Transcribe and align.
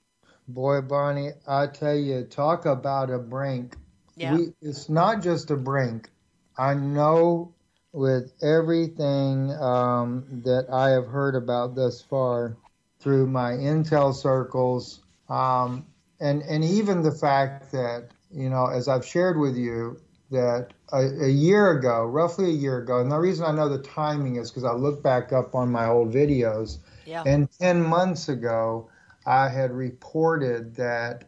Boy, 0.47 0.81
Bonnie, 0.81 1.31
I 1.47 1.67
tell 1.67 1.95
you, 1.95 2.23
talk 2.23 2.65
about 2.65 3.09
a 3.09 3.17
brink. 3.17 3.75
Yeah. 4.15 4.35
We, 4.35 4.53
it's 4.61 4.89
not 4.89 5.23
just 5.23 5.51
a 5.51 5.55
brink. 5.55 6.09
I 6.57 6.73
know 6.73 7.53
with 7.93 8.33
everything 8.41 9.51
um, 9.53 10.25
that 10.43 10.67
I 10.71 10.89
have 10.91 11.07
heard 11.07 11.35
about 11.35 11.75
thus 11.75 12.01
far 12.01 12.57
through 12.99 13.27
my 13.27 13.51
intel 13.51 14.13
circles, 14.13 15.01
um, 15.29 15.85
and 16.19 16.41
and 16.43 16.63
even 16.63 17.01
the 17.01 17.11
fact 17.11 17.71
that 17.71 18.09
you 18.31 18.49
know, 18.49 18.67
as 18.67 18.87
I've 18.87 19.05
shared 19.05 19.39
with 19.39 19.57
you, 19.57 19.99
that 20.31 20.73
a, 20.93 21.25
a, 21.25 21.29
year 21.29 21.71
ago, 21.71 22.05
roughly 22.05 22.45
a 22.45 22.53
year 22.53 22.77
ago, 22.77 22.99
and 22.99 23.11
the 23.11 23.17
reason 23.17 23.45
I 23.45 23.51
know 23.51 23.67
the 23.69 23.81
timing 23.81 24.37
is 24.37 24.51
because 24.51 24.63
I 24.63 24.73
look 24.73 25.03
back 25.03 25.33
up 25.33 25.55
on 25.55 25.71
my 25.71 25.87
old 25.87 26.13
videos, 26.13 26.77
yeah. 27.05 27.23
and 27.25 27.49
ten 27.59 27.81
months 27.81 28.29
ago, 28.29 28.90
I 29.25 29.49
had 29.49 29.71
reported 29.71 30.75
that 30.75 31.25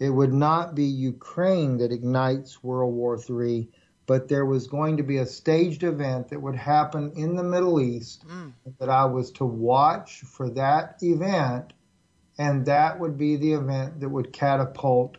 it 0.00 0.10
would 0.10 0.32
not 0.32 0.74
be 0.74 0.84
Ukraine 0.84 1.78
that 1.78 1.92
ignites 1.92 2.62
World 2.62 2.94
War 2.94 3.18
III, 3.18 3.68
but 4.06 4.28
there 4.28 4.44
was 4.44 4.66
going 4.66 4.96
to 4.96 5.02
be 5.02 5.18
a 5.18 5.26
staged 5.26 5.82
event 5.82 6.28
that 6.28 6.40
would 6.40 6.56
happen 6.56 7.12
in 7.16 7.36
the 7.36 7.42
Middle 7.42 7.80
East 7.80 8.26
mm. 8.26 8.52
that 8.78 8.88
I 8.88 9.04
was 9.04 9.30
to 9.32 9.44
watch 9.44 10.20
for 10.22 10.50
that 10.50 10.98
event, 11.02 11.72
and 12.38 12.66
that 12.66 12.98
would 12.98 13.16
be 13.16 13.36
the 13.36 13.52
event 13.52 14.00
that 14.00 14.08
would 14.08 14.32
catapult 14.32 15.16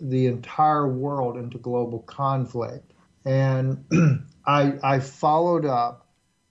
the 0.00 0.26
entire 0.26 0.86
world 0.86 1.36
into 1.36 1.58
global 1.58 2.00
conflict. 2.00 2.92
And 3.24 3.84
I, 4.46 4.74
I 4.82 5.00
followed 5.00 5.64
up 5.64 6.06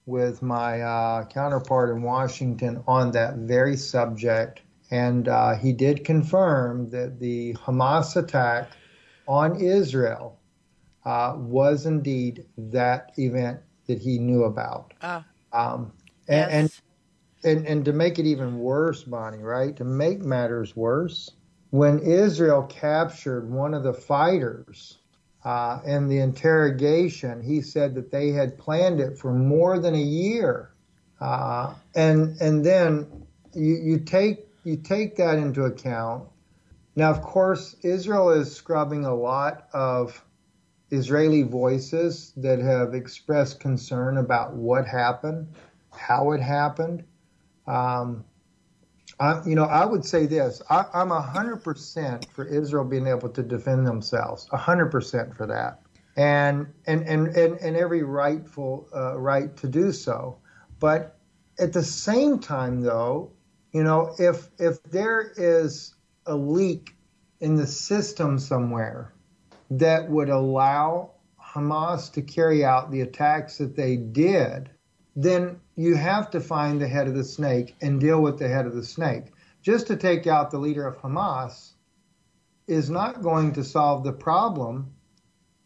with 0.06 0.42
my 0.42 0.82
uh, 0.82 1.26
counterpart 1.26 1.90
in 1.90 2.02
Washington 2.02 2.84
on 2.88 3.12
that 3.12 3.36
very 3.36 3.78
subject 3.78 4.62
and 4.92 5.28
uh, 5.28 5.56
he 5.56 5.74
did 5.74 6.06
confirm 6.06 6.90
that 6.90 7.20
the 7.20 7.54
Hamas 7.54 8.16
attack 8.16 8.72
on 9.28 9.60
Israel 9.60 10.40
uh, 11.06 11.34
was 11.38 11.86
indeed 11.86 12.46
that 12.58 13.12
event 13.18 13.60
that 13.88 14.00
he 14.00 14.18
knew 14.20 14.44
about. 14.44 14.94
Uh, 15.02 15.22
um, 15.54 15.92
yes. 16.28 16.50
and, 17.44 17.58
and, 17.58 17.68
and 17.68 17.86
to 17.86 17.94
make 17.94 18.20
it 18.20 18.26
even 18.26 18.60
worse, 18.60 19.04
Bonnie, 19.04 19.44
right? 19.44 19.76
To 19.78 19.84
make 19.84 20.20
matters 20.20 20.76
worse, 20.76 21.32
when 21.70 22.00
Israel 22.00 22.64
captured 22.64 23.50
one 23.50 23.74
of 23.74 23.84
the 23.84 23.94
fighters 23.94 25.00
uh, 25.44 25.80
in 25.86 26.08
the 26.08 26.20
interrogation, 26.20 27.42
he 27.42 27.62
said 27.62 27.94
that 27.96 28.12
they 28.12 28.30
had 28.30 28.58
planned 28.58 29.00
it 29.00 29.18
for 29.18 29.32
more 29.32 29.78
than 29.80 29.94
a 29.94 30.00
year. 30.00 30.72
Uh, 31.22 31.74
and 31.96 32.40
and 32.42 32.66
then 32.66 33.08
you, 33.54 33.76
you 33.76 34.00
take 34.00 34.45
you 34.66 34.76
take 34.76 35.16
that 35.18 35.38
into 35.38 35.64
account. 35.64 36.28
Now, 36.96 37.12
of 37.12 37.22
course, 37.22 37.76
Israel 37.84 38.32
is 38.32 38.54
scrubbing 38.54 39.06
a 39.06 39.14
lot 39.14 39.68
of 39.74 40.22
Israeli 40.90 41.44
voices 41.44 42.34
that 42.38 42.60
have 42.60 42.94
expressed 42.96 43.60
concern 43.60 44.18
about 44.18 44.54
what 44.54 44.88
happened, 44.88 45.48
how 45.92 46.32
it 46.32 46.42
happened. 46.42 47.04
Um, 47.68 48.26
I, 49.20 49.42
you 49.46 49.56
know, 49.56 49.66
I 49.66 49.86
would 49.86 50.04
say 50.04 50.26
this: 50.26 50.62
I, 50.70 50.86
I'm 50.94 51.10
hundred 51.10 51.58
percent 51.64 52.26
for 52.34 52.46
Israel 52.46 52.84
being 52.86 53.08
able 53.08 53.30
to 53.30 53.44
defend 53.44 53.86
themselves, 53.86 54.48
hundred 54.52 54.88
percent 54.88 55.36
for 55.36 55.46
that, 55.48 55.80
and 56.18 56.68
and 56.88 57.04
and 57.04 57.28
and, 57.28 57.58
and 57.60 57.78
every 57.78 58.04
rightful 58.04 58.88
uh, 58.96 59.18
right 59.18 59.56
to 59.58 59.68
do 59.68 59.92
so. 59.92 60.38
But 60.80 61.16
at 61.60 61.72
the 61.72 61.84
same 61.84 62.40
time, 62.40 62.82
though, 62.82 63.32
you 63.76 63.84
know, 63.84 64.16
if 64.18 64.48
if 64.58 64.82
there 64.84 65.34
is 65.36 65.94
a 66.26 66.34
leak 66.34 66.96
in 67.42 67.58
the 67.58 67.68
system 67.68 68.40
somewhere 68.40 69.12
that 69.70 70.10
would 70.10 70.30
allow 70.30 71.12
Hamas 71.44 72.10
to 72.14 72.22
carry 72.22 72.64
out 72.64 72.90
the 72.90 73.02
attacks 73.02 73.58
that 73.58 73.76
they 73.76 73.98
did, 73.98 74.70
then 75.18 75.60
you 75.76 75.96
have 75.96 76.32
to 76.32 76.40
find 76.40 76.80
the 76.80 76.88
head 76.88 77.10
of 77.10 77.16
the 77.16 77.24
snake 77.26 77.76
and 77.82 78.00
deal 78.00 78.22
with 78.22 78.40
the 78.40 78.48
head 78.48 78.66
of 78.66 78.74
the 78.74 78.84
snake. 78.86 79.26
Just 79.62 79.88
to 79.88 79.98
take 79.98 80.26
out 80.26 80.52
the 80.52 80.58
leader 80.58 80.88
of 80.88 80.98
Hamas 81.02 81.74
is 82.68 82.90
not 82.90 83.22
going 83.22 83.52
to 83.52 83.64
solve 83.66 84.06
the 84.06 84.14
problem 84.14 84.94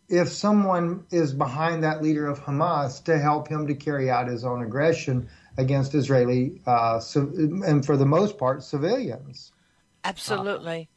if 0.07 0.29
someone 0.29 1.05
is 1.11 1.31
behind 1.31 1.83
that 1.83 2.01
leader 2.01 2.25
of 2.25 2.39
Hamas 2.39 3.03
to 3.03 3.19
help 3.19 3.47
him 3.47 3.67
to 3.67 3.75
carry 3.75 4.09
out 4.09 4.27
his 4.27 4.43
own 4.43 4.63
aggression 4.63 5.29
against 5.57 5.93
Israeli, 5.95 6.61
uh, 6.65 7.01
and 7.15 7.85
for 7.85 7.97
the 7.97 8.05
most 8.05 8.37
part, 8.37 8.63
civilians. 8.63 9.51
Absolutely. 10.03 10.89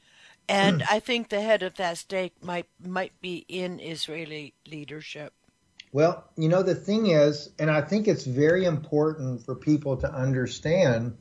Uh, 0.49 0.53
and 0.53 0.83
I 0.91 1.01
think 1.01 1.29
the 1.29 1.41
head 1.41 1.63
of 1.63 1.75
that 1.77 1.99
state 1.99 2.33
might 2.43 2.67
might 2.85 3.21
be 3.21 3.45
in 3.49 3.81
Israeli 3.81 4.55
leadership. 4.67 5.33
Well, 5.93 6.25
you 6.37 6.49
know 6.49 6.63
the 6.63 6.75
thing 6.75 7.07
is, 7.07 7.51
and 7.59 7.71
I 7.71 7.83
think 7.83 8.09
it's 8.09 8.25
very 8.25 8.65
important 8.65 9.45
for 9.45 9.55
people 9.55 9.97
to 9.99 10.13
understand 10.13 11.17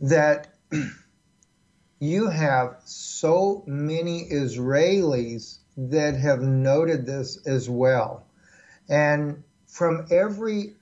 that 0.00 0.54
you 2.00 2.28
have 2.28 2.76
so 2.84 3.62
many 3.66 4.28
Israelis 4.30 5.58
that 5.76 6.14
have 6.14 6.40
noted 6.40 7.06
this 7.06 7.46
as 7.46 7.68
well. 7.68 8.26
And 8.88 9.42
from 9.66 10.06
every 10.10 10.74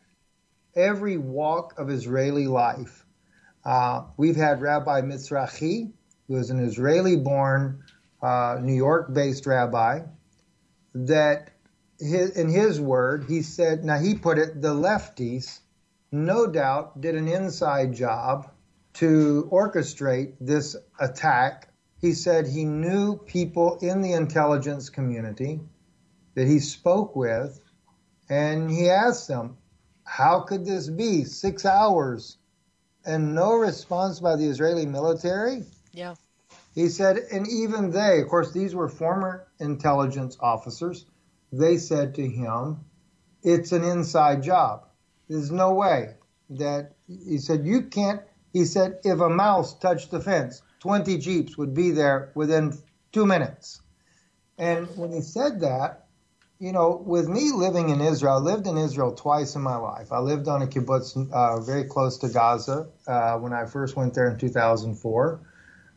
every 0.74 1.16
walk 1.16 1.78
of 1.78 1.90
Israeli 1.90 2.46
life. 2.46 3.04
Uh, 3.64 4.04
we've 4.16 4.36
had 4.36 4.60
Rabbi 4.60 5.02
Mizrahi, 5.02 5.92
who 6.26 6.36
is 6.36 6.50
an 6.50 6.60
Israeli 6.60 7.16
born, 7.16 7.82
uh, 8.22 8.58
New 8.60 8.74
York 8.74 9.12
based 9.12 9.46
rabbi, 9.46 10.00
that 10.94 11.50
his, 11.98 12.36
in 12.36 12.48
his 12.48 12.80
word, 12.80 13.24
he 13.28 13.42
said, 13.42 13.84
now 13.84 13.98
he 13.98 14.14
put 14.14 14.38
it, 14.38 14.60
the 14.62 14.74
lefties 14.74 15.60
no 16.10 16.46
doubt 16.46 17.00
did 17.00 17.14
an 17.14 17.28
inside 17.28 17.92
job 17.92 18.50
to 18.94 19.48
orchestrate 19.52 20.34
this 20.40 20.76
attack. 20.98 21.68
He 22.00 22.12
said 22.12 22.46
he 22.46 22.64
knew 22.64 23.16
people 23.16 23.78
in 23.82 24.02
the 24.02 24.12
intelligence 24.12 24.88
community 24.88 25.60
that 26.34 26.46
he 26.46 26.60
spoke 26.60 27.14
with, 27.14 27.60
and 28.28 28.70
he 28.70 28.88
asked 28.88 29.28
them, 29.28 29.56
how 30.08 30.40
could 30.40 30.64
this 30.64 30.88
be? 30.88 31.22
Six 31.24 31.66
hours 31.66 32.38
and 33.04 33.34
no 33.34 33.54
response 33.54 34.20
by 34.20 34.36
the 34.36 34.46
Israeli 34.46 34.86
military? 34.86 35.64
Yeah. 35.92 36.14
He 36.74 36.88
said, 36.88 37.18
and 37.30 37.46
even 37.46 37.90
they, 37.90 38.22
of 38.22 38.28
course, 38.28 38.52
these 38.52 38.74
were 38.74 38.88
former 38.88 39.48
intelligence 39.60 40.36
officers, 40.40 41.04
they 41.52 41.76
said 41.76 42.14
to 42.14 42.26
him, 42.26 42.78
it's 43.42 43.72
an 43.72 43.84
inside 43.84 44.42
job. 44.42 44.86
There's 45.28 45.50
no 45.50 45.74
way 45.74 46.14
that, 46.50 46.92
he 47.06 47.38
said, 47.38 47.66
you 47.66 47.82
can't, 47.82 48.22
he 48.52 48.64
said, 48.64 49.00
if 49.04 49.20
a 49.20 49.28
mouse 49.28 49.78
touched 49.78 50.10
the 50.10 50.20
fence, 50.20 50.62
20 50.80 51.18
Jeeps 51.18 51.58
would 51.58 51.74
be 51.74 51.90
there 51.90 52.32
within 52.34 52.76
two 53.12 53.26
minutes. 53.26 53.82
And 54.56 54.88
when 54.96 55.12
he 55.12 55.20
said 55.20 55.60
that, 55.60 56.07
you 56.60 56.72
know, 56.72 57.00
with 57.06 57.28
me 57.28 57.52
living 57.52 57.88
in 57.90 58.00
Israel, 58.00 58.34
I 58.34 58.38
lived 58.38 58.66
in 58.66 58.76
Israel 58.76 59.14
twice 59.14 59.54
in 59.54 59.62
my 59.62 59.76
life. 59.76 60.10
I 60.10 60.18
lived 60.18 60.48
on 60.48 60.62
a 60.62 60.66
kibbutz 60.66 61.30
uh, 61.30 61.60
very 61.60 61.84
close 61.84 62.18
to 62.18 62.28
Gaza 62.28 62.88
uh, 63.06 63.38
when 63.38 63.52
I 63.52 63.64
first 63.64 63.94
went 63.94 64.12
there 64.14 64.28
in 64.28 64.38
2004. 64.38 65.40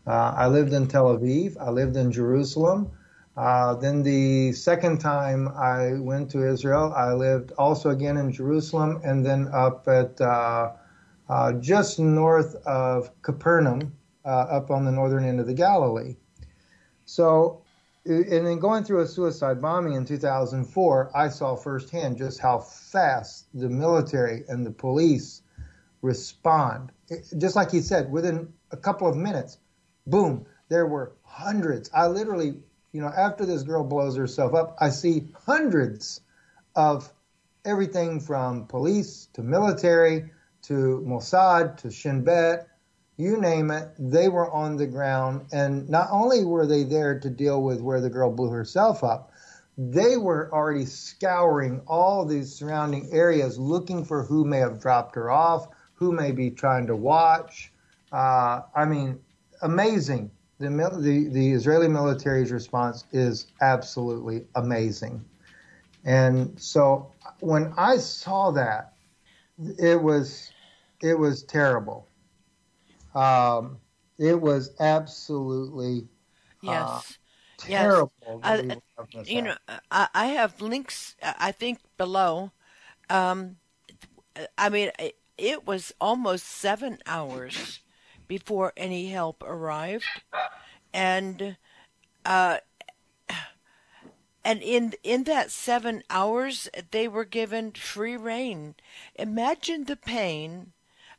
Uh, 0.06 0.12
I 0.12 0.48
lived 0.48 0.74
in 0.74 0.88
Tel 0.88 1.18
Aviv. 1.18 1.58
I 1.60 1.72
lived 1.72 1.96
in 1.96 2.12
Jerusalem. 2.12 2.92
Uh, 3.36 3.74
then 3.76 4.04
the 4.04 4.52
second 4.52 5.00
time 5.00 5.48
I 5.48 5.94
went 5.94 6.30
to 6.32 6.48
Israel, 6.48 6.94
I 6.96 7.14
lived 7.14 7.54
also 7.58 7.90
again 7.90 8.18
in 8.18 8.32
Jerusalem 8.32 9.02
and 9.04 9.26
then 9.26 9.48
up 9.52 9.88
at 9.88 10.22
uh, 10.22 10.74
uh, 11.28 11.54
just 11.54 11.98
north 11.98 12.56
of 12.68 13.10
Capernaum, 13.24 13.94
up 14.26 14.70
on 14.70 14.86
the 14.86 14.92
northern 14.92 15.24
end 15.24 15.40
of 15.40 15.48
the 15.48 15.56
Galilee. 15.56 16.18
So 17.06 17.64
and 18.06 18.48
then 18.48 18.60
going 18.60 18.84
through 18.84 19.02
a 19.02 19.08
suicide 19.08 19.62
bombing 19.62 19.94
in 19.94 20.06
2004, 20.06 21.12
I 21.16 21.30
saw 21.30 21.56
firsthand 21.56 22.18
just 22.18 22.40
how 22.40 22.60
fast 22.60 23.48
the 23.54 23.70
military 23.70 24.44
and 24.48 24.66
the 24.66 24.72
police 24.72 25.44
respond. 26.02 26.92
just 27.38 27.56
like 27.56 27.70
he 27.70 27.82
said, 27.82 28.12
within 28.12 28.52
a 28.72 28.78
couple 28.78 29.08
of 29.08 29.16
minutes, 29.16 29.60
boom, 30.08 30.46
there 30.70 30.88
were 30.88 31.14
hundreds. 31.24 31.92
I 31.94 32.08
literally, 32.08 32.56
you 32.92 33.02
know, 33.02 33.12
after 33.16 33.46
this 33.46 33.62
girl 33.62 33.84
blows 33.84 34.16
herself 34.16 34.56
up, 34.56 34.76
I 34.80 34.90
see 34.90 35.28
hundreds 35.46 36.22
of 36.76 37.14
everything 37.66 38.20
from 38.20 38.66
police 38.66 39.28
to 39.34 39.44
military 39.44 40.32
to 40.64 41.04
Mossad 41.06 41.78
to 41.78 41.92
Shin 41.92 42.24
Bet 42.24 42.68
you 43.22 43.38
name 43.38 43.72
it, 43.72 43.90
they 44.00 44.28
were 44.30 44.52
on 44.52 44.76
the 44.76 44.88
ground. 44.88 45.46
And 45.52 45.88
not 45.90 46.08
only 46.12 46.44
were 46.44 46.66
they 46.66 46.84
there 46.84 47.20
to 47.20 47.30
deal 47.30 47.62
with 47.62 47.82
where 47.82 48.02
the 48.02 48.10
girl 48.10 48.32
blew 48.32 48.50
herself 48.50 49.04
up, 49.04 49.32
they 49.78 50.18
were 50.18 50.52
already 50.52 50.86
scouring 50.86 51.82
all 51.88 52.26
these 52.26 52.54
surrounding 52.54 53.10
areas 53.12 53.58
looking 53.58 54.04
for 54.04 54.24
who 54.24 54.44
may 54.44 54.58
have 54.58 54.82
dropped 54.82 55.16
her 55.16 55.32
off, 55.32 55.68
who 55.94 56.12
may 56.12 56.32
be 56.32 56.50
trying 56.50 56.88
to 56.88 56.96
watch. 56.96 57.72
Uh, 58.12 58.62
I 58.76 58.86
mean, 58.86 59.20
amazing. 59.62 60.32
The, 60.60 60.70
the 60.70 61.30
the 61.32 61.52
Israeli 61.54 61.88
military's 61.88 62.52
response 62.52 63.06
is 63.12 63.48
absolutely 63.62 64.46
amazing, 64.54 65.26
and 66.06 66.54
so 66.62 67.12
when 67.40 67.74
I 67.78 67.98
saw 67.98 68.52
that, 68.52 68.94
it 69.80 70.00
was 70.00 70.52
it 71.02 71.18
was 71.18 71.42
terrible. 71.42 72.08
Um, 73.16 73.80
it 74.18 74.40
was 74.40 74.76
absolutely 74.80 76.08
yes. 76.62 76.80
Uh, 76.80 77.02
terrible. 77.58 78.12
Yes. 78.44 78.76
you 79.26 79.42
know, 79.42 79.56
I, 79.92 80.08
I, 80.14 80.26
have 80.28 80.62
links. 80.62 81.16
I 81.22 81.52
think 81.52 81.80
below. 81.98 82.52
Um, 83.10 83.58
I 84.58 84.70
mean, 84.70 84.92
it, 84.98 85.18
it 85.38 85.68
was 85.68 85.94
almost 86.00 86.46
seven 86.46 87.00
hours 87.06 87.82
before 88.28 88.74
any 88.78 89.08
help 89.08 89.44
arrived, 89.44 90.06
and 90.94 91.58
uh, 92.26 92.58
and 94.44 94.62
in 94.62 94.94
in 95.04 95.24
that 95.26 95.52
seven 95.52 96.04
hours 96.10 96.70
they 96.92 97.08
were 97.08 97.26
given 97.26 97.72
free 97.72 98.16
rein. 98.16 98.76
Imagine 99.16 99.86
the 99.86 99.96
pain 99.98 100.74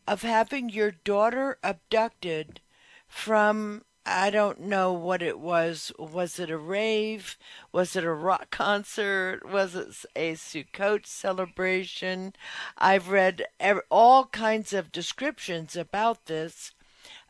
of 0.06 0.22
having 0.22 0.68
your 0.68 0.90
daughter 0.90 1.58
abducted 1.62 2.60
from 3.06 3.82
I 4.04 4.30
don't 4.30 4.60
know 4.62 4.92
what 4.92 5.22
it 5.22 5.38
was. 5.38 5.92
Was 5.96 6.40
it 6.40 6.50
a 6.50 6.58
rave? 6.58 7.38
Was 7.70 7.94
it 7.94 8.02
a 8.02 8.12
rock 8.12 8.50
concert? 8.50 9.48
Was 9.48 9.76
it 9.76 10.04
a 10.16 10.32
Sukkot 10.32 11.06
celebration? 11.06 12.34
I've 12.76 13.10
read 13.10 13.44
all 13.90 14.26
kinds 14.26 14.72
of 14.72 14.90
descriptions 14.90 15.76
about 15.76 16.26
this, 16.26 16.72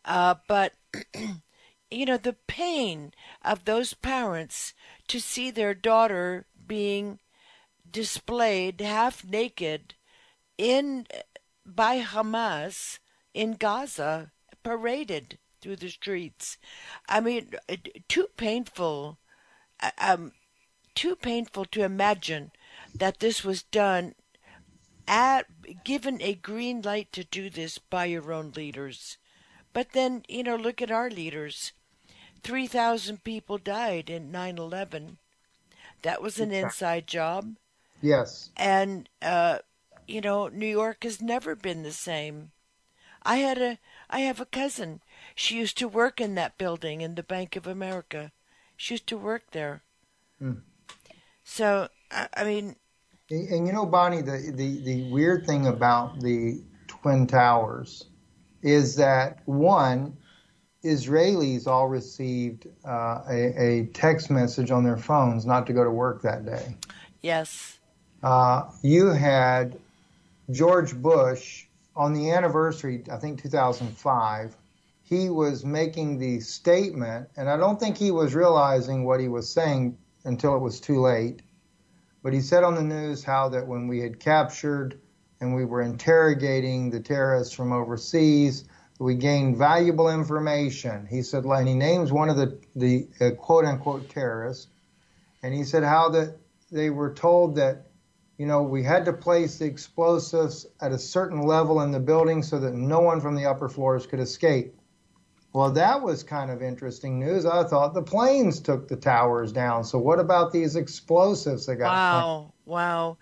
uh, 0.07 0.37
but 0.49 0.73
you 1.91 2.07
know 2.07 2.17
the 2.17 2.37
pain 2.47 3.13
of 3.45 3.67
those 3.67 3.93
parents 3.93 4.73
to 5.09 5.21
see 5.21 5.51
their 5.51 5.75
daughter 5.75 6.47
being 6.67 7.19
displayed 7.91 8.81
half 8.81 9.25
naked 9.25 9.95
in 10.57 11.07
by 11.64 12.00
Hamas 12.00 12.99
in 13.35 13.53
Gaza, 13.55 14.32
paraded 14.62 15.38
through 15.61 15.76
the 15.76 15.88
streets. 15.88 16.59
I 17.09 17.20
mean, 17.20 17.55
too 18.09 18.29
painful, 18.37 19.19
uh, 19.81 19.91
um, 19.99 20.32
too 20.94 21.17
painful 21.17 21.64
to 21.67 21.85
imagine 21.85 22.53
that 22.94 23.20
this 23.20 23.44
was 23.44 23.62
done 23.62 24.14
at 25.06 25.47
given 25.85 26.20
a 26.20 26.35
green 26.35 26.82
light 26.82 27.12
to 27.12 27.25
do 27.25 27.50
this 27.50 27.79
by 27.79 28.06
your 28.06 28.32
own 28.32 28.53
leaders. 28.53 29.19
But 29.73 29.93
then, 29.93 30.25
you 30.29 30.43
know, 30.43 30.56
look 30.56 30.82
at 30.82 30.91
our 30.91 31.11
leaders. 31.11 31.73
3,000 32.43 33.25
people 33.25 33.58
died 33.58 34.11
in 34.11 34.31
9 34.31 34.58
11. 34.58 35.19
That 36.03 36.20
was 36.20 36.41
an 36.41 36.50
inside 36.53 37.06
job. 37.06 37.56
Yes. 38.00 38.50
And, 38.56 39.08
uh, 39.23 39.58
you 40.12 40.20
know, 40.20 40.49
New 40.49 40.67
York 40.67 41.05
has 41.05 41.23
never 41.23 41.56
been 41.56 41.82
the 41.82 41.93
same. 41.93 42.53
I 43.23 43.37
had 43.37 43.59
a 43.59 43.79
I 44.11 44.20
have 44.20 44.41
a 44.41 44.47
cousin. 44.47 45.00
She 45.35 45.56
used 45.56 45.79
to 45.79 45.88
work 45.88 46.20
in 46.20 46.35
that 46.35 46.59
building 46.59 47.00
in 47.00 47.14
the 47.14 47.23
Bank 47.23 47.56
of 47.56 47.67
America. 47.67 48.32
She 48.76 48.94
used 48.94 49.06
to 49.09 49.17
work 49.17 49.44
there. 49.53 49.82
Hmm. 50.38 50.53
So 51.44 51.88
I, 52.11 52.29
I 52.37 52.44
mean, 52.44 52.76
and, 53.31 53.49
and, 53.49 53.67
you 53.67 53.73
know, 53.73 53.87
Bonnie, 53.87 54.20
the, 54.20 54.53
the 54.55 54.82
the 54.85 55.11
weird 55.11 55.47
thing 55.47 55.67
about 55.67 56.20
the 56.20 56.62
twin 56.88 57.26
towers 57.26 58.05
is 58.62 58.97
that 58.97 59.41
one, 59.47 60.17
Israelis 60.85 61.67
all 61.67 61.88
received 61.88 62.67
uh, 62.87 63.23
a, 63.29 63.62
a, 63.62 63.87
text 63.87 64.31
message 64.31 64.70
on 64.70 64.85
their 64.85 64.97
phones 64.97 65.44
not 65.47 65.67
to 65.67 65.73
go 65.73 65.82
to 65.82 65.91
work 65.91 66.23
that 66.23 66.44
day. 66.44 66.76
Yes. 67.23 67.79
Uh, 68.23 68.70
you 68.82 69.06
had 69.06 69.79
George 70.53 70.95
Bush 70.95 71.67
on 71.97 72.13
the 72.13 72.31
anniversary, 72.31 73.03
I 73.11 73.17
think 73.17 73.43
2005, 73.43 74.57
he 75.03 75.29
was 75.29 75.65
making 75.65 76.19
the 76.19 76.41
statement, 76.41 77.29
and 77.37 77.51
I 77.51 77.57
don't 77.57 77.79
think 77.81 77.97
he 77.97 78.11
was 78.11 78.35
realizing 78.35 79.05
what 79.05 79.21
he 79.21 79.29
was 79.29 79.51
saying 79.51 79.99
until 80.25 80.55
it 80.55 80.61
was 80.61 80.81
too 80.81 81.01
late. 81.01 81.43
But 82.23 82.33
he 82.33 82.41
said 82.41 82.65
on 82.65 82.75
the 82.75 82.83
news 82.83 83.25
how 83.25 83.49
that 83.51 83.67
when 83.67 83.89
we 83.89 83.99
had 83.99 84.21
captured 84.21 85.01
and 85.41 85.55
we 85.55 85.65
were 85.65 85.83
interrogating 85.83 86.91
the 86.91 87.01
terrorists 87.01 87.53
from 87.53 87.73
overseas, 87.73 88.65
we 89.01 89.17
gained 89.17 89.57
valuable 89.57 90.09
information. 90.09 91.07
He 91.07 91.23
said, 91.23 91.45
and 91.45 91.69
he 91.69 91.75
names 91.75 92.13
one 92.13 92.29
of 92.29 92.37
the, 92.37 92.59
the 92.77 93.09
uh, 93.21 93.31
quote 93.33 93.65
unquote 93.65 94.09
terrorists, 94.09 94.69
and 95.43 95.53
he 95.53 95.65
said 95.65 95.83
how 95.83 96.09
that 96.11 96.37
they 96.71 96.91
were 96.91 97.13
told 97.13 97.57
that 97.57 97.87
you 98.43 98.49
know, 98.49 98.61
we 98.61 98.83
had 98.83 99.05
to 99.05 99.12
place 99.12 99.59
the 99.59 99.67
explosives 99.67 100.67
at 100.81 100.91
a 100.91 100.99
certain 100.99 101.43
level 101.43 101.83
in 101.83 101.93
the 101.93 102.00
building 102.00 102.43
so 102.43 102.59
that 102.59 102.75
no 102.75 102.99
one 102.99 103.21
from 103.21 103.37
the 103.37 103.47
upper 103.47 103.69
floors 103.69 104.05
could 104.05 104.19
escape. 104.19 104.75
Well, 105.53 105.71
that 105.71 106.03
was 106.03 106.25
kind 106.25 106.50
of 106.50 106.61
interesting 106.61 107.21
news. 107.21 107.47
I 107.47 107.62
thought 107.62 107.94
the 107.94 108.03
planes 108.03 108.59
took 108.59 108.89
the 108.89 108.97
towers 108.97 109.53
down. 109.53 109.85
So 109.85 109.97
what 110.00 110.19
about 110.19 110.50
these 110.50 110.75
explosives 110.75 111.67
that 111.67 111.77
got? 111.77 111.93
Wow, 111.93 112.53
wow. 112.65 113.17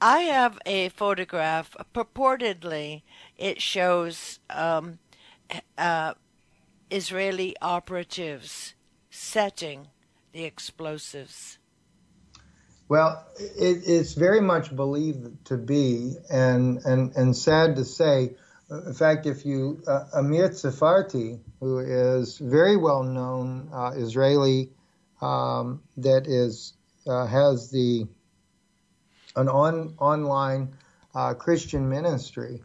I 0.00 0.20
have 0.20 0.56
a 0.64 0.90
photograph. 0.90 1.76
Purportedly, 1.92 3.02
it 3.36 3.60
shows 3.60 4.38
um, 4.50 5.00
uh, 5.76 6.14
Israeli 6.92 7.56
operatives 7.60 8.76
setting 9.10 9.88
the 10.30 10.44
explosives. 10.44 11.58
Well, 12.90 13.24
it, 13.38 13.84
it's 13.86 14.14
very 14.14 14.40
much 14.40 14.74
believed 14.74 15.46
to 15.46 15.56
be, 15.56 16.16
and 16.28 16.78
and 16.84 17.14
and 17.14 17.36
sad 17.36 17.76
to 17.76 17.84
say. 17.84 18.34
In 18.68 18.94
fact, 18.94 19.26
if 19.26 19.46
you 19.46 19.80
uh, 19.86 20.06
Amir 20.12 20.48
Tsarfati, 20.48 21.38
who 21.60 21.78
is 21.78 22.38
very 22.38 22.76
well 22.76 23.04
known 23.04 23.68
uh, 23.72 23.92
Israeli, 23.94 24.70
um, 25.22 25.82
that 25.98 26.26
is 26.26 26.72
uh, 27.06 27.26
has 27.26 27.70
the 27.70 28.08
an 29.36 29.48
on 29.48 29.94
online 30.00 30.74
uh, 31.14 31.34
Christian 31.34 31.88
ministry. 31.88 32.60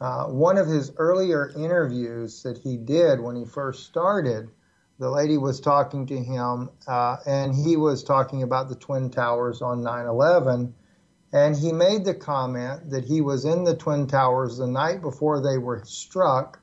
Uh, 0.00 0.26
one 0.26 0.56
of 0.56 0.68
his 0.68 0.92
earlier 0.98 1.50
interviews 1.56 2.44
that 2.44 2.58
he 2.58 2.76
did 2.76 3.18
when 3.18 3.34
he 3.34 3.44
first 3.44 3.86
started 3.86 4.50
the 4.98 5.10
lady 5.10 5.38
was 5.38 5.60
talking 5.60 6.06
to 6.06 6.16
him, 6.16 6.70
uh, 6.86 7.16
and 7.26 7.54
he 7.54 7.76
was 7.76 8.04
talking 8.04 8.42
about 8.42 8.68
the 8.68 8.76
Twin 8.76 9.10
Towers 9.10 9.60
on 9.60 9.82
9 9.82 10.06
11. 10.06 10.74
And 11.32 11.56
he 11.56 11.72
made 11.72 12.04
the 12.04 12.14
comment 12.14 12.90
that 12.90 13.04
he 13.04 13.20
was 13.20 13.44
in 13.44 13.64
the 13.64 13.74
Twin 13.74 14.06
Towers 14.06 14.58
the 14.58 14.68
night 14.68 15.02
before 15.02 15.40
they 15.40 15.58
were 15.58 15.82
struck. 15.84 16.60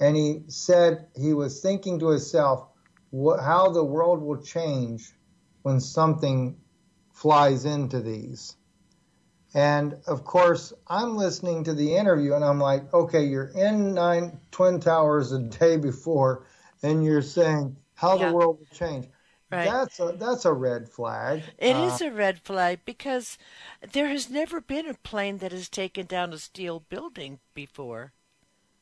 And 0.00 0.16
he 0.16 0.44
said 0.48 1.08
he 1.14 1.34
was 1.34 1.60
thinking 1.60 1.98
to 1.98 2.08
himself 2.08 2.68
how 3.12 3.70
the 3.70 3.84
world 3.84 4.22
will 4.22 4.40
change 4.40 5.12
when 5.62 5.80
something 5.80 6.56
flies 7.12 7.66
into 7.66 8.00
these. 8.00 8.56
And 9.54 9.96
of 10.06 10.24
course, 10.24 10.72
I'm 10.86 11.16
listening 11.16 11.64
to 11.64 11.74
the 11.74 11.96
interview 11.96 12.34
and 12.34 12.44
I'm 12.44 12.60
like, 12.60 12.92
okay, 12.94 13.24
you're 13.24 13.48
in 13.48 13.92
nine 13.92 14.40
Twin 14.50 14.80
Towers 14.80 15.32
a 15.32 15.38
day 15.38 15.76
before 15.76 16.46
and 16.82 17.04
you're 17.04 17.22
saying 17.22 17.76
how 17.94 18.18
yeah. 18.18 18.28
the 18.28 18.34
world 18.34 18.58
will 18.58 18.76
change. 18.76 19.06
Right. 19.50 19.64
That's 19.64 19.98
a 19.98 20.14
that's 20.18 20.44
a 20.44 20.52
red 20.52 20.90
flag. 20.90 21.42
It 21.56 21.74
uh, 21.74 21.86
is 21.86 22.02
a 22.02 22.10
red 22.10 22.38
flag 22.40 22.80
because 22.84 23.38
there 23.92 24.08
has 24.08 24.28
never 24.28 24.60
been 24.60 24.86
a 24.86 24.94
plane 24.94 25.38
that 25.38 25.52
has 25.52 25.70
taken 25.70 26.04
down 26.04 26.34
a 26.34 26.38
steel 26.38 26.80
building 26.80 27.38
before. 27.54 28.12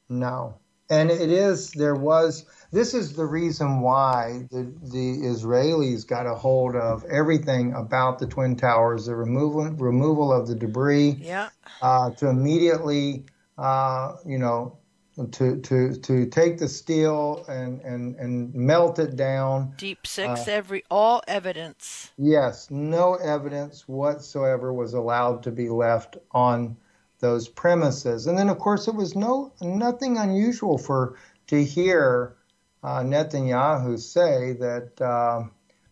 No. 0.09 0.57
And 0.91 1.11
it 1.11 1.31
is 1.31 1.71
there 1.73 1.95
was 1.95 2.47
this 2.73 2.95
is 2.95 3.15
the 3.15 3.25
reason 3.25 3.81
why 3.81 4.47
the 4.50 4.73
the 4.83 5.19
Israelis 5.19 6.07
got 6.07 6.26
a 6.26 6.35
hold 6.35 6.75
of 6.75 7.05
everything 7.05 7.73
about 7.75 8.19
the 8.19 8.26
twin 8.26 8.57
towers, 8.57 9.07
the 9.07 9.15
removal 9.15 9.71
removal 9.71 10.33
of 10.33 10.49
the 10.49 10.55
debris, 10.55 11.17
yeah, 11.21 11.49
uh, 11.81 12.11
to 12.11 12.29
immediately 12.29 13.25
uh, 13.59 14.17
you 14.25 14.38
know 14.38 14.79
to 15.33 15.57
to 15.63 15.95
to 15.95 16.27
take 16.27 16.59
the 16.59 16.69
steel 16.69 17.45
and 17.49 17.81
and 17.81 18.17
and 18.17 18.55
melt 18.55 18.99
it 18.99 19.17
down. 19.17 19.73
Deep 19.79 20.07
six, 20.07 20.47
uh, 20.47 20.51
every 20.51 20.85
all 20.91 21.23
evidence. 21.27 22.13
Yes, 22.19 22.71
no 22.71 23.15
evidence 23.15 23.89
whatsoever 23.89 24.73
was 24.75 24.93
allowed 24.93 25.43
to 25.45 25.51
be 25.51 25.71
left 25.71 26.19
on 26.33 26.77
those 27.21 27.49
premises. 27.49 28.27
And 28.27 28.39
then, 28.39 28.51
of 28.51 28.59
course, 28.59 28.89
it 28.89 28.95
was 28.95 29.17
no 29.17 29.53
nothing 29.63 30.19
unusual 30.19 30.77
for 30.77 31.17
to 31.47 31.65
hear 31.65 32.37
uh, 32.83 33.01
Netanyahu 33.01 33.99
say 33.99 34.53
that 34.55 35.01
uh, 35.01 35.45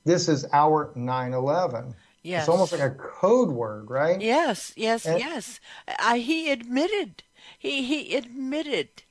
this 0.05 0.29
is 0.29 0.45
our 0.53 0.93
9/11. 0.95 1.95
Yes. 2.23 2.43
It's 2.43 2.49
almost 2.49 2.73
like 2.73 2.81
a 2.81 2.91
code 2.91 3.51
word, 3.51 3.91
right? 3.91 4.21
Yes, 4.21 4.73
yes, 4.77 5.05
and, 5.07 5.19
yes. 5.19 5.61
I, 5.99 6.19
he 6.19 6.51
admitted. 6.51 7.23
He 7.59 7.85
he 7.85 8.17
admitted 8.17 9.03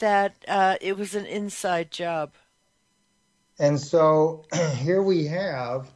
that 0.00 0.34
uh, 0.46 0.76
it 0.80 0.96
was 0.96 1.14
an 1.14 1.26
inside 1.26 1.90
job. 1.90 2.32
And 3.58 3.80
so 3.80 4.44
here 4.76 5.02
we 5.02 5.26
have, 5.26 5.90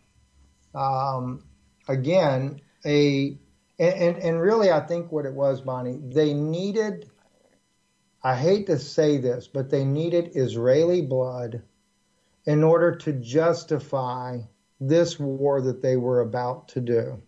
um, 0.75 1.45
again, 1.89 2.61
a 2.85 3.39
and, 3.79 4.17
and 4.19 4.41
really, 4.41 4.71
I 4.71 4.81
think 4.81 5.11
what 5.11 5.27
it 5.27 5.33
was, 5.33 5.61
Bonnie, 5.61 5.99
they 6.01 6.35
needed. 6.35 7.11
I 8.23 8.37
hate 8.37 8.67
to 8.67 8.79
say 8.79 9.17
this, 9.17 9.49
but 9.49 9.71
they 9.71 9.85
needed 9.85 10.37
Israeli 10.37 11.03
blood 11.03 11.63
in 12.45 12.63
order 12.63 12.95
to 12.95 13.13
justify 13.15 14.39
this 14.81 15.19
war 15.19 15.61
that 15.63 15.83
they 15.83 15.97
were 15.97 16.21
about 16.21 16.69
to 16.69 16.81
do. 16.81 17.21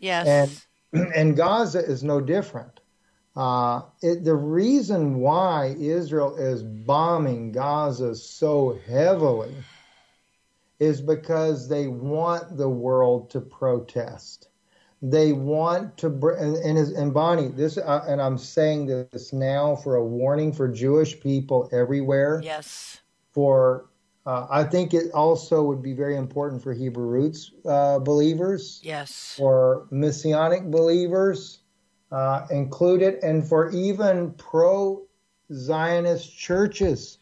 Yes. 0.00 0.62
And 0.92 1.12
and 1.16 1.36
Gaza 1.36 1.80
is 1.80 2.04
no 2.04 2.20
different. 2.20 2.77
Uh, 3.38 3.82
it, 4.02 4.24
the 4.24 4.34
reason 4.34 5.20
why 5.20 5.76
Israel 5.78 6.34
is 6.34 6.64
bombing 6.64 7.52
Gaza 7.52 8.16
so 8.16 8.76
heavily 8.88 9.54
is 10.80 11.00
because 11.00 11.68
they 11.68 11.86
want 11.86 12.56
the 12.56 12.68
world 12.68 13.30
to 13.30 13.40
protest. 13.40 14.48
They 15.02 15.30
want 15.30 15.96
to, 15.98 16.08
and, 16.08 16.56
and, 16.56 16.78
and 16.78 17.14
Bonnie, 17.14 17.46
this, 17.46 17.78
uh, 17.78 18.04
and 18.08 18.20
I'm 18.20 18.38
saying 18.38 18.86
this 18.86 19.32
now 19.32 19.76
for 19.76 19.94
a 19.94 20.04
warning 20.04 20.52
for 20.52 20.66
Jewish 20.66 21.20
people 21.20 21.68
everywhere. 21.70 22.40
Yes. 22.42 22.98
For, 23.30 23.88
uh, 24.26 24.48
I 24.50 24.64
think 24.64 24.94
it 24.94 25.12
also 25.12 25.62
would 25.62 25.80
be 25.80 25.92
very 25.92 26.16
important 26.16 26.60
for 26.60 26.74
Hebrew 26.74 27.06
roots 27.06 27.52
uh, 27.64 28.00
believers. 28.00 28.80
Yes. 28.82 29.34
For 29.36 29.86
Messianic 29.92 30.68
believers 30.72 31.60
Uh, 32.10 32.46
included, 32.50 33.22
and 33.22 33.46
for 33.46 33.70
even 33.70 34.32
pro 34.32 35.02
Zionist 35.52 36.36
churches. 36.36 37.18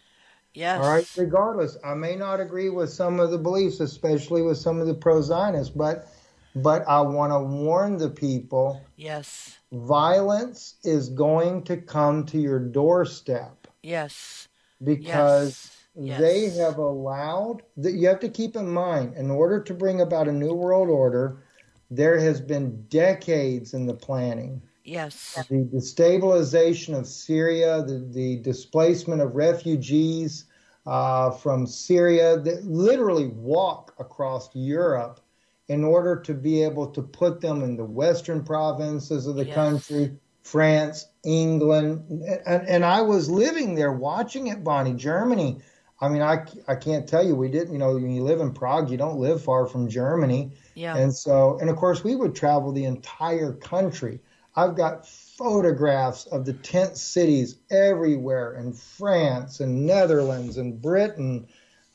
Yes. 0.54 0.80
All 0.80 0.88
right. 0.88 1.10
Regardless, 1.16 1.76
I 1.84 1.94
may 1.94 2.16
not 2.16 2.40
agree 2.40 2.70
with 2.70 2.90
some 2.90 3.20
of 3.20 3.30
the 3.30 3.38
beliefs, 3.38 3.80
especially 3.80 4.42
with 4.42 4.58
some 4.58 4.80
of 4.80 4.86
the 4.86 4.94
pro 4.94 5.20
Zionists, 5.20 5.74
but 5.74 6.08
but 6.54 6.88
I 6.88 7.02
want 7.02 7.32
to 7.32 7.40
warn 7.40 7.98
the 7.98 8.08
people. 8.08 8.82
Yes. 8.96 9.58
Violence 9.72 10.76
is 10.84 11.10
going 11.10 11.64
to 11.64 11.76
come 11.76 12.24
to 12.26 12.38
your 12.38 12.58
doorstep. 12.58 13.68
Yes. 13.82 14.48
Because 14.82 15.70
yes. 15.94 16.18
they 16.18 16.48
have 16.48 16.78
allowed 16.78 17.62
that 17.76 17.92
you 17.92 18.08
have 18.08 18.20
to 18.20 18.30
keep 18.30 18.56
in 18.56 18.70
mind 18.70 19.14
in 19.16 19.30
order 19.30 19.60
to 19.60 19.74
bring 19.74 20.00
about 20.00 20.28
a 20.28 20.32
new 20.32 20.54
world 20.54 20.88
order, 20.88 21.42
there 21.90 22.18
has 22.18 22.40
been 22.40 22.86
decades 22.88 23.74
in 23.74 23.84
the 23.84 23.94
planning. 23.94 24.62
Yes. 24.86 25.34
The 25.48 25.68
destabilization 25.74 26.96
of 26.96 27.06
Syria, 27.06 27.82
the, 27.82 28.06
the 28.12 28.36
displacement 28.36 29.20
of 29.20 29.34
refugees 29.34 30.44
uh, 30.86 31.32
from 31.32 31.66
Syria 31.66 32.38
that 32.38 32.64
literally 32.64 33.26
walk 33.26 33.94
across 33.98 34.48
Europe 34.54 35.20
in 35.68 35.82
order 35.82 36.14
to 36.20 36.32
be 36.32 36.62
able 36.62 36.86
to 36.86 37.02
put 37.02 37.40
them 37.40 37.62
in 37.62 37.76
the 37.76 37.84
western 37.84 38.44
provinces 38.44 39.26
of 39.26 39.34
the 39.34 39.46
yes. 39.46 39.54
country, 39.56 40.16
France, 40.44 41.08
England. 41.24 42.22
And, 42.46 42.68
and 42.68 42.84
I 42.84 43.02
was 43.02 43.28
living 43.28 43.74
there 43.74 43.92
watching 43.92 44.46
it, 44.46 44.62
Bonnie, 44.62 44.94
Germany. 44.94 45.58
I 46.00 46.08
mean, 46.08 46.22
I, 46.22 46.44
I 46.68 46.76
can't 46.76 47.08
tell 47.08 47.26
you, 47.26 47.34
we 47.34 47.48
didn't, 47.48 47.72
you 47.72 47.78
know, 47.78 47.94
when 47.94 48.10
you 48.10 48.22
live 48.22 48.40
in 48.40 48.52
Prague, 48.52 48.88
you 48.88 48.96
don't 48.96 49.18
live 49.18 49.42
far 49.42 49.66
from 49.66 49.88
Germany. 49.88 50.52
Yeah. 50.74 50.96
And 50.96 51.12
so, 51.12 51.58
and 51.60 51.68
of 51.68 51.74
course, 51.74 52.04
we 52.04 52.14
would 52.14 52.36
travel 52.36 52.70
the 52.70 52.84
entire 52.84 53.54
country. 53.54 54.20
I've 54.56 54.74
got 54.74 55.06
photographs 55.06 56.26
of 56.26 56.46
the 56.46 56.54
tent 56.54 56.96
cities 56.96 57.56
everywhere 57.70 58.54
in 58.54 58.72
France 58.72 59.60
and 59.60 59.86
Netherlands 59.86 60.56
and 60.56 60.80
Britain 60.80 61.46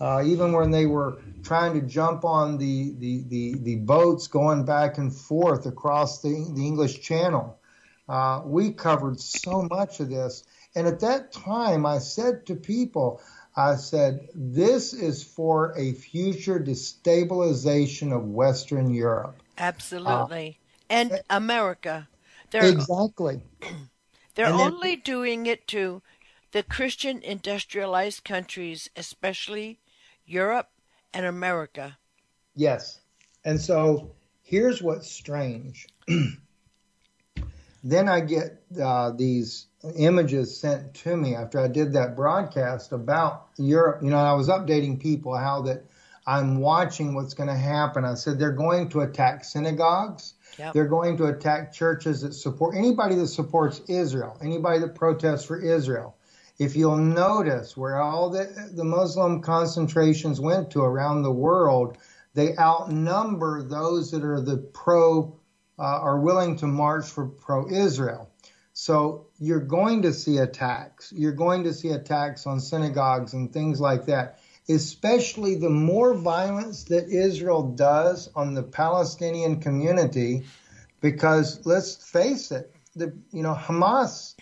uh, 0.01 0.23
even 0.25 0.51
when 0.51 0.71
they 0.71 0.87
were 0.87 1.19
trying 1.43 1.79
to 1.79 1.81
jump 1.85 2.25
on 2.25 2.57
the, 2.57 2.91
the, 2.97 3.23
the, 3.27 3.53
the 3.59 3.75
boats 3.75 4.25
going 4.25 4.65
back 4.65 4.97
and 4.97 5.15
forth 5.15 5.67
across 5.67 6.23
the, 6.23 6.29
the 6.55 6.65
English 6.65 7.01
Channel. 7.01 7.55
Uh, 8.09 8.41
we 8.43 8.71
covered 8.71 9.19
so 9.19 9.67
much 9.69 9.99
of 9.99 10.09
this. 10.09 10.43
And 10.73 10.87
at 10.87 11.01
that 11.01 11.31
time, 11.31 11.85
I 11.85 11.99
said 11.99 12.47
to 12.47 12.55
people, 12.55 13.21
I 13.55 13.75
said, 13.75 14.27
this 14.33 14.93
is 14.93 15.23
for 15.23 15.77
a 15.77 15.93
future 15.93 16.59
destabilization 16.59 18.11
of 18.11 18.23
Western 18.23 18.91
Europe. 18.91 19.35
Absolutely. 19.59 20.57
Uh, 20.89 20.93
and 20.93 21.21
America. 21.29 22.07
They're, 22.51 22.69
exactly. 22.69 23.41
They're 24.35 24.45
and 24.45 24.55
only 24.55 24.95
doing 24.95 25.45
it 25.45 25.67
to 25.67 26.01
the 26.51 26.63
Christian 26.63 27.21
industrialized 27.21 28.23
countries, 28.23 28.89
especially 28.95 29.79
Europe, 30.25 30.69
and 31.13 31.25
America. 31.25 31.97
Yes. 32.55 32.99
And 33.43 33.59
so 33.59 34.11
here's 34.43 34.81
what's 34.81 35.09
strange. 35.09 35.87
then 37.83 38.09
I 38.09 38.19
get 38.19 38.61
uh, 38.81 39.11
these 39.11 39.67
images 39.97 40.57
sent 40.59 40.93
to 40.93 41.15
me 41.15 41.35
after 41.35 41.59
I 41.59 41.67
did 41.67 41.93
that 41.93 42.15
broadcast 42.15 42.91
about 42.91 43.47
Europe. 43.57 44.03
You 44.03 44.09
know, 44.09 44.17
I 44.17 44.33
was 44.33 44.49
updating 44.49 44.99
people 44.99 45.35
how 45.35 45.61
that 45.63 45.85
I'm 46.27 46.59
watching 46.59 47.15
what's 47.15 47.33
going 47.33 47.49
to 47.49 47.55
happen. 47.55 48.05
I 48.05 48.13
said 48.13 48.37
they're 48.37 48.51
going 48.51 48.89
to 48.89 49.01
attack 49.01 49.43
synagogues. 49.43 50.35
They're 50.73 50.87
going 50.87 51.17
to 51.17 51.25
attack 51.25 51.73
churches 51.73 52.21
that 52.21 52.33
support 52.33 52.75
anybody 52.75 53.15
that 53.15 53.27
supports 53.27 53.81
Israel, 53.87 54.37
anybody 54.41 54.79
that 54.79 54.95
protests 54.95 55.45
for 55.45 55.59
Israel 55.61 56.15
if 56.61 56.75
you'll 56.75 56.97
notice 56.97 57.75
where 57.75 57.99
all 57.99 58.29
the, 58.29 58.69
the 58.75 58.83
Muslim 58.83 59.41
concentrations 59.41 60.39
went 60.39 60.69
to 60.69 60.81
around 60.81 61.23
the 61.23 61.31
world, 61.31 61.97
they 62.35 62.55
outnumber 62.55 63.63
those 63.63 64.11
that 64.11 64.23
are 64.23 64.39
the 64.39 64.57
pro, 64.57 65.35
uh, 65.79 65.81
are 65.81 66.19
willing 66.19 66.55
to 66.57 66.67
march 66.67 67.07
for 67.07 67.25
pro 67.25 67.67
Israel. 67.67 68.29
So 68.73 69.25
you're 69.39 69.59
going 69.59 70.03
to 70.03 70.13
see 70.13 70.37
attacks. 70.37 71.11
You're 71.11 71.31
going 71.31 71.63
to 71.63 71.73
see 71.73 71.89
attacks 71.89 72.45
on 72.45 72.59
synagogues 72.59 73.33
and 73.33 73.51
things 73.51 73.81
like 73.81 74.05
that, 74.05 74.39
especially 74.69 75.55
the 75.55 75.69
more 75.69 76.13
violence 76.13 76.83
that 76.85 77.09
Israel 77.09 77.63
does 77.63 78.29
on 78.35 78.53
the 78.53 78.63
Palestinian 78.63 79.59
community, 79.59 80.43
because 81.01 81.65
let's 81.65 81.95
face 81.95 82.51
it, 82.51 82.73
the, 82.95 83.13
you 83.31 83.41
know, 83.41 83.55
Hamas 83.55 84.35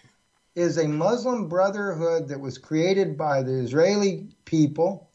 is 0.56 0.78
a 0.78 0.88
Muslim 0.88 1.48
brotherhood 1.48 2.28
that 2.28 2.40
was 2.40 2.58
created 2.58 3.18
by 3.18 3.44
the 3.44 3.54
Israeli 3.54 4.28
people. 4.46 5.10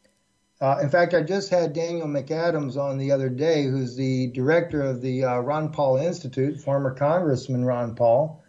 Uh, 0.60 0.78
in 0.80 0.88
fact, 0.88 1.12
I 1.12 1.22
just 1.22 1.50
had 1.50 1.72
Daniel 1.72 2.06
McAdams 2.06 2.76
on 2.76 2.96
the 2.96 3.10
other 3.10 3.28
day, 3.28 3.64
who's 3.64 3.96
the 3.96 4.28
director 4.28 4.82
of 4.82 5.02
the 5.02 5.24
uh, 5.24 5.38
Ron 5.38 5.70
Paul 5.70 5.98
Institute, 5.98 6.60
former 6.60 6.94
Congressman 6.94 7.64
Ron 7.64 7.94
Paul. 7.94 8.43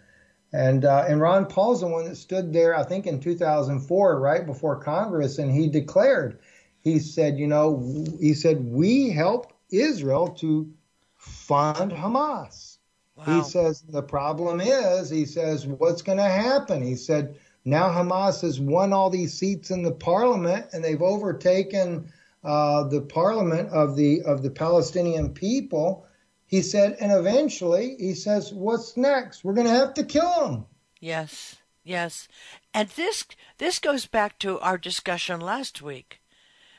And, 0.56 0.86
uh, 0.86 1.04
and 1.08 1.20
Ron 1.20 1.48
Paul's 1.48 1.82
the 1.82 1.88
one 1.88 2.06
that 2.06 2.16
stood 2.16 2.54
there, 2.54 2.78
I 2.78 2.84
think, 2.84 3.08
in 3.08 3.20
2004, 3.20 4.20
right 4.20 4.46
before 4.46 4.78
Congress, 4.78 5.38
and 5.38 5.52
he 5.52 5.68
declared, 5.68 6.40
he 6.82 7.00
said, 7.00 7.38
you 7.38 7.46
know, 7.46 8.06
he 8.22 8.34
said, 8.34 8.64
we 8.64 9.10
help 9.10 9.52
Israel 9.70 10.30
to 10.40 10.72
fund 11.18 11.92
Hamas. 11.92 12.78
Wow. 13.18 13.26
He 13.26 13.44
says 13.44 13.82
the 13.82 14.02
problem 14.02 14.62
is, 14.62 15.10
he 15.10 15.26
says, 15.26 15.68
what's 15.68 16.02
going 16.02 16.20
to 16.20 16.24
happen? 16.24 16.82
He 16.82 16.96
said, 16.96 17.38
now 17.66 17.90
Hamas 17.90 18.42
has 18.42 18.58
won 18.58 18.94
all 18.94 19.10
these 19.10 19.34
seats 19.34 19.72
in 19.72 19.82
the 19.84 19.92
parliament 19.92 20.68
and 20.72 20.82
they've 20.82 21.02
overtaken 21.02 22.12
uh, 22.46 22.84
the 22.84 23.02
parliament 23.02 23.70
of 23.72 23.96
the 23.96 24.22
of 24.22 24.44
the 24.44 24.52
Palestinian 24.52 25.34
people. 25.34 26.06
He 26.48 26.62
said, 26.62 26.98
and 27.00 27.12
eventually, 27.12 27.96
he 27.98 28.14
says, 28.14 28.54
what's 28.54 28.96
next? 28.96 29.44
We're 29.44 29.54
going 29.54 29.68
to 29.68 29.74
have 29.74 29.94
to 29.96 30.04
kill 30.04 30.48
them. 30.48 30.66
Yes, 31.00 31.58
yes, 31.84 32.28
and 32.74 32.90
this 32.90 33.26
this 33.58 33.80
goes 33.80 34.06
back 34.06 34.40
to 34.40 34.60
our 34.60 34.78
discussion 34.78 35.40
last 35.40 35.82
week 35.82 36.22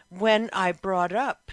when 0.08 0.50
I 0.52 0.72
brought 0.72 1.12
up 1.12 1.50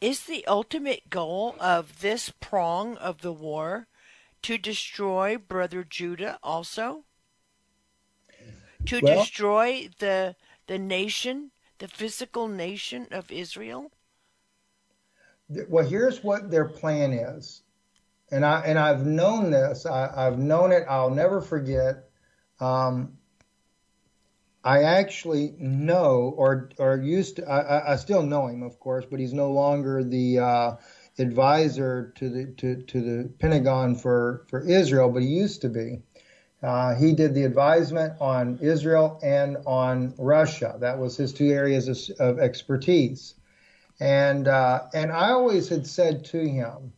is 0.00 0.24
the 0.24 0.46
ultimate 0.46 1.10
goal 1.10 1.56
of 1.60 2.00
this 2.00 2.30
prong 2.40 2.96
of 2.96 3.20
the 3.20 3.32
war 3.32 3.88
to 4.42 4.56
destroy 4.56 5.36
brother 5.36 5.84
Judah 5.84 6.38
also? 6.42 7.04
To 8.86 9.00
well, 9.00 9.18
destroy 9.18 9.88
the 9.98 10.36
the 10.66 10.78
nation, 10.78 11.50
the 11.78 11.88
physical 11.88 12.48
nation 12.48 13.08
of 13.10 13.32
Israel? 13.32 13.90
Well, 15.48 15.86
here's 15.86 16.22
what 16.22 16.50
their 16.50 16.66
plan 16.66 17.12
is. 17.12 17.62
And 18.30 18.44
I 18.44 18.60
and 18.60 18.78
I've 18.78 19.06
known 19.06 19.50
this. 19.50 19.86
I, 19.86 20.24
have 20.24 20.38
known 20.38 20.72
it. 20.72 20.84
I'll 20.88 21.10
never 21.10 21.40
forget. 21.40 22.10
Um, 22.60 23.18
I 24.62 24.82
actually 24.82 25.54
know, 25.58 26.34
or 26.36 26.68
or 26.78 26.98
used 26.98 27.36
to. 27.36 27.48
I, 27.48 27.92
I, 27.92 27.96
still 27.96 28.22
know 28.22 28.48
him, 28.48 28.62
of 28.62 28.78
course, 28.80 29.06
but 29.10 29.18
he's 29.18 29.32
no 29.32 29.50
longer 29.50 30.04
the 30.04 30.40
uh, 30.40 30.76
advisor 31.18 32.12
to 32.16 32.28
the 32.28 32.46
to, 32.58 32.82
to 32.82 33.00
the 33.00 33.28
Pentagon 33.38 33.94
for 33.94 34.44
for 34.50 34.60
Israel, 34.60 35.10
but 35.10 35.22
he 35.22 35.28
used 35.28 35.62
to 35.62 35.70
be. 35.70 36.02
Uh, 36.62 36.94
he 36.96 37.14
did 37.14 37.34
the 37.34 37.44
advisement 37.44 38.14
on 38.20 38.58
Israel 38.60 39.20
and 39.22 39.56
on 39.64 40.12
Russia. 40.18 40.76
That 40.80 40.98
was 40.98 41.16
his 41.16 41.32
two 41.32 41.50
areas 41.50 41.88
of, 41.88 42.20
of 42.20 42.38
expertise. 42.40 43.36
And 44.00 44.46
uh, 44.46 44.84
and 44.94 45.10
I 45.10 45.30
always 45.30 45.68
had 45.68 45.86
said 45.86 46.24
to 46.26 46.48
him, 46.48 46.92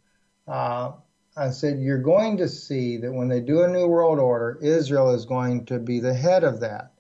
uh, 0.47 0.93
I 1.37 1.51
said, 1.51 1.81
you're 1.81 2.03
going 2.03 2.37
to 2.39 2.49
see 2.49 2.99
that 2.99 3.13
when 3.13 3.29
they 3.29 3.41
do 3.41 3.63
a 3.63 3.69
new 3.69 3.87
world 3.87 4.19
order, 4.19 4.59
Israel 4.61 5.15
is 5.15 5.25
going 5.25 5.67
to 5.67 5.79
be 5.79 6.01
the 6.01 6.13
head 6.13 6.45
of 6.45 6.61
that. 6.61 6.93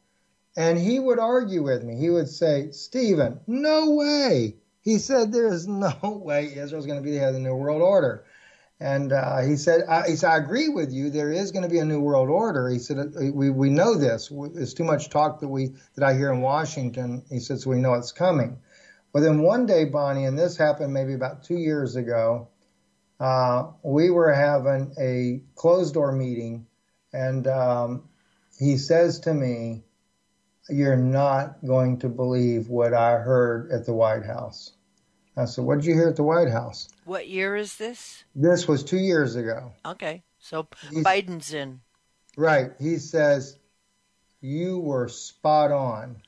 And 0.57 0.79
he 0.79 0.99
would 0.99 1.19
argue 1.19 1.63
with 1.63 1.85
me. 1.85 1.97
He 1.97 2.11
would 2.11 2.29
say, 2.29 2.71
Steven, 2.71 3.41
no 3.47 3.91
way. 3.91 4.57
He 4.83 4.99
said, 4.99 5.33
there 5.33 5.49
is 5.49 5.67
no 5.69 5.95
way 6.03 6.55
Israel's 6.57 6.87
going 6.87 6.99
to 6.99 7.05
be 7.05 7.13
the 7.13 7.19
head 7.19 7.29
of 7.29 7.35
the 7.35 7.41
new 7.41 7.55
world 7.55 7.83
order. 7.83 8.25
And 8.79 9.13
uh, 9.13 9.43
he 9.43 9.57
said, 9.57 9.85
I, 9.87 10.09
he 10.09 10.17
said, 10.17 10.31
I 10.31 10.39
agree 10.39 10.71
with 10.71 10.91
you. 10.91 11.11
There 11.11 11.31
is 11.31 11.53
going 11.53 11.65
to 11.65 11.69
be 11.69 11.81
a 11.81 11.85
new 11.85 12.01
world 12.01 12.31
order. 12.31 12.69
He 12.71 12.79
said, 12.79 13.13
we, 13.35 13.51
we 13.51 13.69
know 13.69 13.95
this. 13.95 14.33
It's 14.55 14.73
too 14.73 14.85
much 14.85 15.11
talk 15.11 15.41
that 15.41 15.49
we 15.49 15.75
that 15.97 16.05
I 16.05 16.15
hear 16.15 16.33
in 16.33 16.41
Washington. 16.41 17.23
He 17.29 17.41
said, 17.41 17.61
so 17.61 17.69
we 17.69 17.79
know 17.79 17.93
it's 17.95 18.13
coming. 18.13 18.59
But 19.13 19.21
then 19.21 19.43
one 19.43 19.67
day, 19.67 19.85
Bonnie, 19.87 20.25
and 20.25 20.39
this 20.39 20.57
happened 20.57 20.93
maybe 20.93 21.15
about 21.15 21.43
two 21.43 21.57
years 21.57 21.97
ago, 21.97 22.49
uh, 23.19 23.71
we 23.83 24.11
were 24.11 24.33
having 24.33 24.95
a 24.99 25.43
closed 25.57 25.95
door 25.95 26.13
meeting, 26.13 26.67
and 27.13 27.47
um, 27.47 28.09
he 28.59 28.79
says 28.79 29.21
to 29.21 29.35
me, 29.35 29.83
You're 30.69 30.97
not 30.97 31.65
going 31.67 31.99
to 32.01 32.09
believe 32.09 32.69
what 32.69 32.95
I 32.95 33.19
heard 33.19 33.71
at 33.73 33.85
the 33.85 33.93
White 33.93 34.25
House. 34.25 34.73
I 35.37 35.45
said, 35.47 35.65
What 35.65 35.77
did 35.77 35.87
you 35.87 35.95
hear 35.95 36.09
at 36.09 36.17
the 36.17 36.23
White 36.23 36.51
House? 36.51 36.89
What 37.05 37.29
year 37.29 37.57
is 37.57 37.77
this? 37.77 38.25
This 38.35 38.69
was 38.69 38.85
two 38.85 38.99
years 38.99 39.37
ago. 39.37 39.73
Okay, 39.85 40.23
so 40.39 40.69
He's, 40.91 41.05
Biden's 41.05 41.53
in. 41.53 41.81
Right. 42.37 42.73
He 42.79 42.99
says, 42.99 43.59
You 44.41 44.79
were 44.79 45.09
spot 45.09 45.73
on 45.73 46.23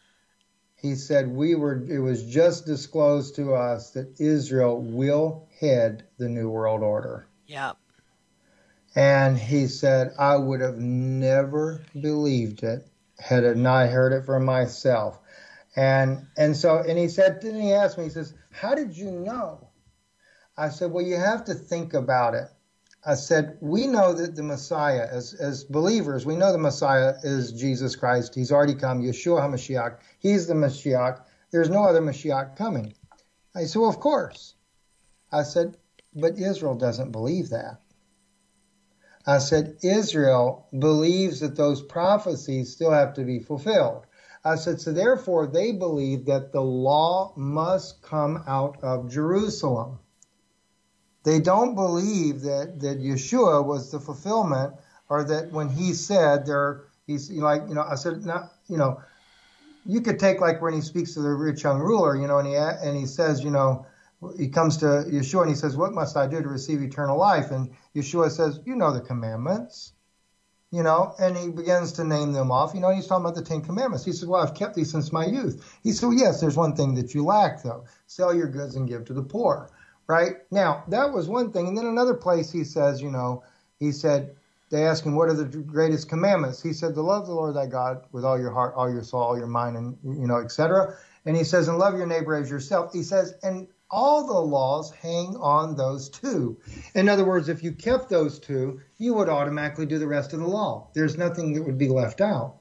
he 0.83 0.97
said 0.97 1.29
we 1.29 1.55
were 1.55 1.85
it 1.89 2.01
was 2.01 2.25
just 2.25 2.67
disclosed 2.67 3.37
to 3.37 3.55
us 3.55 3.91
that 3.93 4.21
Israel 4.21 4.83
will 4.83 5.49
head 5.61 6.03
the 6.19 6.29
new 6.29 6.51
world 6.51 6.83
order. 6.83 7.27
Yep. 7.47 7.77
And 8.97 9.39
he 9.39 9.69
said 9.69 10.12
I 10.19 10.37
would 10.37 10.61
have 10.61 10.79
never 10.79 11.83
believed 11.99 12.65
it 12.65 12.87
had 13.19 13.45
it 13.45 13.57
not 13.57 13.91
heard 13.91 14.12
it 14.12 14.27
for 14.27 14.41
myself. 14.41 15.21
And 15.77 16.27
and 16.37 16.57
so 16.57 16.79
and 16.79 16.99
he 16.99 17.09
said 17.09 17.41
then 17.41 17.61
he 17.61 17.73
asked 17.73 17.97
me 17.97 18.05
he 18.05 18.11
says 18.11 18.35
how 18.51 18.75
did 18.75 18.97
you 18.97 19.12
know? 19.12 19.69
I 20.59 20.69
said 20.69 20.91
well 20.91 21.05
you 21.05 21.17
have 21.17 21.45
to 21.45 21.55
think 21.55 21.95
about 21.95 22.35
it. 22.35 22.49
I 23.05 23.15
said, 23.15 23.59
we 23.61 23.89
know 23.89 24.13
that 24.13 24.37
the 24.37 24.45
Messiah, 24.45 25.09
as, 25.11 25.35
as 25.35 25.65
believers, 25.65 26.25
we 26.25 26.37
know 26.37 26.53
the 26.53 26.59
Messiah 26.59 27.15
is 27.25 27.53
Jesus 27.53 27.97
Christ. 27.97 28.35
He's 28.35 28.53
already 28.53 28.77
come, 28.77 29.03
Yeshua 29.03 29.41
HaMashiach. 29.41 29.99
He's 30.21 30.47
the 30.47 30.55
Mashiach. 30.55 31.21
There's 31.51 31.69
no 31.69 31.83
other 31.83 32.01
Mashiach 32.01 32.57
coming. 32.57 32.95
I 33.57 33.65
said, 33.65 33.81
well, 33.81 33.91
of 33.91 33.99
course. 33.99 34.55
I 35.33 35.43
said, 35.43 35.77
but 36.15 36.38
Israel 36.38 36.77
doesn't 36.77 37.11
believe 37.11 37.49
that. 37.49 37.81
I 39.27 39.38
said, 39.38 39.79
Israel 39.83 40.69
believes 40.79 41.41
that 41.41 41.57
those 41.57 41.83
prophecies 41.83 42.73
still 42.73 42.93
have 42.93 43.15
to 43.15 43.25
be 43.25 43.41
fulfilled. 43.41 44.07
I 44.45 44.57
said, 44.57 44.81
so 44.81 44.93
therefore 44.93 45.47
they 45.47 45.73
believe 45.73 46.27
that 46.27 46.53
the 46.53 46.62
law 46.62 47.33
must 47.37 48.03
come 48.03 48.43
out 48.47 48.83
of 48.83 49.11
Jerusalem. 49.11 49.99
They 51.25 51.39
don't 51.39 51.75
believe 51.75 52.43
that, 52.43 52.81
that 52.81 53.01
Yeshua 53.01 53.65
was 53.65 53.91
the 53.91 54.01
fulfillment 54.01 54.75
or 55.09 55.25
that 55.25 55.53
when 55.53 55.69
he 55.69 55.93
said 55.93 56.47
there, 56.47 56.85
he's 57.07 57.31
like, 57.31 57.63
you 57.69 57.75
know, 57.75 57.83
I 57.83 57.95
said, 57.95 58.25
not, 58.25 58.53
you 58.69 58.77
know, 58.77 59.01
you 59.87 60.01
could 60.01 60.19
take 60.19 60.41
like 60.41 60.61
when 60.63 60.73
he 60.73 60.81
speaks 60.81 61.15
to 61.15 61.21
the 61.21 61.31
rich 61.31 61.63
young 61.63 61.81
ruler, 61.81 62.17
you 62.17 62.27
know, 62.27 62.39
and 62.39 62.49
he, 62.49 62.57
and 62.57 62.97
he 62.97 63.07
says, 63.07 63.43
you 63.43 63.51
know, 63.51 63.87
he 64.39 64.49
comes 64.49 64.77
to 64.79 64.87
Yeshua 64.87 65.43
and 65.43 65.51
he 65.51 65.57
says, 65.57 65.77
what 65.77 65.93
must 65.93 66.17
I 66.17 66.27
do 66.27 66.41
to 66.41 66.49
receive 66.49 66.83
eternal 66.83 67.19
life? 67.19 67.51
And 67.51 67.71
Yeshua 67.95 68.31
says, 68.31 68.61
you 68.65 68.77
know, 68.77 68.93
the 68.93 69.01
commandments, 69.01 69.93
you 70.71 70.83
know, 70.83 71.15
and 71.21 71.37
he 71.37 71.51
begins 71.51 71.93
to 71.93 72.05
name 72.05 72.33
them 72.33 72.51
off, 72.51 72.75
you 72.75 72.81
know, 72.81 72.91
he's 72.91 73.07
talking 73.07 73.25
about 73.25 73.35
the 73.35 73.43
Ten 73.43 73.61
Commandments. 73.61 74.05
He 74.05 74.13
says, 74.13 74.27
well, 74.27 74.41
I've 74.41 74.55
kept 74.55 74.75
these 74.75 74.91
since 74.91 75.13
my 75.13 75.27
youth. 75.27 75.79
He 75.83 75.93
said, 75.93 76.07
well, 76.07 76.19
yes, 76.19 76.41
there's 76.41 76.57
one 76.57 76.75
thing 76.75 76.95
that 76.95 77.15
you 77.15 77.25
lack 77.25 77.63
though. 77.63 77.85
Sell 78.07 78.35
your 78.35 78.49
goods 78.49 78.77
and 78.77 78.89
give 78.89 79.05
to 79.07 79.13
the 79.13 79.23
poor 79.23 79.69
right? 80.12 80.37
Now, 80.51 80.85
that 80.88 81.11
was 81.11 81.27
one 81.27 81.53
thing. 81.53 81.68
And 81.68 81.77
then 81.77 81.87
another 81.87 82.12
place 82.12 82.53
he 82.53 82.64
says, 82.64 83.01
you 83.01 83.11
know, 83.11 83.42
he 83.79 83.92
said, 83.92 84.37
they 84.68 84.85
ask 84.85 85.05
him, 85.05 85.14
what 85.16 85.31
are 85.31 85.35
the 85.35 85.44
greatest 85.44 86.11
commandments? 86.11 86.62
He 86.62 86.75
said, 86.75 86.94
to 86.94 87.01
love 87.01 87.27
the 87.27 87.33
Lord 87.33 87.57
thy 87.57 87.66
God 87.66 88.05
with 88.12 88.25
all 88.25 88.38
your 88.38 88.51
heart, 88.51 88.75
all 88.77 88.92
your 88.92 89.03
soul, 89.03 89.22
all 89.22 89.38
your 89.38 89.46
mind, 89.46 89.77
and, 89.77 89.96
you 90.05 90.27
know, 90.27 90.38
etc. 90.38 90.96
And 91.25 91.35
he 91.35 91.44
says, 91.44 91.68
and 91.68 91.79
love 91.79 91.96
your 91.96 92.07
neighbor 92.07 92.35
as 92.35 92.51
yourself. 92.51 92.92
He 92.92 93.03
says, 93.03 93.35
and 93.42 93.68
all 93.90 94.27
the 94.27 94.33
laws 94.33 94.90
hang 94.90 95.37
on 95.40 95.77
those 95.77 96.11
two. 96.11 96.59
In 96.94 97.09
other 97.09 97.25
words, 97.25 97.48
if 97.48 97.62
you 97.62 97.72
kept 97.72 98.09
those 98.09 98.38
two, 98.38 98.81
you 98.98 99.14
would 99.14 99.29
automatically 99.31 99.87
do 99.87 99.98
the 99.98 100.07
rest 100.07 100.33
of 100.35 100.40
the 100.40 100.46
law. 100.46 100.88
There's 100.94 101.16
nothing 101.16 101.55
that 101.55 101.62
would 101.62 101.79
be 101.79 101.88
left 101.88 102.20
out. 102.20 102.57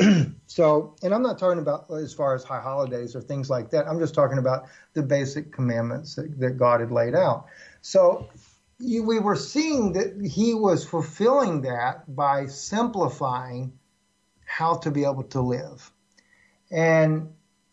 so, 0.46 0.96
and 1.02 1.14
I'm 1.14 1.22
not 1.22 1.38
talking 1.38 1.58
about 1.58 1.90
as 1.90 2.12
far 2.12 2.34
as 2.34 2.44
high 2.44 2.60
holidays 2.60 3.14
or 3.14 3.20
things 3.20 3.50
like 3.50 3.70
that. 3.70 3.86
I'm 3.86 3.98
just 3.98 4.14
talking 4.14 4.38
about 4.38 4.68
the 4.94 5.02
basic 5.02 5.52
commandments 5.52 6.14
that, 6.14 6.38
that 6.40 6.56
God 6.58 6.80
had 6.80 6.90
laid 6.90 7.14
out. 7.14 7.46
So, 7.80 8.28
you, 8.78 9.02
we 9.04 9.18
were 9.18 9.36
seeing 9.36 9.92
that 9.92 10.20
He 10.24 10.54
was 10.54 10.84
fulfilling 10.84 11.62
that 11.62 12.14
by 12.14 12.46
simplifying 12.46 13.72
how 14.44 14.76
to 14.76 14.90
be 14.90 15.04
able 15.04 15.24
to 15.24 15.40
live. 15.40 15.90
And 16.70 17.32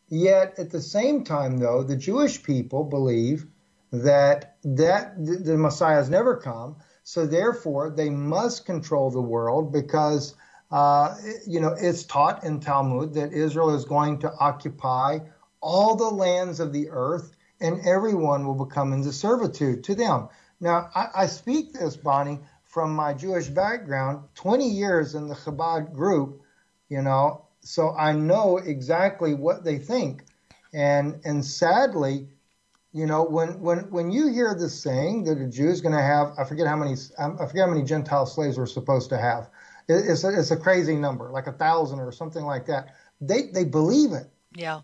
yet, 0.09 0.55
at 0.57 0.69
the 0.71 0.81
same 0.81 1.23
time, 1.23 1.57
though, 1.57 1.83
the 1.83 1.95
Jewish 1.95 2.43
people 2.43 2.83
believe 2.83 3.47
that 3.91 4.57
that 4.63 5.15
the 5.17 5.57
Messiah 5.57 5.95
has 5.95 6.09
never 6.09 6.37
come. 6.37 6.75
So 7.03 7.25
therefore, 7.25 7.89
they 7.89 8.09
must 8.09 8.65
control 8.65 9.09
the 9.09 9.21
world 9.21 9.73
because 9.73 10.35
Uh, 10.71 11.15
you 11.47 11.59
know, 11.59 11.75
it's 11.79 12.03
taught 12.03 12.43
in 12.43 12.59
Talmud 12.59 13.13
that 13.15 13.33
Israel 13.33 13.73
is 13.73 13.85
going 13.85 14.19
to 14.19 14.31
occupy 14.39 15.19
all 15.61 15.95
the 15.95 16.09
lands 16.09 16.59
of 16.59 16.73
the 16.73 16.89
earth 16.89 17.35
and 17.59 17.85
everyone 17.85 18.45
will 18.45 18.65
become 18.65 18.93
into 18.93 19.11
servitude 19.11 19.83
to 19.83 19.95
them. 19.95 20.29
Now, 20.61 20.89
I, 20.95 21.07
I 21.15 21.25
speak 21.25 21.73
this, 21.73 21.97
Bonnie, 21.97 22.39
from 22.63 22.95
my 22.95 23.13
Jewish 23.13 23.47
background, 23.47 24.23
20 24.35 24.69
years 24.69 25.15
in 25.15 25.27
the 25.27 25.35
Chabad 25.35 25.93
group, 25.93 26.41
you 26.87 27.01
know, 27.01 27.45
so 27.61 27.93
I 27.95 28.13
know 28.13 28.57
exactly 28.57 29.33
what 29.33 29.63
they 29.63 29.77
think. 29.77 30.23
And, 30.73 31.19
and 31.25 31.43
sadly, 31.43 32.27
you 32.93 33.05
know, 33.05 33.23
when, 33.23 33.59
when, 33.59 33.89
when 33.91 34.11
you 34.11 34.31
hear 34.31 34.55
this 34.55 34.79
saying 34.79 35.25
that 35.25 35.39
a 35.39 35.47
Jew 35.47 35.69
is 35.69 35.81
going 35.81 35.95
to 35.95 36.01
have, 36.01 36.33
I 36.37 36.43
forget 36.43 36.67
how 36.67 36.75
many, 36.75 36.93
I 37.17 37.45
forget 37.45 37.67
how 37.67 37.73
many 37.73 37.83
Gentile 37.83 38.25
slaves 38.25 38.57
we're 38.57 38.65
supposed 38.67 39.09
to 39.09 39.17
have 39.17 39.49
it's 39.89 40.23
a, 40.23 40.39
it's 40.39 40.51
a 40.51 40.57
crazy 40.57 40.95
number, 40.95 41.29
like 41.31 41.47
a 41.47 41.51
thousand 41.51 41.99
or 41.99 42.11
something 42.11 42.45
like 42.45 42.67
that. 42.67 42.95
They 43.19 43.47
they 43.53 43.65
believe 43.65 44.13
it. 44.13 44.29
Yeah. 44.55 44.81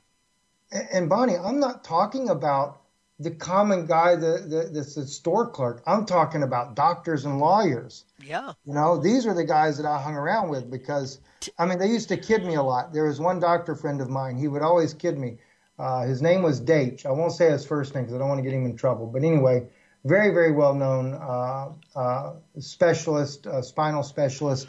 And, 0.71 0.87
and 0.91 1.09
Bonnie, 1.09 1.37
I'm 1.37 1.59
not 1.59 1.83
talking 1.83 2.29
about 2.29 2.81
the 3.19 3.31
common 3.31 3.85
guy 3.85 4.15
that, 4.15 4.49
that, 4.49 4.73
that's 4.73 4.97
a 4.97 5.07
store 5.07 5.49
clerk. 5.49 5.81
I'm 5.87 6.05
talking 6.05 6.43
about 6.43 6.75
doctors 6.75 7.23
and 7.23 7.39
lawyers. 7.39 8.03
Yeah. 8.21 8.53
You 8.65 8.73
know, 8.73 8.97
these 8.97 9.25
are 9.25 9.33
the 9.33 9.45
guys 9.45 9.77
that 9.77 9.85
I 9.85 10.01
hung 10.01 10.15
around 10.15 10.49
with 10.49 10.69
because, 10.69 11.19
I 11.57 11.65
mean, 11.65 11.79
they 11.79 11.87
used 11.87 12.09
to 12.09 12.17
kid 12.17 12.43
me 12.43 12.55
a 12.55 12.61
lot. 12.61 12.91
There 12.91 13.05
was 13.05 13.21
one 13.21 13.39
doctor 13.39 13.73
friend 13.75 14.01
of 14.01 14.09
mine. 14.09 14.35
He 14.37 14.49
would 14.49 14.61
always 14.61 14.93
kid 14.93 15.17
me. 15.17 15.37
Uh, 15.79 16.05
his 16.05 16.21
name 16.21 16.41
was 16.41 16.59
Date. 16.59 17.05
I 17.05 17.11
won't 17.11 17.31
say 17.31 17.49
his 17.49 17.65
first 17.65 17.95
name 17.95 18.03
because 18.03 18.15
I 18.15 18.19
don't 18.19 18.27
want 18.27 18.39
to 18.39 18.43
get 18.43 18.53
him 18.53 18.65
in 18.65 18.75
trouble. 18.75 19.07
But 19.07 19.23
anyway, 19.23 19.67
very, 20.03 20.33
very 20.33 20.51
well 20.51 20.73
known 20.73 21.13
uh, 21.13 21.69
uh, 21.97 22.33
specialist, 22.59 23.47
uh, 23.47 23.61
spinal 23.61 24.03
specialist 24.03 24.67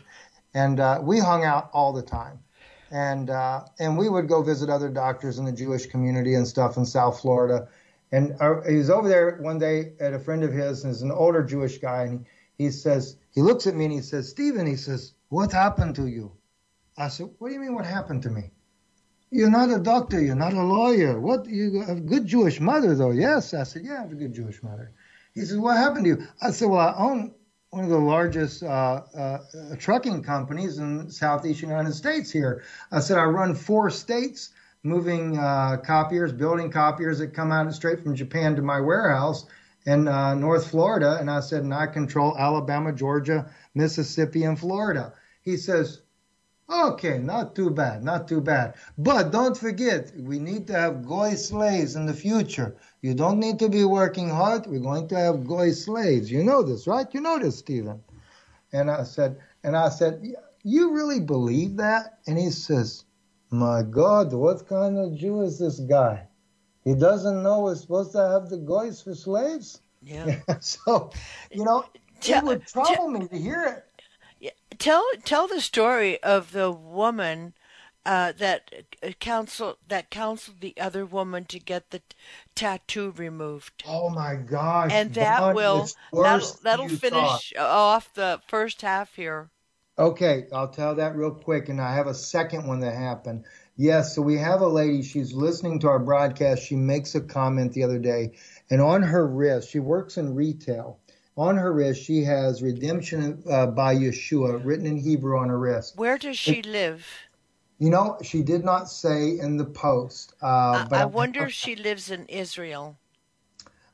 and 0.57 0.81
uh, 0.81 0.99
we 1.03 1.19
hung 1.21 1.45
out 1.45 1.69
all 1.73 1.93
the 1.93 2.03
time. 2.03 2.39
And 2.91 3.31
uh, 3.31 3.65
and 3.79 3.99
we 3.99 4.09
would 4.09 4.29
go 4.29 4.43
visit 4.43 4.71
other 4.71 4.89
doctors 4.89 5.39
in 5.39 5.45
the 5.45 5.53
Jewish 5.53 5.87
community 5.87 6.35
and 6.35 6.47
stuff 6.47 6.77
in 6.77 6.87
South 6.87 7.21
Florida. 7.21 7.69
And 8.13 8.37
uh, 8.41 8.63
he 8.63 8.77
was 8.77 8.89
over 8.89 9.09
there 9.09 9.39
one 9.41 9.59
day 9.59 9.93
at 10.01 10.15
a 10.15 10.19
friend 10.19 10.45
of 10.45 10.53
his, 10.53 10.85
and 10.85 10.93
he's 10.93 11.03
an 11.03 11.11
older 11.11 11.43
Jewish 11.43 11.79
guy, 11.79 12.05
and 12.05 12.25
he, 12.57 12.65
he 12.65 12.71
says 12.71 13.17
he 13.35 13.43
looks 13.43 13.67
at 13.67 13.75
me 13.75 13.85
and 13.87 13.95
he 13.95 14.01
says, 14.01 14.31
Steven, 14.31 14.67
he 14.67 14.77
says, 14.77 15.13
what 15.29 15.53
happened 15.53 15.97
to 15.97 16.07
you? 16.07 16.33
I 16.97 17.09
said, 17.09 17.29
what 17.39 17.49
do 17.49 17.55
you 17.55 17.61
mean 17.61 17.75
what 17.75 17.85
happened 17.85 18.23
to 18.23 18.31
me? 18.31 18.53
You're 19.31 19.51
not 19.51 19.71
a 19.71 19.81
doctor. 19.81 20.23
You're 20.23 20.37
not 20.37 20.55
a 20.55 20.63
lawyer. 20.63 21.21
What? 21.21 21.47
You 21.47 21.83
have 21.83 21.99
a 21.99 22.01
good 22.01 22.27
Jewish 22.27 22.61
mother, 22.61 22.95
though. 22.95 23.11
Yes. 23.11 23.53
I 23.53 23.65
said, 23.65 23.83
yeah, 23.85 23.99
I 23.99 24.03
have 24.03 24.13
a 24.13 24.15
good 24.15 24.33
Jewish 24.33 24.63
mother. 24.63 24.93
He 25.35 25.41
says, 25.41 25.59
what 25.59 25.77
happened 25.77 26.05
to 26.05 26.11
you? 26.11 26.27
I 26.41 26.53
said, 26.53 26.71
well, 26.71 26.89
I 26.89 26.95
own 26.97 27.35
one 27.71 27.85
of 27.85 27.91
the 27.91 27.99
largest 27.99 28.63
uh, 28.63 29.03
uh, 29.17 29.39
trucking 29.79 30.23
companies 30.23 30.79
in 30.79 31.11
southeast 31.11 31.63
United 31.63 31.93
States 31.95 32.31
here. 32.31 32.63
I 32.93 33.01
said 33.01 33.19
I 33.19 33.25
run 33.25 33.55
four 33.55 33.91
states, 33.91 34.51
moving 34.83 35.39
uh, 35.39 35.79
copiers, 35.79 36.33
building 36.33 36.71
copiers 36.71 37.19
that 37.19 37.35
come 37.35 37.51
out 37.51 37.73
straight 37.75 38.03
from 38.03 38.15
Japan 38.15 38.57
to 38.57 38.63
my 38.63 38.81
warehouse 38.81 39.47
in 39.85 40.07
uh, 40.07 40.35
North 40.35 40.71
Florida. 40.71 41.19
And 41.21 41.31
I 41.31 41.41
said, 41.41 41.65
and 41.65 41.75
I 41.75 41.87
control 41.87 42.37
Alabama, 42.39 42.93
Georgia, 42.93 43.51
Mississippi, 43.75 44.45
and 44.45 44.59
Florida. 44.59 45.13
he 45.43 45.57
says, 45.57 46.01
Okay, 46.69 47.19
not 47.19 47.55
too 47.55 47.71
bad, 47.71 48.03
not 48.03 48.27
too 48.27 48.41
bad. 48.41 48.75
But 48.99 49.31
don't 49.31 49.57
forget, 49.57 50.13
we 50.19 50.41
need 50.41 50.67
to 50.67 50.73
have 50.73 51.07
goy 51.07 51.35
slaves 51.35 51.95
in 51.95 52.07
the 52.07 52.15
future. 52.15 52.77
You 53.03 53.15
don't 53.15 53.39
need 53.39 53.61
to 53.61 53.69
be 53.69 53.85
working 53.85 54.29
hard. 54.29 54.67
We're 54.67 54.81
going 54.81 55.07
to 55.09 55.17
have 55.17 55.47
goy 55.47 55.71
slaves. 55.71 56.31
You 56.31 56.43
know 56.43 56.63
this, 56.63 56.89
right? 56.89 57.07
You 57.15 57.21
know 57.21 57.39
this, 57.39 57.59
Steven. 57.59 58.03
And 58.73 58.91
I 58.91 59.05
said, 59.05 59.39
and 59.63 59.77
I 59.77 59.91
said, 59.91 60.25
you 60.65 60.93
really 60.93 61.21
believe 61.21 61.77
that? 61.77 62.19
And 62.27 62.37
he 62.37 62.51
says, 62.51 63.05
my 63.51 63.83
God, 63.83 64.33
what 64.33 64.69
kind 64.69 64.99
of 64.99 65.17
Jew 65.17 65.43
is 65.43 65.61
this 65.61 65.79
guy? 65.79 66.27
He 66.85 66.95
doesn't 66.95 67.45
know 67.45 67.61
we're 67.61 67.77
supposed 67.77 68.13
to 68.13 68.29
have 68.29 68.49
the 68.49 68.59
goys 68.59 69.01
for 69.01 69.15
slaves. 69.15 69.83
Yeah. 70.03 70.41
so, 70.61 71.11
you 71.53 71.65
know, 71.65 71.85
it 72.27 72.43
would 72.43 72.67
trouble 72.67 73.09
me 73.09 73.29
to 73.29 73.39
hear 73.39 73.63
it 73.65 73.86
tell 74.79 75.05
tell 75.25 75.47
the 75.47 75.61
story 75.61 76.23
of 76.23 76.53
the 76.53 76.71
woman 76.71 77.55
uh, 78.07 78.33
that 78.39 78.71
uh, 79.03 79.11
counsel 79.19 79.77
that 79.89 80.11
counseled 80.11 80.61
the 80.61 80.75
other 80.81 81.05
woman 81.05 81.45
to 81.47 81.59
get 81.59 81.91
the 81.91 82.01
tattoo 82.55 83.13
removed. 83.17 83.83
Oh 83.87 84.09
my 84.09 84.37
gosh! 84.37 84.93
And 84.93 85.13
that 85.15 85.55
will 85.55 85.89
that'll, 86.13 86.53
that'll 86.63 86.89
finish 86.89 87.53
thought. 87.57 87.59
off 87.59 88.15
the 88.15 88.41
first 88.47 88.83
half 88.83 89.17
here. 89.17 89.51
Okay, 89.99 90.47
I'll 90.53 90.69
tell 90.69 90.95
that 90.95 91.17
real 91.17 91.33
quick, 91.33 91.69
and 91.69 91.81
I 91.81 91.95
have 91.95 92.07
a 92.07 92.15
second 92.15 92.67
one 92.67 92.81
that 92.81 92.95
happened. 92.95 93.45
Yes, 93.77 94.15
so 94.15 94.23
we 94.23 94.37
have 94.37 94.61
a 94.61 94.69
lady. 94.69 95.03
She's 95.03 95.33
listening 95.33 95.81
to 95.81 95.89
our 95.89 95.99
broadcast. 95.99 96.63
She 96.63 96.77
makes 96.77 97.15
a 97.15 97.21
comment 97.21 97.73
the 97.73 97.83
other 97.83 97.99
day, 97.99 98.37
and 98.71 98.81
on 98.81 99.03
her 99.03 99.27
wrist, 99.27 99.71
she 99.71 99.81
works 99.81 100.17
in 100.17 100.35
retail 100.35 101.01
on 101.37 101.57
her 101.57 101.73
wrist, 101.73 102.03
she 102.03 102.23
has 102.25 102.63
redemption 102.63 103.43
uh, 103.51 103.67
by 103.67 103.95
Yeshua 103.95 104.65
written 104.65 104.87
in 104.87 104.97
Hebrew 104.97 105.39
on 105.39 105.49
her 105.49 105.59
wrist. 105.59 105.97
Where 105.97 106.17
does 106.17 106.39
she 106.39 106.61
it, 106.61 106.67
live? 106.67 107.07
You 107.79 107.91
know, 107.91 108.17
she 108.23 108.43
did 108.43 108.65
not 108.65 108.89
say 108.89 109.39
in 109.39 109.59
the 109.59 109.65
post. 109.65 110.35
Uh, 110.43 110.87
I, 110.91 111.03
I, 111.03 111.05
wonder 111.05 111.43
I, 111.43 111.45
if 111.47 111.53
she 111.53 111.77
lives 111.77 112.11
in 112.11 112.25
Israel. 112.27 112.97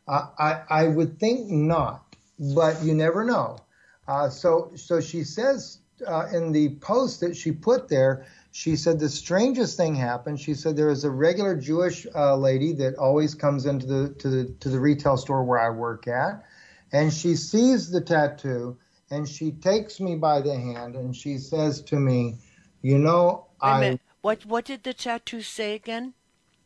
I, 0.07 0.29
I, 0.39 0.61
I 0.71 0.87
would 0.87 1.19
think 1.19 1.51
not, 1.51 2.15
but 2.55 2.83
you 2.83 2.95
never 2.95 3.25
know. 3.25 3.59
Uh, 4.07 4.29
so, 4.29 4.71
so 4.77 5.01
she 5.01 5.25
says 5.25 5.79
uh, 6.07 6.27
in 6.33 6.53
the 6.53 6.77
post 6.77 7.21
that 7.21 7.37
she 7.37 7.51
put 7.51 7.89
there, 7.89 8.25
she 8.53 8.77
said 8.77 9.01
the 9.01 9.09
strangest 9.09 9.77
thing 9.77 9.95
happened. 9.95 10.39
She 10.39 10.55
said 10.55 10.77
there 10.77 10.91
is 10.91 11.05
a 11.05 11.11
regular 11.11 11.57
Jewish 11.57 12.07
uh, 12.15 12.37
lady 12.37 12.73
that 12.75 12.95
always 12.97 13.35
comes 13.35 13.67
into 13.67 13.87
the 13.87 14.09
to 14.15 14.29
the 14.29 14.45
to 14.61 14.69
the 14.69 14.79
retail 14.79 15.17
store 15.17 15.43
where 15.43 15.59
I 15.59 15.71
work 15.71 16.07
at 16.07 16.45
and 16.93 17.13
she 17.13 17.35
sees 17.35 17.91
the 17.91 18.01
tattoo 18.01 18.77
and 19.11 19.29
she 19.29 19.53
takes 19.53 20.01
me 20.01 20.17
by 20.17 20.41
the 20.41 20.55
hand 20.55 20.95
and 20.97 21.15
she 21.15 21.39
says 21.39 21.83
to 21.83 21.97
me, 21.97 22.39
You 22.83 22.99
know, 22.99 23.47
I. 23.61 23.99
What, 24.21 24.47
what 24.47 24.65
did 24.65 24.85
the 24.85 24.95
tattoo 24.95 25.43
say 25.43 25.75
again? 25.75 26.15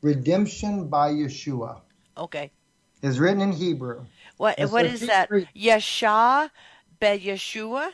Redemption 0.03 0.89
by 0.89 1.11
Yeshua. 1.11 1.81
Okay. 2.19 2.51
Is 3.03 3.19
written 3.19 3.41
in 3.41 3.53
Hebrew. 3.53 4.05
What 4.37 4.59
what 4.71 4.85
is 4.85 5.01
that? 5.01 5.31
Yeshua 5.31 6.51
be 7.01 7.07
Yeshua? 7.07 7.91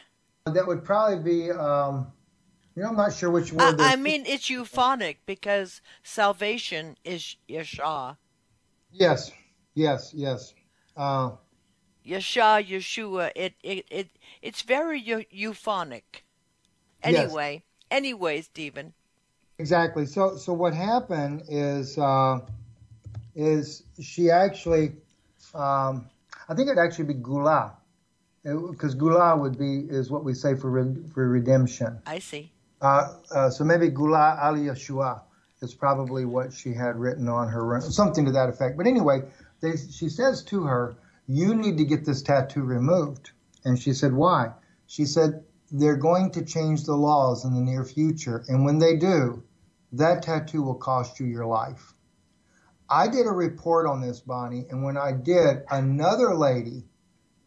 That 0.47 0.67
would 0.67 0.85
probably 0.85 1.23
be 1.23 1.51
um, 1.51 2.13
you 2.75 2.83
know, 2.83 2.89
I'm 2.89 2.97
not 2.97 3.13
sure 3.13 3.31
which 3.31 3.53
word. 3.53 3.81
I, 3.81 3.93
I 3.93 3.97
mean, 3.97 4.25
it's 4.27 4.49
euphonic 4.49 5.21
because 5.27 5.81
salvation 6.03 6.97
is 7.05 7.37
Yeshua. 7.49 8.17
Yes, 8.91 9.31
yes, 9.75 10.13
yes. 10.15 10.55
Uh, 10.97 11.33
Yasha, 12.05 12.63
Yeshua. 12.63 13.31
It 13.35 13.55
it, 13.63 13.87
it 13.91 14.09
it's 14.41 14.63
very 14.63 15.27
euphonic. 15.31 16.25
Anyway, 17.03 17.55
yes. 17.55 17.63
anyway, 17.91 18.41
Steven. 18.43 18.93
Exactly. 19.59 20.07
So 20.07 20.37
so 20.37 20.53
what 20.53 20.75
happened 20.75 21.43
is 21.49 21.99
uh, 21.99 22.41
is 23.35 23.85
she 24.01 24.31
actually 24.31 24.93
um, 25.55 26.07
I 26.49 26.55
think 26.55 26.69
it'd 26.69 26.79
actually 26.79 27.07
be 27.07 27.15
gula 27.15 27.73
because 28.43 28.95
gula 28.95 29.37
would 29.37 29.59
be 29.59 29.87
is 29.89 30.11
what 30.11 30.25
we 30.25 30.35
say 30.35 30.55
for 30.55 30.71
re, 30.71 30.95
for 31.15 31.29
redemption. 31.29 32.01
I 32.07 32.19
see. 32.19 32.51
Uh, 32.81 33.15
uh, 33.31 33.51
so 33.51 33.63
maybe 33.63 33.89
gula 33.89 34.39
al 34.43 34.55
Yeshua 34.55 35.23
is 35.61 35.73
probably 35.73 36.25
what 36.25 36.53
she 36.53 36.73
had 36.75 36.97
written 36.97 37.29
on 37.29 37.49
her 37.49 37.81
something 37.81 38.25
to 38.25 38.33
that 38.33 38.49
effect. 38.49 38.77
But 38.77 38.87
anyway, 38.87 39.23
they, 39.61 39.77
she 39.77 40.09
says 40.09 40.43
to 40.45 40.65
her, 40.65 40.97
you 41.33 41.55
need 41.55 41.79
to 41.79 41.85
get 41.85 42.05
this 42.05 42.23
tattoo 42.23 42.63
removed. 42.63 43.31
And 43.65 43.79
she 43.79 43.95
said, 43.95 44.13
Why? 44.13 44.53
She 44.87 45.07
said, 45.07 45.45
They're 45.71 45.97
going 45.97 46.33
to 46.33 46.45
change 46.45 46.85
the 46.85 46.97
laws 46.97 47.47
in 47.47 47.55
the 47.55 47.61
near 47.61 47.85
future. 47.85 48.45
And 48.49 48.67
when 48.67 48.79
they 48.79 48.97
do, 48.97 49.43
that 49.93 50.23
tattoo 50.23 50.63
will 50.63 50.75
cost 50.75 51.19
you 51.19 51.27
your 51.27 51.47
life. 51.47 51.95
I 52.89 53.09
did 53.09 53.27
a 53.27 53.31
report 53.31 53.87
on 53.87 54.03
this, 54.03 54.21
Bonnie, 54.21 54.67
and 54.69 54.85
when 54.85 54.99
I 54.99 55.13
did, 55.13 55.63
another 55.71 56.35
lady 56.35 56.85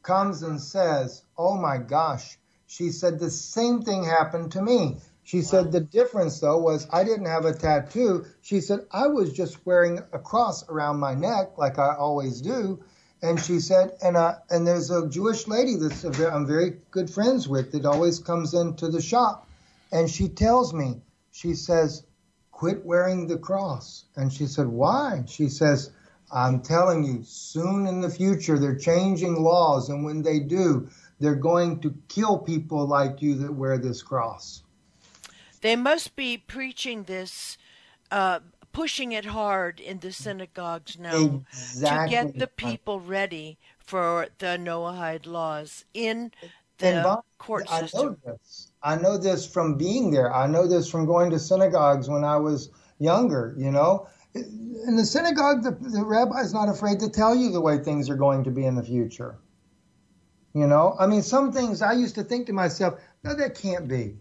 comes 0.01 0.41
and 0.41 0.59
says, 0.59 1.23
Oh 1.37 1.55
my 1.55 1.77
gosh, 1.77 2.39
she 2.65 2.89
said 2.89 3.19
the 3.19 3.29
same 3.29 3.83
thing 3.83 4.03
happened 4.03 4.53
to 4.53 4.63
me. 4.63 4.97
She 5.21 5.43
said 5.43 5.71
the 5.71 5.81
difference 5.81 6.39
though 6.39 6.57
was 6.57 6.87
I 6.91 7.03
didn't 7.03 7.27
have 7.27 7.45
a 7.45 7.53
tattoo. 7.53 8.25
She 8.41 8.61
said 8.61 8.81
I 8.91 9.07
was 9.07 9.31
just 9.31 9.63
wearing 9.65 9.99
a 10.11 10.19
cross 10.19 10.67
around 10.69 10.99
my 10.99 11.13
neck 11.13 11.57
like 11.57 11.77
I 11.77 11.95
always 11.95 12.41
do 12.41 12.83
and 13.25 13.39
she 13.39 13.59
said, 13.59 13.97
and 14.03 14.15
uh, 14.15 14.35
and 14.49 14.67
there's 14.67 14.91
a 14.91 15.09
Jewish 15.09 15.47
lady 15.47 15.75
that 15.75 16.31
I'm 16.31 16.45
very 16.45 16.77
good 16.91 17.09
friends 17.09 17.47
with 17.47 17.71
that 17.71 17.85
always 17.85 18.19
comes 18.19 18.53
into 18.53 18.87
the 18.87 19.01
shop, 19.01 19.47
and 19.91 20.09
she 20.09 20.29
tells 20.29 20.73
me, 20.73 21.01
she 21.31 21.53
says, 21.55 22.03
quit 22.51 22.85
wearing 22.85 23.27
the 23.27 23.37
cross. 23.37 24.05
And 24.15 24.31
she 24.31 24.45
said, 24.45 24.67
why? 24.67 25.23
She 25.27 25.49
says, 25.49 25.91
I'm 26.31 26.61
telling 26.61 27.03
you, 27.03 27.23
soon 27.23 27.87
in 27.87 28.01
the 28.01 28.09
future 28.09 28.59
they're 28.59 28.77
changing 28.77 29.35
laws, 29.41 29.89
and 29.89 30.05
when 30.05 30.21
they 30.21 30.39
do, 30.39 30.87
they're 31.19 31.35
going 31.35 31.79
to 31.81 31.93
kill 32.07 32.37
people 32.37 32.87
like 32.87 33.21
you 33.21 33.35
that 33.35 33.53
wear 33.53 33.77
this 33.77 34.01
cross. 34.01 34.61
They 35.61 35.75
must 35.75 36.15
be 36.15 36.37
preaching 36.37 37.03
this 37.03 37.57
uh, 38.11 38.39
pushing 38.75 39.13
it 39.13 39.23
hard 39.23 39.79
in 39.79 39.99
the 39.99 40.11
synagogues 40.11 40.99
now 40.99 41.41
exactly. 41.47 42.17
to 42.17 42.23
get 42.23 42.37
the 42.37 42.47
people 42.47 42.99
ready 42.99 43.57
for 43.79 44.27
the 44.39 44.57
Noahide 44.57 45.25
laws 45.25 45.85
in 45.93 46.29
the 46.79 46.99
Bob, 47.01 47.23
court 47.37 47.69
system. 47.69 48.01
I 48.01 48.03
know 48.03 48.17
this. 48.33 48.71
I 48.83 48.95
know 48.97 49.17
this 49.17 49.47
from 49.47 49.77
being 49.77 50.11
there. 50.11 50.33
I 50.33 50.45
know 50.45 50.67
this 50.67 50.91
from 50.91 51.05
going 51.05 51.31
to 51.31 51.39
synagogues 51.39 52.09
when 52.09 52.25
I 52.25 52.35
was 52.35 52.69
younger. 52.99 53.55
You 53.57 53.71
know, 53.71 54.09
in 54.33 54.97
the 54.97 55.05
synagogue, 55.05 55.63
the, 55.63 55.71
the 55.71 56.03
rabbi's 56.03 56.53
not 56.53 56.67
afraid 56.67 56.99
to 56.99 57.09
tell 57.09 57.33
you 57.33 57.53
the 57.53 57.61
way 57.61 57.77
things 57.77 58.09
are 58.09 58.17
going 58.17 58.43
to 58.43 58.51
be 58.51 58.65
in 58.65 58.75
the 58.75 58.83
future. 58.83 59.37
You 60.53 60.67
know, 60.67 60.97
I 60.99 61.07
mean, 61.07 61.21
some 61.21 61.53
things 61.53 61.81
I 61.81 61.93
used 61.93 62.15
to 62.15 62.23
think 62.23 62.47
to 62.47 62.53
myself, 62.53 62.99
no, 63.23 63.35
that 63.35 63.55
can't 63.55 63.87
be. 63.87 64.17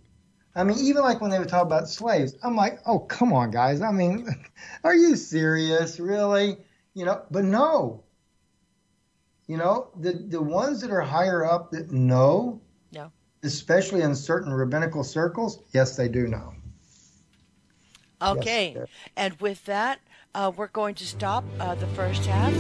I 0.57 0.63
mean, 0.63 0.79
even 0.79 1.03
like 1.03 1.21
when 1.21 1.31
they 1.31 1.39
would 1.39 1.49
talk 1.49 1.63
about 1.63 1.89
slaves, 1.89 2.37
I'm 2.43 2.55
like, 2.55 2.79
oh, 2.87 3.01
come 3.01 3.33
on, 3.33 3.51
guys. 3.51 3.81
I 3.81 3.91
mean, 3.91 4.29
are 4.85 4.95
you 4.95 5.17
serious, 5.17 5.99
really? 5.99 6.57
You 6.95 7.07
know, 7.07 7.23
but 7.31 7.45
no. 7.45 8.05
You 9.47 9.57
know, 9.57 9.91
the, 9.99 10.13
the 10.13 10.41
ones 10.41 10.81
that 10.81 10.91
are 10.91 11.03
higher 11.03 11.45
up 11.45 11.71
that 11.73 11.91
know, 11.91 12.63
yeah, 12.91 13.09
especially 13.43 14.01
in 14.01 14.15
certain 14.15 14.53
rabbinical 14.53 15.05
circles, 15.05 15.59
yes, 15.73 15.97
they 15.97 16.09
do 16.09 16.29
know. 16.29 16.55
Okay. 18.23 18.75
Yes, 18.75 18.89
and 19.17 19.35
with 19.41 19.65
that, 19.67 20.01
uh, 20.35 20.51
we're 20.57 20.69
going 20.69 20.95
to 20.95 21.07
stop 21.07 21.45
uh, 21.61 21.75
the 21.75 21.87
first 21.89 22.25
half. 22.25 22.55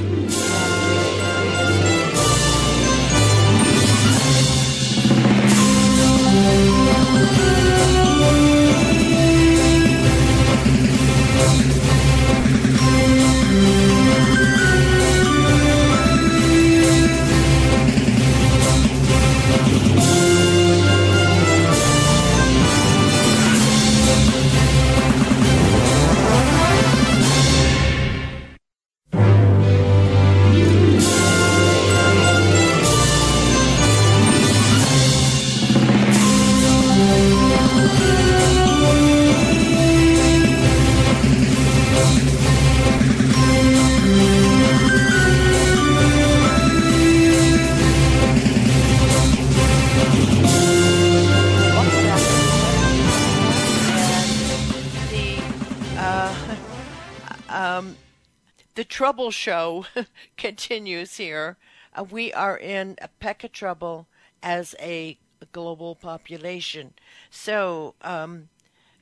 Trouble 58.94 59.32
show 59.32 59.86
continues 60.36 61.16
here. 61.16 61.56
Uh, 61.96 62.04
we 62.04 62.32
are 62.32 62.56
in 62.56 62.94
a 63.02 63.08
peck 63.08 63.42
of 63.42 63.50
trouble 63.50 64.06
as 64.40 64.76
a 64.78 65.18
global 65.50 65.96
population. 65.96 66.92
So, 67.28 67.96
um, 68.02 68.50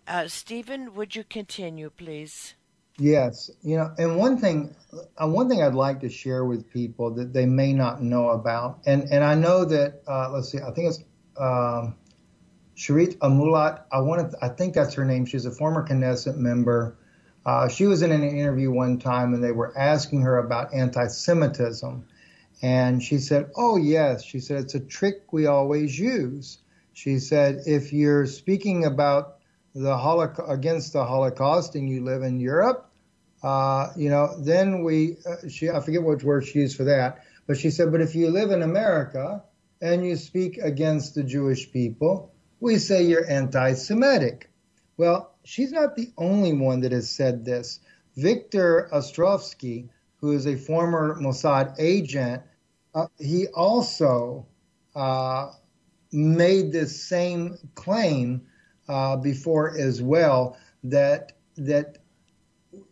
uh, 0.09 0.29
Steven, 0.29 0.95
would 0.95 1.15
you 1.15 1.25
continue, 1.25 1.91
please? 1.91 2.55
Yes, 2.97 3.51
you 3.61 3.77
know, 3.77 3.93
and 3.99 4.17
one 4.17 4.39
thing, 4.39 4.75
uh, 5.19 5.29
one 5.29 5.51
thing 5.51 5.63
I'd 5.63 5.75
like 5.75 6.01
to 6.01 6.09
share 6.09 6.47
with 6.47 6.71
people 6.71 7.11
that 7.17 7.35
they 7.35 7.45
may 7.45 7.75
not 7.75 8.03
know 8.03 8.31
about, 8.31 8.79
and 8.87 9.03
and 9.11 9.23
I 9.23 9.35
know 9.35 9.67
that 9.67 10.01
uh, 10.09 10.31
let's 10.31 10.51
see, 10.51 10.59
I 10.59 10.71
think 10.71 10.89
it's 10.89 11.05
um, 11.39 11.97
Sharit 12.79 13.19
Amulat. 13.19 13.83
I 13.93 14.01
want 14.01 14.31
to, 14.31 14.39
I 14.43 14.49
think 14.49 14.73
that's 14.73 14.95
her 14.95 15.05
name. 15.05 15.27
She's 15.27 15.45
a 15.45 15.51
former 15.51 15.87
Knesset 15.87 16.39
member. 16.39 16.97
Uh, 17.45 17.69
she 17.69 17.87
was 17.87 18.03
in 18.03 18.13
an 18.13 18.23
interview 18.23 18.71
one 18.71 18.99
time, 18.99 19.35
and 19.35 19.43
they 19.43 19.53
were 19.53 19.77
asking 19.77 20.23
her 20.23 20.39
about 20.39 20.73
anti-Semitism, 20.73 22.05
and 22.63 23.03
she 23.03 23.19
said, 23.19 23.51
"Oh 23.57 23.77
yes," 23.77 24.23
she 24.25 24.39
said, 24.39 24.61
"it's 24.61 24.75
a 24.75 24.81
trick 24.81 25.33
we 25.33 25.47
always 25.47 25.99
use." 25.99 26.59
She 26.93 27.19
said, 27.19 27.63
"If 27.67 27.93
you're 27.93 28.27
speaking 28.27 28.85
about 28.85 29.39
the 29.75 29.97
Holocaust 29.97 30.53
against 30.53 30.93
the 30.93 31.05
Holocaust 31.05 31.75
and 31.75 31.89
you 31.89 32.05
live 32.05 32.23
in 32.23 32.39
Europe, 32.39 32.91
uh, 33.43 33.89
you 33.97 34.09
know, 34.09 34.37
then 34.39 34.85
we, 34.85 35.17
uh, 35.27 35.49
she, 35.49 35.71
I 35.71 35.81
forget 35.81 36.03
what 36.03 36.23
word 36.23 36.47
she 36.47 36.61
used 36.61 36.77
for 36.77 36.85
that, 36.85 37.25
but 37.47 37.59
she 37.59 37.71
said, 37.71 37.91
but 37.91 38.01
if 38.01 38.15
you 38.15 38.31
live 38.31 38.51
in 38.51 38.63
America 38.63 39.43
and 39.81 40.07
you 40.07 40.15
speak 40.17 40.59
against 40.59 41.15
the 41.15 41.25
Jewish 41.25 41.73
people, 41.73 42.33
we 42.61 42.79
say 42.79 43.03
you're 43.03 43.29
anti-Semitic. 43.29 44.49
Well, 44.97 45.32
she's 45.45 45.73
not 45.73 45.97
the 45.97 46.11
only 46.17 46.53
one 46.53 46.81
that 46.81 46.93
has 46.93 47.11
said 47.11 47.45
this. 47.45 47.81
Victor 48.17 48.89
Ostrovsky, 48.93 49.89
who 50.17 50.33
is 50.33 50.47
a 50.47 50.57
former 50.57 51.19
Mossad 51.21 51.75
agent, 51.79 52.43
uh, 52.95 53.07
he 53.19 53.47
also 53.49 54.47
uh, 54.95 55.51
made 56.13 56.73
this 56.73 57.03
same 57.03 57.57
claim 57.75 58.43
uh, 58.89 59.17
before 59.17 59.77
as 59.79 60.03
well 60.03 60.57
that 60.85 61.33
that 61.57 61.99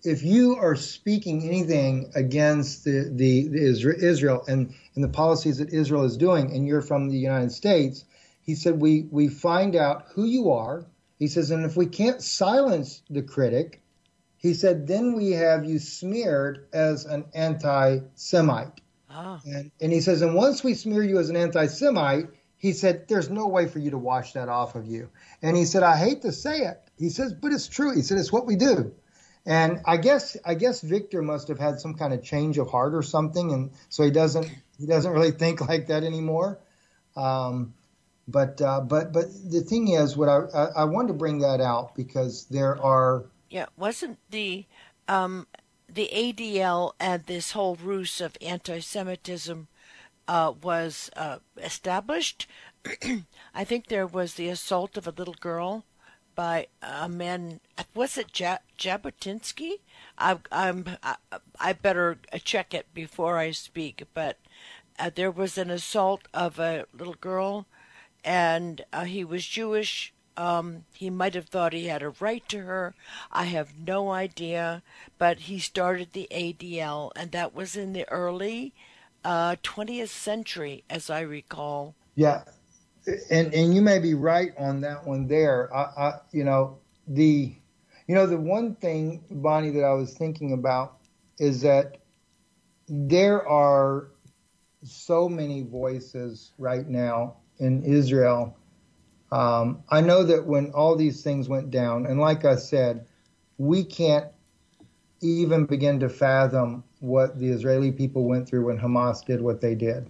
if 0.02 0.22
you 0.22 0.56
are 0.56 0.76
speaking 0.76 1.42
anything 1.44 2.10
against 2.14 2.84
the, 2.84 3.10
the, 3.14 3.48
the 3.48 3.58
Israel 4.06 4.44
and, 4.46 4.74
and 4.94 5.02
the 5.02 5.08
policies 5.08 5.58
that 5.58 5.72
Israel 5.72 6.04
is 6.04 6.16
doing, 6.16 6.54
and 6.54 6.66
you're 6.66 6.82
from 6.82 7.08
the 7.08 7.16
United 7.16 7.50
States, 7.50 8.04
he 8.42 8.54
said 8.54 8.80
we 8.80 9.06
we 9.10 9.28
find 9.28 9.76
out 9.76 10.06
who 10.12 10.24
you 10.24 10.50
are. 10.50 10.86
He 11.20 11.28
says, 11.28 11.52
and 11.52 11.64
if 11.64 11.76
we 11.76 11.86
can't 11.86 12.20
silence 12.20 13.02
the 13.08 13.22
critic, 13.22 13.80
he 14.38 14.54
said, 14.54 14.88
then 14.88 15.14
we 15.14 15.32
have 15.32 15.64
you 15.64 15.78
smeared 15.78 16.66
as 16.72 17.04
an 17.04 17.26
anti-Semite. 17.34 18.80
Oh. 19.14 19.38
And, 19.44 19.70
and 19.80 19.92
he 19.92 20.00
says, 20.00 20.22
and 20.22 20.34
once 20.34 20.64
we 20.64 20.74
smear 20.74 21.04
you 21.04 21.18
as 21.18 21.28
an 21.30 21.36
anti-Semite, 21.36 22.26
he 22.56 22.72
said, 22.72 23.08
There's 23.08 23.30
no 23.30 23.46
way 23.46 23.66
for 23.66 23.78
you 23.78 23.90
to 23.90 23.98
wash 23.98 24.34
that 24.34 24.50
off 24.50 24.74
of 24.74 24.86
you. 24.86 25.08
And 25.40 25.56
he 25.56 25.64
said, 25.64 25.82
I 25.82 25.96
hate 25.96 26.22
to 26.22 26.32
say 26.32 26.58
it. 26.58 26.78
He 26.98 27.08
says, 27.08 27.32
but 27.32 27.52
it's 27.52 27.68
true. 27.68 27.94
He 27.94 28.02
said, 28.02 28.18
It's 28.18 28.32
what 28.32 28.46
we 28.46 28.56
do. 28.56 28.92
And 29.46 29.80
I 29.86 29.96
guess 29.96 30.36
I 30.44 30.54
guess 30.54 30.82
Victor 30.82 31.22
must 31.22 31.48
have 31.48 31.58
had 31.58 31.80
some 31.80 31.94
kind 31.94 32.12
of 32.12 32.22
change 32.22 32.58
of 32.58 32.70
heart 32.70 32.94
or 32.94 33.02
something, 33.02 33.52
and 33.52 33.70
so 33.88 34.04
he 34.04 34.10
doesn't 34.10 34.46
he 34.78 34.86
doesn't 34.86 35.10
really 35.10 35.30
think 35.30 35.66
like 35.66 35.86
that 35.86 36.04
anymore. 36.04 36.60
Um, 37.16 37.72
but 38.30 38.60
uh, 38.62 38.80
but 38.80 39.12
but 39.12 39.26
the 39.50 39.60
thing 39.60 39.88
is, 39.88 40.16
what 40.16 40.28
I, 40.28 40.38
I, 40.54 40.64
I 40.76 40.84
wanted 40.84 41.08
to 41.08 41.14
bring 41.14 41.38
that 41.40 41.60
out 41.60 41.94
because 41.94 42.46
there 42.46 42.80
are 42.82 43.24
yeah 43.48 43.66
wasn't 43.76 44.18
the 44.30 44.66
um, 45.08 45.46
the 45.88 46.08
ADL 46.12 46.92
and 47.00 47.24
this 47.24 47.52
whole 47.52 47.76
ruse 47.76 48.20
of 48.20 48.36
anti-Semitism 48.40 49.68
uh, 50.28 50.52
was 50.62 51.10
uh, 51.16 51.38
established. 51.56 52.46
I 53.54 53.64
think 53.64 53.86
there 53.86 54.06
was 54.06 54.34
the 54.34 54.48
assault 54.48 54.96
of 54.96 55.06
a 55.06 55.14
little 55.16 55.34
girl 55.34 55.84
by 56.34 56.68
a 56.80 57.08
man. 57.08 57.60
Was 57.94 58.16
it 58.16 58.32
Jabotinsky? 58.32 59.80
I, 60.16 60.38
I'm. 60.52 60.96
I, 61.02 61.16
I, 61.58 61.72
better 61.72 62.18
check 62.44 62.72
it 62.72 62.86
before 62.94 63.36
I 63.38 63.50
speak. 63.50 64.04
But 64.14 64.38
uh, 64.98 65.10
there 65.14 65.30
was 65.30 65.58
an 65.58 65.70
assault 65.70 66.22
of 66.32 66.58
a 66.58 66.86
little 66.96 67.16
girl, 67.20 67.66
and 68.24 68.84
uh, 68.92 69.04
he 69.04 69.24
was 69.24 69.46
Jewish. 69.46 70.12
Um, 70.36 70.84
he 70.94 71.10
might 71.10 71.34
have 71.34 71.46
thought 71.46 71.72
he 71.72 71.86
had 71.86 72.02
a 72.02 72.14
right 72.20 72.46
to 72.48 72.60
her. 72.60 72.94
I 73.30 73.44
have 73.44 73.78
no 73.78 74.10
idea. 74.10 74.82
But 75.18 75.40
he 75.40 75.58
started 75.58 76.12
the 76.12 76.28
ADL, 76.30 77.10
and 77.16 77.32
that 77.32 77.54
was 77.54 77.76
in 77.76 77.92
the 77.92 78.08
early 78.10 78.72
uh, 79.24 79.56
20th 79.62 80.08
century, 80.08 80.84
as 80.88 81.10
I 81.10 81.20
recall. 81.20 81.94
Yeah, 82.14 82.44
and 83.30 83.52
and 83.54 83.74
you 83.74 83.82
may 83.82 83.98
be 83.98 84.14
right 84.14 84.52
on 84.58 84.80
that 84.82 85.06
one 85.06 85.26
there. 85.26 85.74
I, 85.74 85.82
I, 85.96 86.12
you 86.32 86.44
know 86.44 86.78
the 87.06 87.54
you 88.06 88.14
know 88.14 88.26
the 88.26 88.36
one 88.36 88.74
thing 88.76 89.24
Bonnie 89.30 89.70
that 89.70 89.84
I 89.84 89.92
was 89.92 90.14
thinking 90.14 90.52
about 90.52 90.98
is 91.38 91.62
that 91.62 91.98
there 92.88 93.46
are 93.46 94.08
so 94.82 95.28
many 95.28 95.62
voices 95.62 96.52
right 96.58 96.88
now 96.88 97.36
in 97.60 97.82
Israel. 97.84 98.56
Um, 99.30 99.82
I 99.90 100.00
know 100.00 100.24
that 100.24 100.46
when 100.46 100.72
all 100.72 100.96
these 100.96 101.22
things 101.22 101.48
went 101.48 101.70
down, 101.70 102.06
and 102.06 102.18
like 102.18 102.44
I 102.44 102.56
said, 102.56 103.06
we 103.58 103.84
can't 103.84 104.26
even 105.20 105.66
begin 105.66 106.00
to 106.00 106.08
fathom 106.08 106.82
what 107.00 107.38
the 107.38 107.48
Israeli 107.48 107.92
people 107.92 108.24
went 108.24 108.48
through 108.48 108.66
when 108.66 108.78
Hamas 108.78 109.24
did 109.24 109.40
what 109.40 109.60
they 109.60 109.74
did. 109.74 110.08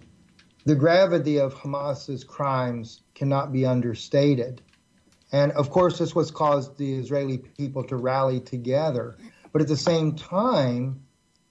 The 0.65 0.75
gravity 0.75 1.37
of 1.39 1.53
Hamas's 1.53 2.23
crimes 2.23 3.01
cannot 3.15 3.51
be 3.51 3.65
understated. 3.65 4.61
And 5.31 5.51
of 5.53 5.69
course, 5.69 5.97
this 5.97 6.13
was 6.13 6.29
caused 6.29 6.77
the 6.77 6.93
Israeli 6.93 7.37
people 7.37 7.83
to 7.85 7.95
rally 7.95 8.39
together. 8.39 9.17
But 9.51 9.61
at 9.61 9.67
the 9.67 9.77
same 9.77 10.15
time, 10.15 11.01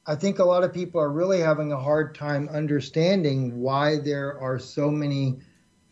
I 0.06 0.14
think 0.14 0.38
a 0.38 0.44
lot 0.44 0.64
of 0.64 0.72
people 0.72 1.00
are 1.00 1.10
really 1.10 1.40
having 1.40 1.72
a 1.72 1.80
hard 1.80 2.14
time 2.14 2.48
understanding 2.48 3.58
why 3.60 3.98
there 3.98 4.38
are 4.40 4.58
so 4.58 4.90
many, 4.90 5.38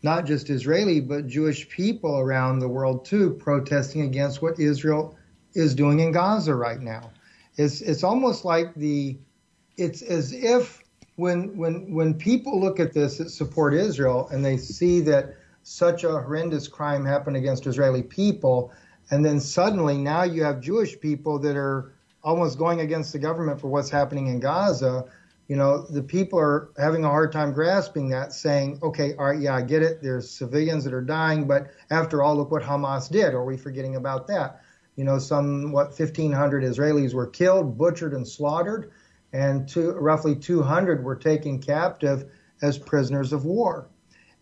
not 0.01 0.25
just 0.25 0.49
Israeli, 0.49 0.99
but 0.99 1.27
Jewish 1.27 1.69
people 1.69 2.19
around 2.19 2.59
the 2.59 2.69
world 2.69 3.05
too, 3.05 3.31
protesting 3.31 4.01
against 4.01 4.41
what 4.41 4.59
Israel 4.59 5.17
is 5.53 5.75
doing 5.75 5.99
in 5.99 6.11
Gaza 6.11 6.55
right 6.55 6.79
now. 6.79 7.11
It's, 7.57 7.81
it's 7.81 8.03
almost 8.03 8.45
like 8.45 8.73
the 8.75 9.17
it's 9.77 10.01
as 10.01 10.33
if 10.33 10.83
when 11.15 11.55
when 11.57 11.93
when 11.93 12.13
people 12.13 12.59
look 12.59 12.79
at 12.79 12.93
this 12.93 13.17
that 13.17 13.29
support 13.29 13.73
Israel 13.73 14.27
and 14.31 14.43
they 14.43 14.57
see 14.57 14.99
that 15.01 15.35
such 15.63 16.03
a 16.03 16.09
horrendous 16.09 16.67
crime 16.67 17.05
happened 17.05 17.37
against 17.37 17.67
Israeli 17.67 18.03
people, 18.03 18.71
and 19.11 19.25
then 19.25 19.39
suddenly 19.39 19.97
now 19.97 20.23
you 20.23 20.43
have 20.43 20.61
Jewish 20.61 20.99
people 20.99 21.39
that 21.39 21.55
are 21.55 21.93
almost 22.23 22.57
going 22.57 22.81
against 22.81 23.13
the 23.13 23.19
government 23.19 23.59
for 23.59 23.67
what's 23.67 23.89
happening 23.89 24.27
in 24.27 24.39
Gaza. 24.39 25.05
You 25.49 25.57
know, 25.57 25.85
the 25.89 26.03
people 26.03 26.39
are 26.39 26.69
having 26.77 27.03
a 27.03 27.09
hard 27.09 27.33
time 27.33 27.51
grasping 27.51 28.07
that, 28.09 28.31
saying, 28.31 28.79
okay, 28.81 29.15
all 29.15 29.31
right, 29.31 29.41
yeah, 29.41 29.55
I 29.55 29.61
get 29.61 29.83
it. 29.83 30.01
There's 30.01 30.29
civilians 30.29 30.85
that 30.85 30.93
are 30.93 31.01
dying, 31.01 31.47
but 31.47 31.71
after 31.89 32.23
all, 32.23 32.37
look 32.37 32.51
what 32.51 32.63
Hamas 32.63 33.11
did. 33.11 33.33
Are 33.33 33.43
we 33.43 33.57
forgetting 33.57 33.97
about 33.97 34.27
that? 34.27 34.61
You 34.95 35.03
know, 35.03 35.19
some, 35.19 35.73
what, 35.73 35.87
1,500 35.87 36.63
Israelis 36.63 37.13
were 37.13 37.27
killed, 37.27 37.77
butchered, 37.77 38.13
and 38.13 38.25
slaughtered 38.25 38.91
and 39.33 39.67
two, 39.67 39.91
roughly 39.91 40.35
200 40.35 41.03
were 41.03 41.15
taken 41.15 41.59
captive 41.59 42.31
as 42.61 42.77
prisoners 42.77 43.33
of 43.33 43.45
war. 43.45 43.87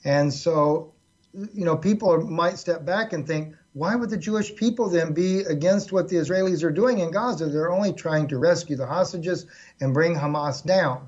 And 0.06 0.34
so, 0.34 0.93
you 1.34 1.66
know, 1.66 1.78
people 1.78 2.20
might 2.22 2.58
step 2.58 2.86
back 2.86 3.13
and 3.13 3.26
think, 3.26 3.56
why 3.74 3.96
would 3.96 4.10
the 4.10 4.18
Jewish 4.18 4.56
people 4.56 4.90
then 4.90 5.13
be 5.13 5.42
against 5.42 5.92
what 5.92 6.08
the 6.10 6.16
Israelis 6.16 6.63
are 6.63 6.72
doing 6.72 7.00
in 7.00 7.12
Gaza? 7.12 7.48
They're 7.48 7.72
only 7.72 7.94
trying 7.94 8.28
to 8.30 8.38
rescue 8.38 8.76
the 8.76 8.88
hostages 8.88 9.46
and 9.80 9.94
bring 9.94 10.16
Hamas 10.16 10.66
down. 10.66 11.08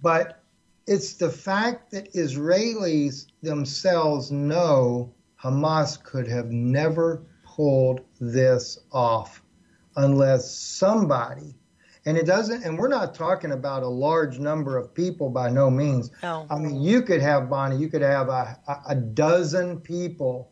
But 0.00 0.42
it's 0.86 1.14
the 1.14 1.30
fact 1.30 1.92
that 1.92 2.12
Israelis 2.12 3.26
themselves 3.42 4.32
know 4.32 5.12
Hamas 5.40 6.02
could 6.02 6.26
have 6.26 6.50
never 6.50 7.22
pulled 7.44 8.00
this 8.20 8.78
off 8.90 9.42
unless 9.96 10.50
somebody 10.50 11.54
and 12.04 12.16
it 12.16 12.26
doesn't, 12.26 12.64
and 12.64 12.78
we're 12.78 12.88
not 12.88 13.14
talking 13.14 13.52
about 13.52 13.82
a 13.82 13.88
large 13.88 14.38
number 14.38 14.76
of 14.76 14.92
people 14.94 15.30
by 15.30 15.50
no 15.50 15.70
means. 15.70 16.10
No. 16.22 16.46
I 16.50 16.58
mean, 16.58 16.80
you 16.80 17.02
could 17.02 17.20
have, 17.20 17.48
Bonnie, 17.48 17.76
you 17.76 17.88
could 17.88 18.02
have 18.02 18.28
a, 18.28 18.58
a 18.88 18.94
dozen 18.94 19.80
people 19.80 20.50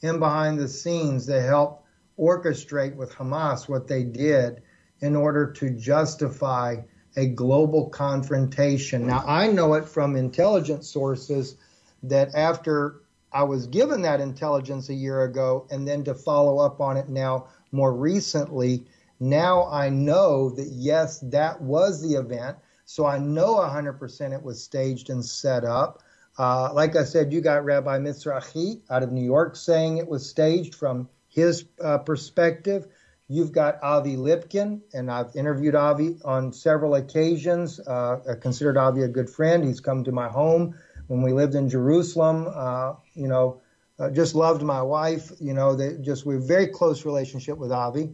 in 0.00 0.18
behind 0.18 0.58
the 0.58 0.68
scenes 0.68 1.26
that 1.26 1.42
help 1.42 1.84
orchestrate 2.18 2.96
with 2.96 3.12
Hamas 3.12 3.68
what 3.68 3.88
they 3.88 4.04
did 4.04 4.62
in 5.00 5.14
order 5.14 5.52
to 5.52 5.70
justify 5.70 6.76
a 7.16 7.26
global 7.26 7.88
confrontation. 7.88 9.06
Now, 9.06 9.22
I 9.26 9.48
know 9.48 9.74
it 9.74 9.86
from 9.86 10.16
intelligence 10.16 10.88
sources 10.88 11.56
that 12.02 12.34
after 12.34 13.02
I 13.32 13.42
was 13.42 13.66
given 13.66 14.02
that 14.02 14.20
intelligence 14.20 14.88
a 14.88 14.94
year 14.94 15.24
ago, 15.24 15.66
and 15.70 15.86
then 15.86 16.04
to 16.04 16.14
follow 16.14 16.58
up 16.58 16.80
on 16.80 16.96
it 16.96 17.08
now 17.08 17.48
more 17.72 17.92
recently, 17.92 18.86
Now 19.20 19.68
I 19.68 19.88
know 19.88 20.50
that 20.50 20.68
yes, 20.68 21.20
that 21.20 21.60
was 21.60 22.02
the 22.02 22.18
event. 22.18 22.58
So 22.84 23.04
I 23.04 23.18
know 23.18 23.56
100% 23.56 24.32
it 24.32 24.42
was 24.42 24.62
staged 24.62 25.10
and 25.10 25.24
set 25.24 25.64
up. 25.64 26.02
Uh, 26.38 26.72
like 26.72 26.96
I 26.96 27.04
said, 27.04 27.32
you 27.32 27.40
got 27.40 27.64
Rabbi 27.64 27.98
Mizrahi 27.98 28.82
out 28.90 29.02
of 29.02 29.10
New 29.10 29.24
York 29.24 29.56
saying 29.56 29.98
it 29.98 30.06
was 30.06 30.28
staged 30.28 30.74
from 30.74 31.08
his 31.28 31.64
uh, 31.82 31.98
perspective. 31.98 32.86
You've 33.28 33.52
got 33.52 33.82
Avi 33.82 34.16
Lipkin, 34.16 34.82
and 34.94 35.10
I've 35.10 35.34
interviewed 35.34 35.74
Avi 35.74 36.18
on 36.24 36.52
several 36.52 36.94
occasions. 36.94 37.80
Uh, 37.80 38.20
I 38.30 38.34
considered 38.34 38.76
Avi 38.76 39.02
a 39.02 39.08
good 39.08 39.28
friend. 39.28 39.64
He's 39.64 39.80
come 39.80 40.04
to 40.04 40.12
my 40.12 40.28
home 40.28 40.78
when 41.08 41.22
we 41.22 41.32
lived 41.32 41.54
in 41.54 41.68
Jerusalem. 41.68 42.46
Uh, 42.54 42.94
you 43.14 43.26
know, 43.26 43.60
uh, 43.98 44.10
just 44.10 44.34
loved 44.36 44.62
my 44.62 44.82
wife. 44.82 45.32
You 45.40 45.54
know, 45.54 45.74
they 45.74 45.96
just 46.00 46.24
we're 46.24 46.38
very 46.38 46.68
close 46.68 47.04
relationship 47.04 47.58
with 47.58 47.72
Avi, 47.72 48.12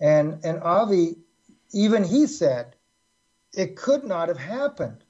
and 0.00 0.44
and 0.44 0.60
Avi, 0.62 1.16
even 1.72 2.04
he 2.04 2.26
said, 2.26 2.74
it 3.52 3.76
could 3.76 4.04
not 4.04 4.28
have 4.28 4.38
happened 4.38 5.04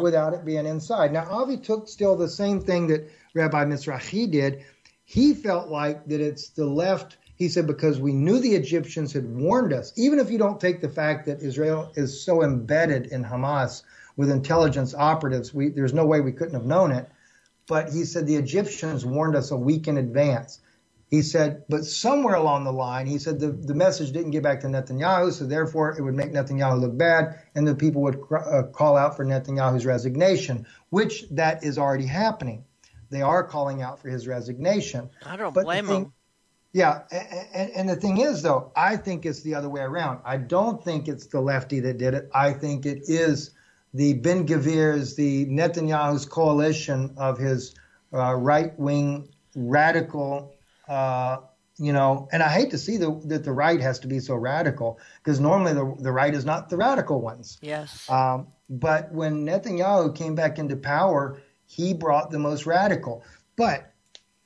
without 0.00 0.34
it 0.34 0.44
being 0.44 0.66
inside. 0.66 1.12
Now 1.12 1.26
Avi 1.28 1.56
took 1.56 1.88
still 1.88 2.16
the 2.16 2.28
same 2.28 2.60
thing 2.60 2.86
that 2.88 3.10
Rabbi 3.34 3.64
Mizrahi 3.64 4.30
did. 4.30 4.64
He 5.04 5.34
felt 5.34 5.68
like 5.68 6.06
that 6.06 6.20
it's 6.20 6.50
the 6.50 6.66
left. 6.66 7.18
He 7.36 7.48
said 7.48 7.66
because 7.66 7.98
we 7.98 8.12
knew 8.12 8.38
the 8.38 8.54
Egyptians 8.54 9.12
had 9.12 9.26
warned 9.26 9.72
us. 9.72 9.92
Even 9.96 10.18
if 10.18 10.30
you 10.30 10.38
don't 10.38 10.60
take 10.60 10.80
the 10.80 10.88
fact 10.88 11.26
that 11.26 11.42
Israel 11.42 11.92
is 11.96 12.24
so 12.24 12.42
embedded 12.42 13.06
in 13.06 13.24
Hamas 13.24 13.82
with 14.16 14.30
intelligence 14.30 14.94
operatives, 14.94 15.52
we, 15.52 15.68
there's 15.68 15.92
no 15.92 16.06
way 16.06 16.20
we 16.20 16.32
couldn't 16.32 16.54
have 16.54 16.64
known 16.64 16.92
it 16.92 17.08
but 17.66 17.92
he 17.92 18.04
said 18.04 18.26
the 18.26 18.36
Egyptians 18.36 19.04
warned 19.04 19.36
us 19.36 19.50
a 19.50 19.56
week 19.56 19.88
in 19.88 19.96
advance. 19.96 20.60
He 21.14 21.22
said, 21.22 21.62
but 21.68 21.84
somewhere 21.84 22.34
along 22.34 22.64
the 22.64 22.72
line, 22.72 23.06
he 23.06 23.18
said 23.18 23.38
the, 23.38 23.52
the 23.52 23.72
message 23.72 24.10
didn't 24.10 24.32
get 24.32 24.42
back 24.42 24.60
to 24.62 24.66
Netanyahu, 24.66 25.32
so 25.32 25.46
therefore 25.46 25.96
it 25.96 26.02
would 26.02 26.14
make 26.14 26.32
Netanyahu 26.32 26.80
look 26.80 26.98
bad, 26.98 27.38
and 27.54 27.68
the 27.68 27.76
people 27.76 28.02
would 28.02 28.18
uh, 28.32 28.64
call 28.72 28.96
out 28.96 29.16
for 29.16 29.24
Netanyahu's 29.24 29.86
resignation, 29.86 30.66
which 30.90 31.28
that 31.30 31.62
is 31.62 31.78
already 31.78 32.06
happening. 32.06 32.64
They 33.10 33.22
are 33.22 33.44
calling 33.44 33.80
out 33.80 34.00
for 34.00 34.08
his 34.08 34.26
resignation. 34.26 35.08
I 35.24 35.36
don't 35.36 35.54
but 35.54 35.62
blame 35.62 35.86
them. 35.86 36.12
Yeah, 36.72 37.02
and, 37.54 37.70
and 37.70 37.88
the 37.88 37.94
thing 37.94 38.18
is, 38.18 38.42
though, 38.42 38.72
I 38.74 38.96
think 38.96 39.24
it's 39.24 39.42
the 39.42 39.54
other 39.54 39.68
way 39.68 39.82
around. 39.82 40.18
I 40.24 40.38
don't 40.38 40.82
think 40.82 41.06
it's 41.06 41.26
the 41.26 41.40
lefty 41.40 41.78
that 41.78 41.98
did 41.98 42.14
it. 42.14 42.28
I 42.34 42.52
think 42.52 42.86
it 42.86 43.02
is 43.06 43.52
the 43.92 44.14
Ben 44.14 44.48
Gvir's, 44.48 45.14
the 45.14 45.46
Netanyahu's 45.46 46.26
coalition 46.26 47.14
of 47.16 47.38
his 47.38 47.76
uh, 48.12 48.34
right 48.34 48.76
wing 48.80 49.28
radical, 49.54 50.53
uh, 50.88 51.38
you 51.78 51.92
know, 51.92 52.28
and 52.32 52.42
I 52.42 52.48
hate 52.48 52.70
to 52.70 52.78
see 52.78 52.96
the, 52.96 53.20
that 53.24 53.44
the 53.44 53.52
right 53.52 53.80
has 53.80 53.98
to 54.00 54.06
be 54.06 54.20
so 54.20 54.34
radical 54.34 54.98
because 55.18 55.40
normally 55.40 55.72
the, 55.72 55.94
the 55.98 56.12
right 56.12 56.32
is 56.32 56.44
not 56.44 56.68
the 56.68 56.76
radical 56.76 57.20
ones. 57.20 57.58
Yes. 57.60 58.08
Um, 58.08 58.46
but 58.70 59.12
when 59.12 59.44
Netanyahu 59.44 60.14
came 60.14 60.34
back 60.34 60.58
into 60.58 60.76
power, 60.76 61.40
he 61.66 61.92
brought 61.92 62.30
the 62.30 62.38
most 62.38 62.66
radical. 62.66 63.24
But 63.56 63.92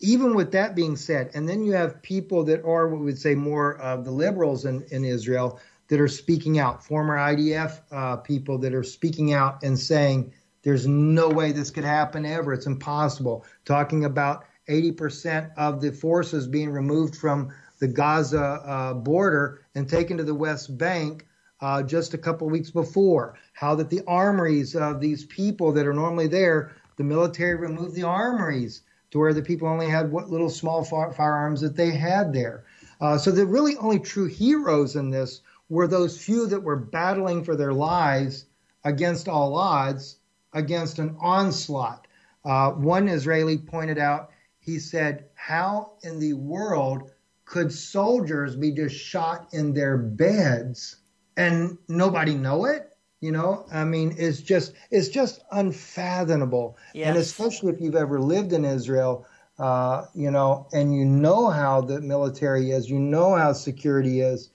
even 0.01 0.35
with 0.35 0.53
that 0.53 0.75
being 0.75 0.97
said, 0.97 1.31
and 1.35 1.49
then 1.49 1.65
you 1.65 1.73
have 1.73 2.01
people 2.03 2.45
that 2.45 2.65
are 2.65 2.89
what 2.89 3.01
we 3.01 3.07
would 3.07 3.19
say 3.19 3.35
more 3.35 3.79
of 3.79 4.05
the 4.05 4.11
liberals 4.11 4.65
in, 4.65 4.85
in 4.91 5.05
Israel 5.05 5.61
that 5.89 6.01
are 6.01 6.09
speaking 6.09 6.59
out, 6.59 6.85
former 6.85 7.17
IDF 7.17 7.81
uh, 7.91 8.17
people 8.17 8.59
that 8.59 8.75
are 8.75 8.85
speaking 8.85 9.33
out 9.33 9.63
and 9.63 9.79
saying 9.79 10.33
there's 10.63 10.87
no 10.87 11.29
way 11.29 11.53
this 11.53 11.71
could 11.71 11.85
happen 11.85 12.25
ever. 12.27 12.53
It's 12.53 12.67
impossible. 12.67 13.45
Talking 13.65 14.05
about 14.05 14.45
80% 14.69 15.51
of 15.57 15.81
the 15.81 15.93
forces 15.93 16.47
being 16.47 16.71
removed 16.71 17.17
from 17.17 17.53
the 17.79 17.89
Gaza 17.89 18.43
uh, 18.43 18.95
border 18.95 19.63
and 19.75 19.89
taken 19.89 20.17
to 20.17 20.25
the 20.25 20.35
West 20.35 20.77
Bank 20.77 21.27
uh, 21.61 21.83
just 21.83 22.15
a 22.15 22.19
couple 22.19 22.49
weeks 22.49 22.71
before. 22.71 23.39
How 23.53 23.75
that 23.77 23.91
the 23.91 24.03
armories 24.07 24.77
of 24.77 25.01
these 25.01 25.25
people 25.25 25.73
that 25.73 25.87
are 25.87 25.93
normally 25.93 26.29
there, 26.29 26.73
the 26.97 27.05
military 27.05 27.55
removed 27.55 27.95
the 27.95 28.05
armories 28.05 28.83
to 29.11 29.19
where 29.19 29.35
the 29.35 29.43
people 29.43 29.69
only 29.69 29.89
had 29.89 30.13
what 30.13 30.31
little 30.31 30.51
small 30.51 30.85
firearms 30.85 31.61
that 31.61 31.77
they 31.77 31.91
had 31.91 32.33
there. 32.33 32.65
Uh, 33.01 33.17
so 33.17 33.31
the 33.31 33.47
really 33.47 33.77
only 33.77 33.99
true 33.99 34.27
heroes 34.27 34.97
in 34.97 35.11
this 35.11 35.41
were 35.69 35.87
those 35.87 36.23
few 36.23 36.47
that 36.47 36.63
were 36.63 36.77
battling 36.77 37.45
for 37.45 37.57
their 37.57 37.73
lives 37.73 38.47
against 38.85 39.29
all 39.29 39.55
odds 39.57 40.17
against 40.53 40.99
an 40.99 41.17
onslaught. 41.21 42.07
Uh, 42.45 42.71
one 42.73 43.09
Israeli 43.09 43.59
pointed 43.59 43.99
out, 43.99 44.31
he 44.69 44.79
said, 44.79 45.25
How 45.35 45.93
in 46.03 46.19
the 46.19 46.35
world 46.35 47.11
could 47.47 47.73
soldiers 47.73 48.55
be 48.55 48.71
just 48.71 48.95
shot 48.95 49.49
in 49.53 49.73
their 49.73 49.97
beds 49.97 50.97
and 51.37 51.79
nobody 51.89 52.35
know 52.35 52.67
it? 52.67 52.93
You 53.21 53.33
know, 53.33 53.67
I 53.73 53.85
mean, 53.85 54.15
it's 54.17 54.41
just 54.41 54.75
it's 54.91 55.09
just 55.09 55.41
unfathomable. 55.51 56.77
Yes. 56.95 57.09
And 57.09 57.17
especially 57.17 57.73
if 57.73 57.81
you've 57.81 57.97
ever 57.97 58.21
lived 58.21 58.53
in 58.53 58.65
Israel, 58.65 59.27
uh, 59.59 60.05
you 60.15 60.31
know, 60.31 60.69
and 60.73 60.95
you 60.95 61.05
know 61.05 61.49
how 61.49 61.81
the 61.81 62.01
military 62.01 62.71
is, 62.71 62.89
you 62.91 62.99
know 62.99 63.35
how 63.35 63.55
security 63.55 64.21
is 64.21 64.51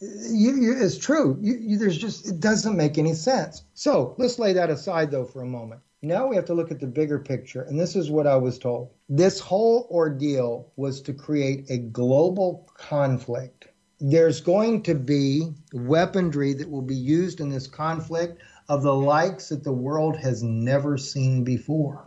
you, 0.00 0.56
you, 0.56 0.76
it's 0.78 0.98
true. 0.98 1.38
You, 1.40 1.78
there's 1.78 1.96
just 1.96 2.28
it 2.28 2.40
doesn't 2.40 2.76
make 2.76 2.98
any 2.98 3.14
sense. 3.14 3.64
So 3.74 4.14
let's 4.18 4.38
lay 4.38 4.52
that 4.52 4.70
aside 4.70 5.10
though 5.10 5.24
for 5.24 5.42
a 5.42 5.46
moment. 5.46 5.80
Now 6.06 6.28
we 6.28 6.36
have 6.36 6.44
to 6.44 6.54
look 6.54 6.70
at 6.70 6.78
the 6.78 6.86
bigger 6.86 7.18
picture, 7.18 7.62
and 7.62 7.80
this 7.80 7.96
is 7.96 8.12
what 8.12 8.28
I 8.28 8.36
was 8.36 8.60
told. 8.60 8.90
This 9.08 9.40
whole 9.40 9.88
ordeal 9.90 10.70
was 10.76 11.00
to 11.00 11.12
create 11.12 11.68
a 11.68 11.78
global 11.78 12.70
conflict. 12.76 13.66
There's 13.98 14.40
going 14.40 14.84
to 14.84 14.94
be 14.94 15.52
weaponry 15.72 16.52
that 16.52 16.70
will 16.70 16.82
be 16.82 16.94
used 16.94 17.40
in 17.40 17.48
this 17.48 17.66
conflict 17.66 18.40
of 18.68 18.84
the 18.84 18.94
likes 18.94 19.48
that 19.48 19.64
the 19.64 19.72
world 19.72 20.16
has 20.16 20.44
never 20.44 20.96
seen 20.96 21.42
before. 21.42 22.06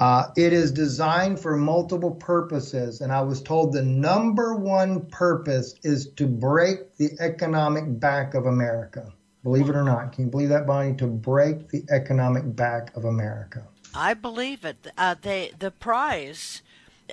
Uh, 0.00 0.28
it 0.36 0.52
is 0.52 0.70
designed 0.70 1.40
for 1.40 1.56
multiple 1.56 2.12
purposes, 2.12 3.00
and 3.00 3.12
I 3.12 3.22
was 3.22 3.42
told 3.42 3.72
the 3.72 3.82
number 3.82 4.54
one 4.54 5.06
purpose 5.06 5.74
is 5.82 6.06
to 6.12 6.28
break 6.28 6.98
the 6.98 7.10
economic 7.18 7.98
back 7.98 8.34
of 8.34 8.46
America. 8.46 9.12
Believe 9.44 9.68
it 9.68 9.76
or 9.76 9.84
not, 9.84 10.12
can 10.12 10.24
you 10.24 10.30
believe 10.30 10.48
that, 10.48 10.66
Bonnie? 10.66 10.96
To 10.96 11.06
break 11.06 11.68
the 11.68 11.84
economic 11.90 12.56
back 12.56 12.96
of 12.96 13.04
America. 13.04 13.64
I 13.94 14.14
believe 14.14 14.64
it. 14.64 14.88
Uh, 14.98 15.14
they 15.20 15.52
the 15.56 15.70
prize, 15.70 16.62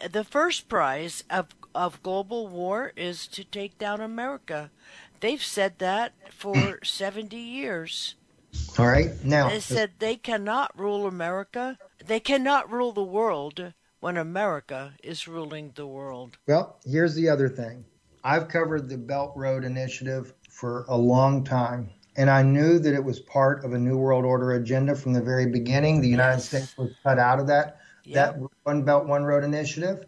the 0.10 0.24
first 0.24 0.67
prize 0.67 1.24
of 1.30 1.50
of 1.76 2.02
global 2.02 2.48
war 2.48 2.91
is 2.96 3.28
to 3.28 3.44
take 3.44 3.78
down 3.78 4.02
America. 4.02 4.72
They've 5.20 5.44
said 5.44 5.78
that 5.78 6.13
for 6.32 6.80
seventy 6.84 7.38
years. 7.38 8.15
All 8.80 8.88
right, 8.88 9.12
now 9.24 9.50
they 9.50 9.60
said 9.60 9.91
they 10.00 10.15
cannot 10.15 10.78
rule 10.78 11.06
America 11.06 11.78
they 12.06 12.20
cannot 12.20 12.72
rule 12.72 12.91
the 12.91 13.04
world 13.04 13.74
when 14.00 14.17
America 14.17 14.94
is 15.04 15.28
ruling 15.28 15.72
the 15.76 15.88
world. 15.88 16.38
Well, 16.47 16.80
here's 16.86 17.16
the 17.16 17.30
other 17.30 17.49
thing. 17.49 17.86
I've 18.24 18.47
covered 18.47 18.89
the 18.89 18.97
Belt 18.97 19.34
Road 19.36 19.64
Initiative 19.64 20.34
for 20.49 20.86
a 20.88 20.97
long 20.97 21.43
time, 21.43 21.89
and 22.16 22.30
I 22.30 22.43
knew 22.43 22.80
that 22.80 22.93
it 22.93 23.03
was 23.03 23.20
part 23.20 23.64
of 23.64 23.74
a 23.74 23.78
New 23.78 23.97
World 23.97 24.26
Order 24.26 24.53
agenda 24.53 24.95
from 24.95 25.14
the 25.14 25.22
very 25.22 25.47
beginning. 25.47 26.01
The 26.01 26.09
United 26.09 26.38
yes. 26.38 26.47
States 26.47 26.78
was 26.78 26.91
cut 27.03 27.20
out 27.20 27.39
of 27.39 27.47
that 27.47 27.80
yep. 28.03 28.36
that 28.36 28.49
One 28.64 28.84
Belt 28.84 29.07
One 29.07 29.24
Road 29.24 29.43
Initiative, 29.43 30.05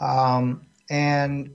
um, 0.00 0.66
and 0.90 1.50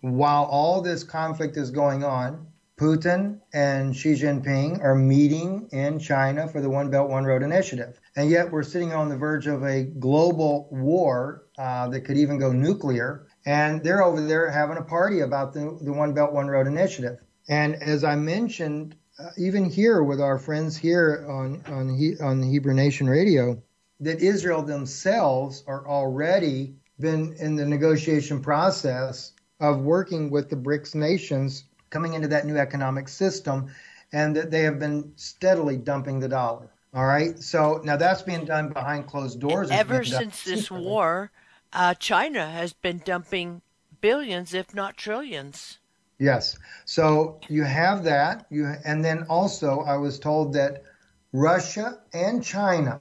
while 0.00 0.44
all 0.44 0.80
this 0.80 1.04
conflict 1.04 1.56
is 1.56 1.70
going 1.70 2.02
on, 2.04 2.46
Putin 2.76 3.38
and 3.52 3.94
Xi 3.94 4.14
Jinping 4.14 4.82
are 4.82 4.96
meeting 4.96 5.68
in 5.70 6.00
China 6.00 6.48
for 6.48 6.60
the 6.60 6.68
One 6.68 6.90
Belt 6.90 7.08
One 7.08 7.24
Road 7.24 7.42
Initiative. 7.42 8.00
And 8.16 8.28
yet 8.28 8.50
we're 8.50 8.64
sitting 8.64 8.92
on 8.92 9.08
the 9.08 9.16
verge 9.16 9.46
of 9.46 9.62
a 9.62 9.84
global 9.84 10.68
war 10.72 11.44
uh, 11.58 11.88
that 11.90 12.00
could 12.00 12.16
even 12.16 12.38
go 12.38 12.50
nuclear. 12.50 13.26
And 13.46 13.84
they're 13.84 14.02
over 14.02 14.20
there 14.20 14.50
having 14.50 14.78
a 14.78 14.82
party 14.82 15.20
about 15.20 15.52
the, 15.52 15.78
the 15.80 15.92
One 15.92 16.12
Belt, 16.12 16.32
One 16.32 16.48
Road 16.48 16.66
initiative. 16.66 17.18
And 17.48 17.76
as 17.76 18.02
I 18.02 18.16
mentioned, 18.16 18.96
even 19.36 19.68
here 19.68 20.02
with 20.02 20.20
our 20.20 20.38
friends 20.38 20.76
here 20.76 21.26
on, 21.28 21.62
on, 21.66 21.96
he, 21.96 22.18
on 22.20 22.42
Hebrew 22.42 22.74
Nation 22.74 23.08
Radio, 23.08 23.62
that 24.00 24.20
Israel 24.20 24.62
themselves 24.62 25.62
are 25.66 25.86
already 25.86 26.74
been 26.98 27.34
in 27.38 27.56
the 27.56 27.66
negotiation 27.66 28.40
process 28.40 29.32
of 29.60 29.80
working 29.80 30.30
with 30.30 30.50
the 30.50 30.56
BRICS 30.56 30.94
nations 30.94 31.64
coming 31.90 32.14
into 32.14 32.28
that 32.28 32.46
new 32.46 32.56
economic 32.56 33.08
system 33.08 33.72
and 34.12 34.36
that 34.36 34.50
they 34.50 34.62
have 34.62 34.78
been 34.78 35.12
steadily 35.16 35.76
dumping 35.76 36.20
the 36.20 36.28
dollar. 36.28 36.68
All 36.94 37.06
right. 37.06 37.38
So 37.38 37.80
now 37.84 37.96
that's 37.96 38.22
being 38.22 38.44
done 38.44 38.70
behind 38.70 39.06
closed 39.06 39.40
doors. 39.40 39.70
Ever 39.70 40.04
since 40.04 40.42
this 40.44 40.70
war, 40.70 41.30
uh, 41.72 41.94
China 41.94 42.46
has 42.46 42.72
been 42.72 43.00
dumping 43.04 43.62
billions, 44.00 44.52
if 44.52 44.74
not 44.74 44.96
trillions. 44.96 45.78
Yes. 46.22 46.56
So 46.84 47.40
you 47.48 47.64
have 47.64 48.04
that. 48.04 48.46
You 48.48 48.76
and 48.84 49.04
then 49.04 49.24
also 49.28 49.80
I 49.80 49.96
was 49.96 50.20
told 50.20 50.52
that 50.52 50.84
Russia 51.32 51.98
and 52.14 52.44
China, 52.44 53.00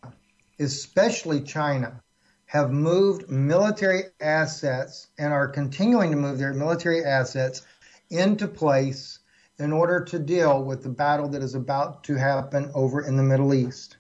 especially 0.60 1.42
China, 1.42 2.02
have 2.48 2.72
moved 2.72 3.30
military 3.30 4.06
assets 4.20 5.10
and 5.20 5.32
are 5.32 5.48
continuing 5.48 6.10
to 6.10 6.18
move 6.18 6.40
their 6.40 6.56
military 6.56 7.06
assets 7.06 7.62
into 8.10 8.48
place 8.48 9.20
in 9.60 9.72
order 9.72 10.04
to 10.06 10.18
deal 10.18 10.64
with 10.64 10.82
the 10.82 10.90
battle 10.90 11.30
that 11.30 11.44
is 11.44 11.54
about 11.54 12.04
to 12.06 12.16
happen 12.16 12.72
over 12.74 13.02
in 13.06 13.18
the 13.18 13.24
Middle 13.24 13.54
East. 13.54 13.98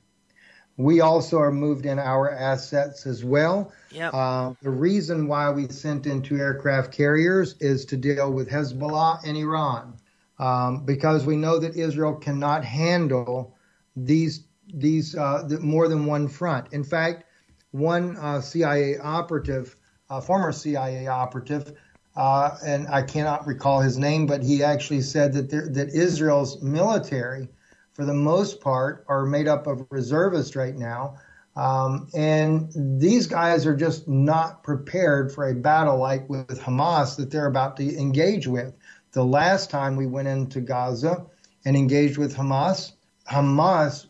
We 0.83 1.01
also 1.01 1.39
are 1.39 1.51
moved 1.51 1.85
in 1.85 1.99
our 1.99 2.31
assets 2.31 3.05
as 3.05 3.23
well. 3.23 3.71
Yep. 3.91 4.13
Uh, 4.13 4.53
the 4.61 4.69
reason 4.69 5.27
why 5.27 5.49
we 5.49 5.67
sent 5.67 6.07
in 6.07 6.21
two 6.21 6.37
aircraft 6.37 6.91
carriers 6.91 7.55
is 7.59 7.85
to 7.85 7.97
deal 7.97 8.31
with 8.31 8.49
Hezbollah 8.49 9.19
and 9.25 9.37
Iran, 9.37 9.93
um, 10.39 10.85
because 10.85 11.25
we 11.25 11.35
know 11.35 11.59
that 11.59 11.75
Israel 11.75 12.15
cannot 12.15 12.65
handle 12.65 13.55
these 13.95 14.45
these 14.73 15.15
uh, 15.15 15.43
the, 15.47 15.59
more 15.59 15.87
than 15.87 16.05
one 16.05 16.27
front. 16.27 16.71
In 16.71 16.83
fact, 16.83 17.25
one 17.71 18.17
uh, 18.17 18.41
CIA 18.41 18.97
operative, 18.97 19.75
former 20.21 20.51
CIA 20.51 21.07
operative, 21.07 21.73
uh, 22.15 22.57
and 22.65 22.87
I 22.87 23.01
cannot 23.01 23.47
recall 23.47 23.81
his 23.81 23.97
name, 23.97 24.25
but 24.25 24.43
he 24.43 24.63
actually 24.63 25.01
said 25.01 25.33
that 25.33 25.49
there, 25.49 25.67
that 25.69 25.89
Israel's 25.89 26.61
military, 26.61 27.47
for 27.93 28.05
the 28.05 28.13
most 28.13 28.61
part, 28.61 29.05
are 29.07 29.25
made 29.25 29.47
up 29.47 29.67
of 29.67 29.85
reservists 29.89 30.55
right 30.55 30.75
now. 30.75 31.17
Um, 31.55 32.07
and 32.13 32.71
these 32.75 33.27
guys 33.27 33.65
are 33.65 33.75
just 33.75 34.07
not 34.07 34.63
prepared 34.63 35.33
for 35.33 35.49
a 35.49 35.53
battle 35.53 35.97
like 35.97 36.29
with 36.29 36.61
Hamas 36.61 37.17
that 37.17 37.29
they're 37.29 37.47
about 37.47 37.77
to 37.77 37.97
engage 37.97 38.47
with. 38.47 38.73
The 39.11 39.25
last 39.25 39.69
time 39.69 39.97
we 39.97 40.05
went 40.07 40.29
into 40.29 40.61
Gaza 40.61 41.25
and 41.65 41.75
engaged 41.75 42.17
with 42.17 42.35
Hamas, 42.35 42.93
Hamas 43.29 44.07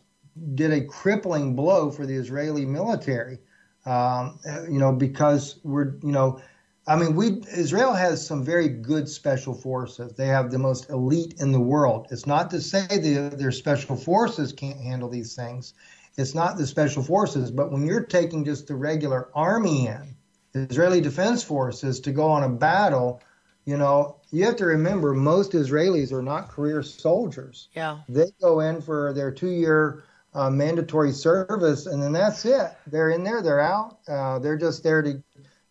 did 0.54 0.72
a 0.72 0.84
crippling 0.84 1.56
blow 1.56 1.90
for 1.90 2.06
the 2.06 2.14
Israeli 2.14 2.64
military. 2.64 3.38
Um, 3.84 4.38
you 4.70 4.78
know, 4.78 4.92
because 4.92 5.58
we're, 5.64 5.96
you 6.02 6.12
know, 6.12 6.40
I 6.86 6.96
mean, 6.96 7.14
we 7.14 7.42
Israel 7.54 7.94
has 7.94 8.26
some 8.26 8.44
very 8.44 8.68
good 8.68 9.08
special 9.08 9.54
forces. 9.54 10.12
They 10.14 10.26
have 10.26 10.50
the 10.50 10.58
most 10.58 10.90
elite 10.90 11.34
in 11.38 11.52
the 11.52 11.60
world. 11.60 12.08
It's 12.10 12.26
not 12.26 12.50
to 12.50 12.60
say 12.60 12.86
that 12.88 13.38
their 13.38 13.52
special 13.52 13.96
forces 13.96 14.52
can't 14.52 14.80
handle 14.80 15.08
these 15.08 15.36
things. 15.36 15.74
It's 16.16 16.34
not 16.34 16.58
the 16.58 16.66
special 16.66 17.02
forces, 17.02 17.50
but 17.50 17.70
when 17.72 17.86
you're 17.86 18.04
taking 18.04 18.44
just 18.44 18.66
the 18.66 18.74
regular 18.74 19.30
army 19.34 19.86
in, 19.86 20.14
the 20.52 20.60
Israeli 20.60 21.00
Defense 21.00 21.42
Forces 21.42 22.00
to 22.00 22.12
go 22.12 22.28
on 22.28 22.42
a 22.42 22.48
battle, 22.48 23.22
you 23.64 23.78
know, 23.78 24.16
you 24.30 24.44
have 24.44 24.56
to 24.56 24.66
remember 24.66 25.14
most 25.14 25.52
Israelis 25.52 26.12
are 26.12 26.22
not 26.22 26.48
career 26.48 26.82
soldiers. 26.82 27.68
Yeah. 27.74 28.00
They 28.08 28.26
go 28.40 28.60
in 28.60 28.82
for 28.82 29.12
their 29.14 29.30
two 29.30 29.50
year 29.50 30.04
uh, 30.34 30.50
mandatory 30.50 31.12
service, 31.12 31.86
and 31.86 32.02
then 32.02 32.12
that's 32.12 32.44
it. 32.44 32.72
They're 32.86 33.10
in 33.10 33.22
there, 33.22 33.42
they're 33.42 33.60
out. 33.60 33.98
Uh, 34.08 34.38
they're 34.38 34.58
just 34.58 34.82
there 34.82 35.02
to 35.02 35.22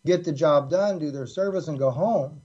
get 0.04 0.24
the 0.24 0.32
job 0.32 0.70
done, 0.70 0.98
do 0.98 1.10
their 1.10 1.26
service, 1.26 1.68
and 1.68 1.78
go 1.78 1.90
home. 1.90 2.40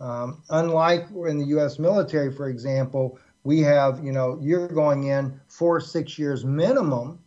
Um, 0.00 0.42
unlike 0.50 1.06
in 1.28 1.38
the 1.38 1.46
U.S. 1.46 1.78
military, 1.78 2.32
for 2.32 2.48
example, 2.48 3.18
we 3.44 3.60
have, 3.60 4.04
you 4.04 4.12
know, 4.12 4.38
you're 4.40 4.68
going 4.68 5.04
in 5.04 5.40
four, 5.48 5.80
six 5.80 6.18
years 6.18 6.44
minimum. 6.44 7.18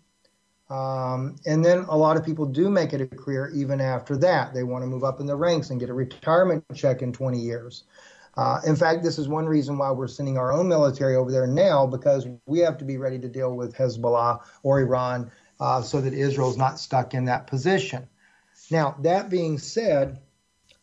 Um, 0.70 1.36
and 1.46 1.64
then 1.64 1.86
a 1.90 1.98
lot 1.98 2.18
of 2.18 2.26
people 2.26 2.46
do 2.46 2.70
make 2.70 2.94
it 2.94 3.02
a 3.02 3.08
career 3.08 3.52
even 3.54 3.80
after 3.80 4.18
that. 4.18 4.54
They 4.54 4.64
want 4.64 4.84
to 4.84 4.88
move 4.88 5.04
up 5.04 5.20
in 5.20 5.26
the 5.26 5.36
ranks 5.36 5.70
and 5.70 5.80
get 5.80 5.90
a 5.90 5.94
retirement 5.94 6.64
check 6.74 7.02
in 7.02 7.14
20 7.14 7.40
years. 7.40 7.84
Uh, 8.36 8.60
in 8.66 8.76
fact, 8.76 9.04
this 9.04 9.18
is 9.18 9.30
one 9.30 9.46
reason 9.46 9.78
why 9.78 9.92
we're 9.92 10.08
sending 10.08 10.38
our 10.38 10.52
own 10.52 10.68
military 10.68 11.16
over 11.16 11.32
there 11.32 11.48
now 11.48 11.86
because 11.86 12.28
we 12.46 12.60
have 12.60 12.78
to 12.78 12.84
be 12.86 12.98
ready 12.98 13.18
to 13.20 13.30
deal 13.30 13.56
with 13.56 13.74
Hezbollah 13.74 14.42
or 14.64 14.82
Iran 14.82 15.32
uh, 15.60 15.82
so 15.82 16.02
that 16.02 16.14
Israel's 16.14 16.58
not 16.58 16.80
stuck 16.80 17.14
in 17.14 17.26
that 17.26 17.48
position. 17.48 18.08
Now, 18.72 18.96
that 19.02 19.30
being 19.30 19.58
said, 19.58 20.20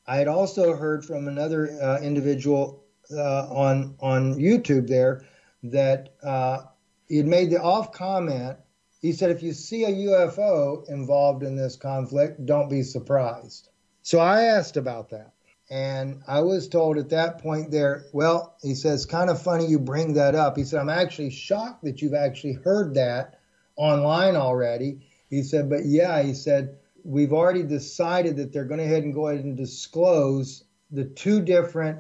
I 0.07 0.17
had 0.17 0.29
also 0.29 0.77
heard 0.77 1.05
from 1.05 1.29
another 1.29 1.71
uh, 1.81 2.01
individual 2.01 2.85
uh, 3.11 3.47
on 3.49 3.97
on 4.01 4.35
YouTube 4.35 4.89
there 4.89 5.25
that 5.65 6.15
uh, 6.23 6.63
he 7.09 7.17
had 7.19 7.27
made 7.27 7.51
the 7.51 7.63
off 7.63 7.93
comment. 7.93 8.59
He 9.01 9.13
said, 9.13 9.31
"If 9.31 9.43
you 9.43 9.53
see 9.53 9.85
a 9.85 9.91
UFO 9.91 10.89
involved 10.89 11.43
in 11.43 11.57
this 11.57 11.77
conflict, 11.77 12.45
don't 12.47 12.69
be 12.69 12.83
surprised." 12.83 13.69
So 14.03 14.19
I 14.19 14.43
asked 14.43 14.77
about 14.77 15.11
that. 15.11 15.33
And 15.71 16.23
I 16.29 16.41
was 16.41 16.69
told 16.69 16.99
at 16.99 17.09
that 17.11 17.39
point 17.39 17.71
there, 17.71 18.05
well, 18.13 18.57
he 18.61 18.75
says, 18.75 19.07
kind 19.07 19.31
of 19.31 19.41
funny 19.41 19.67
you 19.67 19.79
bring 19.79 20.13
that 20.15 20.35
up. 20.35 20.57
He 20.57 20.65
said, 20.65 20.81
I'm 20.81 20.91
actually 20.91 21.31
shocked 21.31 21.83
that 21.85 22.03
you've 22.03 22.13
actually 22.13 22.55
heard 22.55 22.95
that 22.95 23.39
online 23.77 24.37
already. 24.37 25.07
He 25.31 25.43
said, 25.43 25.71
but 25.71 25.87
yeah, 25.87 26.23
he 26.23 26.35
said, 26.35 26.77
we've 27.05 27.33
already 27.33 27.63
decided 27.63 28.37
that 28.37 28.53
they're 28.53 28.65
going 28.65 28.79
to 28.79 28.85
ahead 28.85 29.05
and 29.05 29.15
go 29.15 29.29
ahead 29.29 29.45
and 29.45 29.57
disclose 29.57 30.65
the 30.91 31.05
two 31.05 31.41
different 31.41 31.99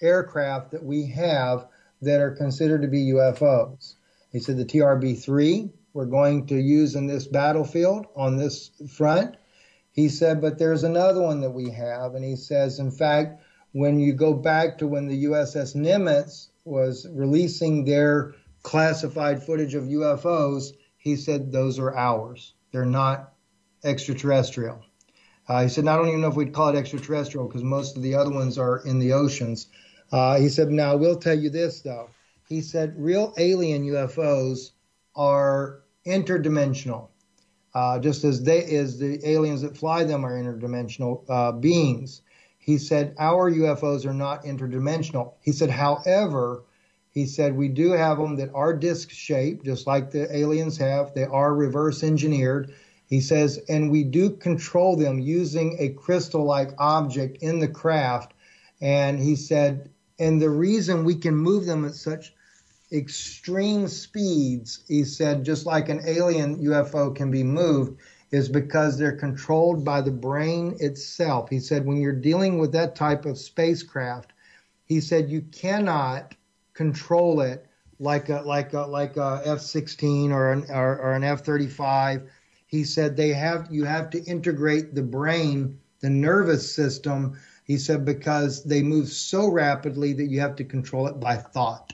aircraft 0.00 0.70
that 0.72 0.82
we 0.82 1.06
have 1.06 1.66
that 2.02 2.20
are 2.20 2.30
considered 2.30 2.82
to 2.82 2.88
be 2.88 3.10
UFOs. 3.12 3.94
He 4.32 4.38
said 4.38 4.56
the 4.56 4.64
TRB 4.64 5.22
3 5.22 5.70
we're 5.92 6.06
going 6.06 6.46
to 6.46 6.54
use 6.54 6.94
in 6.94 7.06
this 7.06 7.26
battlefield 7.26 8.06
on 8.14 8.36
this 8.36 8.70
front. 8.88 9.36
He 9.92 10.08
said, 10.08 10.40
but 10.40 10.58
there's 10.58 10.84
another 10.84 11.20
one 11.20 11.40
that 11.40 11.50
we 11.50 11.70
have. 11.70 12.14
And 12.14 12.24
he 12.24 12.36
says, 12.36 12.78
in 12.78 12.90
fact, 12.90 13.42
when 13.72 13.98
you 13.98 14.12
go 14.12 14.32
back 14.32 14.78
to 14.78 14.86
when 14.86 15.08
the 15.08 15.24
USS 15.24 15.74
Nimitz 15.74 16.48
was 16.64 17.06
releasing 17.10 17.84
their 17.84 18.34
classified 18.62 19.42
footage 19.42 19.74
of 19.74 19.84
UFOs, 19.84 20.72
he 20.96 21.16
said, 21.16 21.50
those 21.50 21.78
are 21.78 21.96
ours. 21.96 22.54
They're 22.72 22.84
not 22.84 23.29
extraterrestrial. 23.84 24.84
Uh, 25.48 25.62
he 25.62 25.68
said, 25.68 25.86
I 25.88 25.96
don't 25.96 26.08
even 26.08 26.20
know 26.20 26.28
if 26.28 26.36
we'd 26.36 26.52
call 26.52 26.68
it 26.68 26.78
extraterrestrial 26.78 27.46
because 27.46 27.64
most 27.64 27.96
of 27.96 28.02
the 28.02 28.14
other 28.14 28.30
ones 28.30 28.58
are 28.58 28.78
in 28.84 28.98
the 28.98 29.12
oceans. 29.12 29.66
Uh, 30.12 30.38
he 30.38 30.48
said, 30.48 30.70
now 30.70 30.92
I 30.92 30.94
will 30.94 31.16
tell 31.16 31.38
you 31.38 31.50
this 31.50 31.80
though. 31.80 32.10
He 32.48 32.60
said, 32.60 32.94
real 32.96 33.32
alien 33.38 33.84
UFOs 33.84 34.72
are 35.16 35.82
interdimensional, 36.06 37.08
uh, 37.74 37.98
just 37.98 38.24
as 38.24 38.42
they 38.42 38.64
as 38.76 38.98
the 38.98 39.20
aliens 39.28 39.62
that 39.62 39.76
fly 39.76 40.04
them 40.04 40.24
are 40.24 40.32
interdimensional 40.32 41.24
uh, 41.28 41.52
beings. 41.52 42.22
He 42.58 42.78
said, 42.78 43.14
our 43.18 43.50
UFOs 43.50 44.04
are 44.04 44.14
not 44.14 44.44
interdimensional. 44.44 45.34
He 45.40 45.52
said, 45.52 45.70
however, 45.70 46.64
he 47.10 47.26
said, 47.26 47.56
we 47.56 47.68
do 47.68 47.90
have 47.92 48.18
them 48.18 48.36
that 48.36 48.50
are 48.54 48.76
disc 48.76 49.10
shaped, 49.10 49.64
just 49.64 49.86
like 49.86 50.10
the 50.10 50.34
aliens 50.36 50.76
have. 50.78 51.12
They 51.14 51.24
are 51.24 51.54
reverse 51.54 52.04
engineered. 52.04 52.72
He 53.10 53.20
says, 53.20 53.58
and 53.68 53.90
we 53.90 54.04
do 54.04 54.30
control 54.30 54.96
them 54.96 55.18
using 55.18 55.76
a 55.80 55.88
crystal 55.90 56.44
like 56.44 56.70
object 56.78 57.42
in 57.42 57.58
the 57.58 57.68
craft. 57.68 58.32
And 58.80 59.18
he 59.18 59.34
said, 59.34 59.90
and 60.20 60.40
the 60.40 60.48
reason 60.48 61.04
we 61.04 61.16
can 61.16 61.34
move 61.34 61.66
them 61.66 61.84
at 61.84 61.94
such 61.94 62.32
extreme 62.92 63.88
speeds, 63.88 64.84
he 64.86 65.02
said, 65.02 65.44
just 65.44 65.66
like 65.66 65.88
an 65.88 66.02
alien 66.06 66.64
UFO 66.64 67.14
can 67.14 67.32
be 67.32 67.42
moved, 67.42 67.98
is 68.30 68.48
because 68.48 68.96
they're 68.96 69.16
controlled 69.16 69.84
by 69.84 70.00
the 70.00 70.12
brain 70.12 70.76
itself. 70.78 71.50
He 71.50 71.58
said, 71.58 71.84
when 71.84 72.00
you're 72.00 72.12
dealing 72.12 72.58
with 72.58 72.70
that 72.72 72.94
type 72.94 73.24
of 73.24 73.38
spacecraft, 73.38 74.32
he 74.84 75.00
said, 75.00 75.30
you 75.30 75.42
cannot 75.52 76.36
control 76.74 77.40
it 77.40 77.66
like 77.98 78.28
a 78.28 78.40
like 78.40 78.72
a 78.72 78.80
like 78.80 79.16
a 79.16 79.42
F-16 79.44 80.30
or 80.30 80.52
an 80.52 80.64
or, 80.70 80.98
or 80.98 81.12
an 81.12 81.22
F-35 81.22 82.26
he 82.70 82.84
said 82.84 83.16
they 83.16 83.30
have 83.30 83.66
you 83.70 83.84
have 83.84 84.10
to 84.10 84.22
integrate 84.24 84.94
the 84.94 85.02
brain, 85.02 85.78
the 85.98 86.08
nervous 86.08 86.72
system. 86.72 87.38
He 87.64 87.76
said 87.78 88.04
because 88.04 88.62
they 88.64 88.82
move 88.82 89.08
so 89.08 89.48
rapidly 89.48 90.12
that 90.14 90.26
you 90.26 90.40
have 90.40 90.54
to 90.56 90.64
control 90.64 91.08
it 91.08 91.18
by 91.18 91.36
thought. 91.36 91.92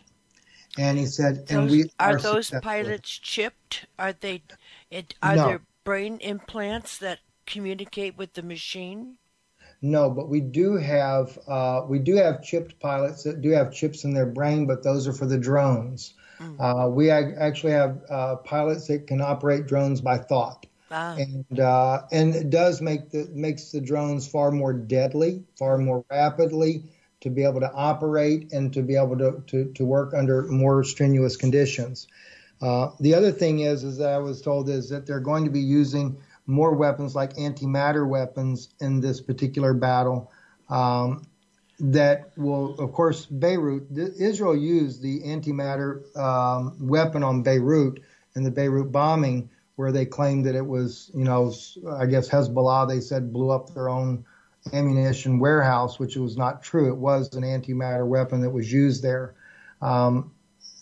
And 0.79 0.99
he 0.99 1.07
said, 1.07 1.47
those, 1.47 1.51
and 1.51 1.71
we 1.71 1.83
are, 1.99 2.11
are 2.11 2.19
those 2.19 2.49
successful. 2.49 2.61
pilots 2.61 3.11
chipped? 3.11 3.87
Are 3.99 4.13
they? 4.13 4.43
It, 4.91 5.15
are 5.23 5.37
No. 5.37 5.49
there 5.49 5.63
brain 5.85 6.19
implants 6.21 6.99
that 6.99 7.21
communicate 7.47 8.19
with 8.19 8.35
the 8.35 8.43
machine? 8.43 9.17
No, 9.81 10.11
but 10.11 10.29
we 10.29 10.41
do 10.41 10.77
have 10.77 11.39
uh, 11.49 11.87
we 11.89 11.99
do 11.99 12.17
have 12.17 12.43
chipped 12.43 12.79
pilots 12.81 13.23
that 13.23 13.41
do 13.41 13.51
have 13.51 13.73
chips 13.73 14.05
in 14.05 14.13
their 14.13 14.27
brain, 14.27 14.67
but 14.67 14.83
those 14.83 15.09
are 15.09 15.13
for 15.15 15.27
the 15.27 15.39
drones. 15.39 16.13
Uh, 16.59 16.89
we 16.91 17.11
ag- 17.11 17.35
actually 17.39 17.73
have 17.73 18.01
uh, 18.11 18.37
pilots 18.37 18.87
that 18.89 19.07
can 19.07 19.21
operate 19.21 19.67
drones 19.67 20.01
by 20.01 20.19
thought. 20.19 20.67
Ah, 20.91 21.17
and 21.17 21.61
uh, 21.61 22.03
and 22.13 22.35
it 22.35 22.51
does 22.51 22.81
make 22.81 23.11
the 23.11 23.29
makes 23.33 23.73
the 23.73 23.81
drones 23.81 24.29
far 24.29 24.51
more 24.51 24.73
deadly, 24.73 25.43
far 25.59 25.79
more 25.79 26.05
rapidly 26.11 26.85
to 27.21 27.31
be 27.31 27.43
able 27.43 27.61
to 27.61 27.73
operate 27.73 28.53
and 28.53 28.73
to 28.73 28.83
be 28.83 28.97
able 28.97 29.19
to 29.19 29.43
to, 29.49 29.73
to 29.73 29.85
work 29.85 30.15
under 30.15 30.43
more 30.43 30.85
strenuous 30.85 31.37
conditions. 31.37 32.07
Uh, 32.63 32.91
the 33.01 33.15
other 33.15 33.33
thing 33.33 33.61
is, 33.61 33.85
is 33.85 33.99
that 33.99 34.13
I 34.13 34.19
was 34.19 34.41
told 34.41 34.69
is 34.69 34.89
that 34.89 35.07
they're 35.07 35.21
going 35.21 35.45
to 35.45 35.51
be 35.51 35.61
using 35.61 36.17
more 36.47 36.73
weapons 36.73 37.15
like 37.15 37.35
antimatter 37.35 38.09
weapons 38.09 38.69
in 38.81 39.01
this 39.01 39.21
particular 39.21 39.75
battle. 39.75 40.31
Um, 40.71 41.27
that 41.79 42.31
will, 42.37 42.79
of 42.79 42.93
course, 42.93 43.27
Beirut. 43.27 43.87
Israel 43.97 44.57
used 44.57 45.03
the 45.03 45.21
antimatter 45.23 46.17
um, 46.17 46.77
weapon 46.81 47.23
on 47.23 47.43
Beirut 47.43 48.01
in 48.35 48.45
the 48.45 48.51
Beirut 48.51 48.91
bombing, 48.91 49.51
where 49.77 49.93
they 49.93 50.07
claimed 50.07 50.47
that 50.47 50.55
it 50.55 50.67
was, 50.67 51.11
you 51.15 51.25
know, 51.25 51.53
I 51.91 52.07
guess 52.07 52.29
Hezbollah. 52.29 52.89
They 52.89 53.01
said 53.01 53.33
blew 53.33 53.51
up 53.51 53.75
their 53.75 53.89
own 53.89 54.25
ammunition 54.73 55.39
warehouse, 55.39 55.99
which 55.99 56.17
was 56.17 56.37
not 56.37 56.63
true. 56.63 56.89
It 56.89 56.97
was 56.97 57.35
an 57.35 57.43
antimatter 57.43 58.07
weapon 58.07 58.41
that 58.41 58.51
was 58.51 58.73
used 58.73 59.03
there. 59.03 59.35
Um, 59.83 60.33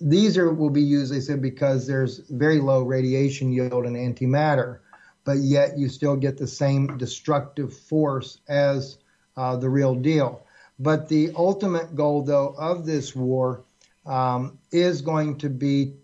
these 0.00 0.38
are 0.38 0.52
will 0.52 0.70
be 0.70 0.82
used, 0.82 1.12
they 1.12 1.20
said, 1.20 1.42
because 1.42 1.86
there's 1.86 2.18
very 2.30 2.58
low 2.58 2.82
radiation 2.82 3.52
yield 3.52 3.86
in 3.86 3.94
antimatter, 3.94 4.78
but 5.24 5.38
yet 5.38 5.78
you 5.78 5.88
still 5.88 6.16
get 6.16 6.36
the 6.36 6.46
same 6.46 6.96
destructive 6.98 7.76
force 7.76 8.40
as 8.48 8.98
uh, 9.36 9.56
the 9.56 9.68
real 9.68 9.94
deal. 9.94 10.44
But 10.78 11.08
the 11.08 11.32
ultimate 11.36 11.94
goal, 11.94 12.22
though, 12.22 12.54
of 12.58 12.84
this 12.84 13.14
war 13.14 13.64
um, 14.06 14.58
is 14.72 15.02
going 15.02 15.38
to 15.38 15.48
be 15.48 15.94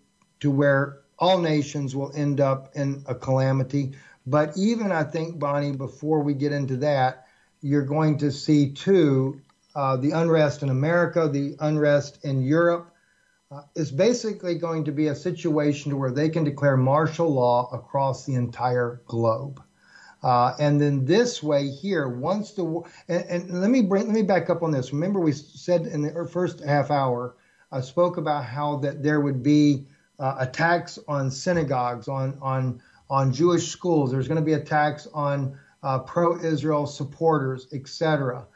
to 0.40 0.50
where 0.50 1.00
all 1.18 1.38
nations 1.38 1.94
will 1.94 2.12
end 2.14 2.40
up 2.40 2.70
in 2.74 3.02
a 3.06 3.14
calamity. 3.14 3.92
But 4.26 4.56
even 4.56 4.92
I 4.92 5.04
think, 5.04 5.38
Bonnie, 5.38 5.72
before 5.72 6.22
we 6.22 6.34
get 6.34 6.52
into 6.52 6.76
that, 6.78 7.26
you're 7.62 7.84
going 7.84 8.18
to 8.18 8.30
see 8.30 8.72
too 8.72 9.40
uh, 9.74 9.96
the 9.96 10.12
unrest 10.12 10.62
in 10.62 10.70
America, 10.70 11.28
the 11.28 11.56
unrest 11.60 12.24
in 12.24 12.42
Europe. 12.42 12.94
Uh, 13.52 13.62
is 13.74 13.90
basically 13.90 14.54
going 14.54 14.84
to 14.84 14.92
be 14.92 15.08
a 15.08 15.14
situation 15.14 15.90
to 15.90 15.96
where 15.96 16.12
they 16.12 16.28
can 16.28 16.44
declare 16.44 16.76
martial 16.76 17.28
law 17.28 17.68
across 17.72 18.24
the 18.24 18.34
entire 18.36 19.02
globe. 19.06 19.60
Uh, 20.22 20.54
and 20.58 20.80
then 20.80 21.04
this 21.06 21.42
way 21.42 21.68
here, 21.68 22.08
once 22.08 22.52
the 22.52 22.82
and, 23.08 23.24
and, 23.24 23.60
let 23.60 23.70
me 23.70 23.80
bring 23.80 24.06
let 24.06 24.14
me 24.14 24.22
back 24.22 24.50
up 24.50 24.62
on 24.62 24.70
this. 24.70 24.92
Remember, 24.92 25.18
we 25.18 25.32
said 25.32 25.86
in 25.86 26.02
the 26.02 26.28
first 26.30 26.60
half 26.60 26.90
hour, 26.90 27.36
I 27.72 27.80
spoke 27.80 28.18
about 28.18 28.44
how 28.44 28.76
that 28.78 29.02
there 29.02 29.20
would 29.20 29.42
be 29.42 29.86
uh, 30.18 30.36
attacks 30.38 30.98
on 31.08 31.30
synagogues, 31.30 32.06
on 32.06 32.36
on 32.42 32.82
on 33.08 33.32
Jewish 33.32 33.68
schools. 33.68 34.10
There's 34.10 34.28
going 34.28 34.40
to 34.40 34.44
be 34.44 34.52
attacks 34.52 35.08
on 35.14 35.58
uh, 35.82 36.00
pro-Israel 36.00 36.86
supporters, 36.86 37.66
etc. 37.72 38.46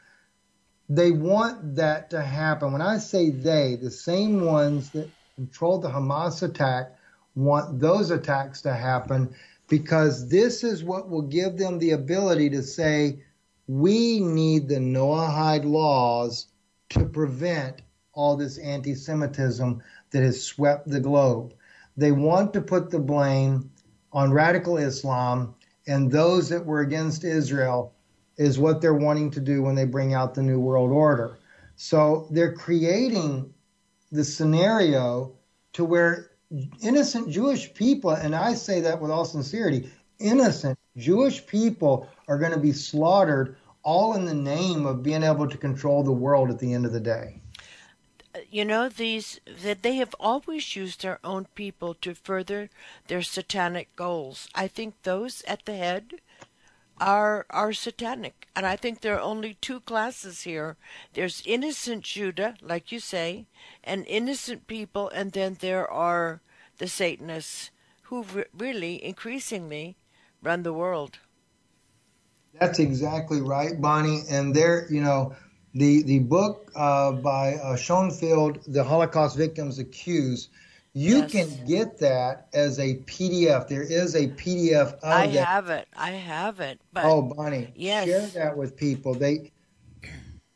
They 0.87 1.09
want 1.09 1.75
that 1.77 2.11
to 2.11 2.21
happen. 2.21 2.73
When 2.73 2.81
I 2.83 2.99
say 2.99 3.31
they, 3.31 3.75
the 3.75 3.89
same 3.89 4.45
ones 4.45 4.91
that 4.91 5.09
controlled 5.35 5.81
the 5.81 5.89
Hamas 5.89 6.43
attack 6.43 6.95
want 7.35 7.79
those 7.79 8.11
attacks 8.11 8.61
to 8.61 8.73
happen 8.73 9.35
because 9.67 10.29
this 10.29 10.63
is 10.63 10.83
what 10.83 11.09
will 11.09 11.23
give 11.23 11.57
them 11.57 11.79
the 11.79 11.91
ability 11.91 12.49
to 12.51 12.61
say, 12.61 13.19
we 13.67 14.19
need 14.19 14.67
the 14.67 14.75
Noahide 14.75 15.65
laws 15.65 16.47
to 16.89 17.05
prevent 17.05 17.81
all 18.13 18.37
this 18.37 18.57
anti 18.59 18.93
Semitism 18.93 19.81
that 20.11 20.23
has 20.23 20.41
swept 20.41 20.87
the 20.87 20.99
globe. 20.99 21.53
They 21.97 22.11
want 22.11 22.53
to 22.53 22.61
put 22.61 22.91
the 22.91 22.99
blame 22.99 23.71
on 24.13 24.31
radical 24.31 24.77
Islam 24.77 25.55
and 25.87 26.11
those 26.11 26.49
that 26.49 26.65
were 26.65 26.81
against 26.81 27.23
Israel 27.23 27.93
is 28.37 28.59
what 28.59 28.81
they're 28.81 28.93
wanting 28.93 29.31
to 29.31 29.39
do 29.39 29.61
when 29.61 29.75
they 29.75 29.85
bring 29.85 30.13
out 30.13 30.33
the 30.33 30.41
New 30.43 30.59
World 30.59 30.91
Order. 30.91 31.37
So 31.75 32.27
they're 32.31 32.53
creating 32.53 33.53
the 34.11 34.23
scenario 34.23 35.33
to 35.73 35.85
where 35.85 36.31
innocent 36.81 37.29
Jewish 37.29 37.73
people, 37.73 38.11
and 38.11 38.35
I 38.35 38.53
say 38.53 38.81
that 38.81 39.01
with 39.01 39.11
all 39.11 39.25
sincerity, 39.25 39.89
innocent 40.19 40.77
Jewish 40.97 41.45
people 41.45 42.09
are 42.27 42.37
going 42.37 42.53
to 42.53 42.59
be 42.59 42.71
slaughtered 42.71 43.57
all 43.83 44.13
in 44.15 44.25
the 44.25 44.33
name 44.33 44.85
of 44.85 45.03
being 45.03 45.23
able 45.23 45.47
to 45.47 45.57
control 45.57 46.03
the 46.03 46.11
world 46.11 46.49
at 46.49 46.59
the 46.59 46.73
end 46.73 46.85
of 46.85 46.91
the 46.91 46.99
day 46.99 47.39
you 48.49 48.65
know 48.65 48.89
these 48.89 49.39
that 49.63 49.81
they 49.81 49.95
have 49.95 50.15
always 50.19 50.75
used 50.75 51.01
their 51.01 51.19
own 51.23 51.45
people 51.55 51.93
to 51.93 52.13
further 52.13 52.69
their 53.07 53.21
satanic 53.21 53.95
goals. 53.95 54.49
I 54.53 54.67
think 54.67 54.95
those 55.03 55.43
at 55.47 55.65
the 55.65 55.75
head 55.75 56.15
are 56.99 57.45
are 57.49 57.73
satanic, 57.73 58.47
and 58.55 58.65
I 58.65 58.75
think 58.75 59.01
there 59.01 59.15
are 59.15 59.21
only 59.21 59.55
two 59.55 59.79
classes 59.81 60.41
here. 60.41 60.77
There's 61.13 61.43
innocent 61.45 62.03
Judah, 62.03 62.55
like 62.61 62.91
you 62.91 62.99
say, 62.99 63.47
and 63.83 64.05
innocent 64.07 64.67
people, 64.67 65.09
and 65.09 65.31
then 65.31 65.57
there 65.59 65.89
are 65.89 66.41
the 66.77 66.87
Satanists 66.87 67.71
who 68.03 68.23
re- 68.23 68.45
really 68.57 69.03
increasingly 69.03 69.97
run 70.41 70.63
the 70.63 70.73
world. 70.73 71.19
That's 72.59 72.79
exactly 72.79 73.41
right, 73.41 73.79
Bonnie. 73.79 74.23
And 74.29 74.55
there, 74.55 74.87
you 74.89 75.01
know, 75.01 75.35
the 75.73 76.03
the 76.03 76.19
book 76.19 76.71
uh, 76.75 77.11
by 77.11 77.55
uh, 77.55 77.75
Schoenfeld, 77.75 78.59
The 78.67 78.83
Holocaust 78.83 79.37
Victims 79.37 79.79
Accused. 79.79 80.49
You 80.97 81.27
yes. 81.27 81.31
can 81.31 81.65
get 81.65 81.99
that 81.99 82.47
as 82.53 82.79
a 82.79 82.95
PDF. 82.95 83.67
There 83.67 83.83
is 83.83 84.15
a 84.15 84.29
PDF 84.29 84.93
of 84.93 85.03
I 85.03 85.27
that. 85.27 85.45
have 85.45 85.69
it. 85.69 85.89
I 85.93 86.11
have 86.11 86.61
it. 86.61 86.79
But 86.93 87.03
oh, 87.03 87.21
Bonnie, 87.21 87.73
yes. 87.75 88.05
share 88.05 88.27
that 88.45 88.55
with 88.55 88.77
people. 88.77 89.13
They, 89.13 89.51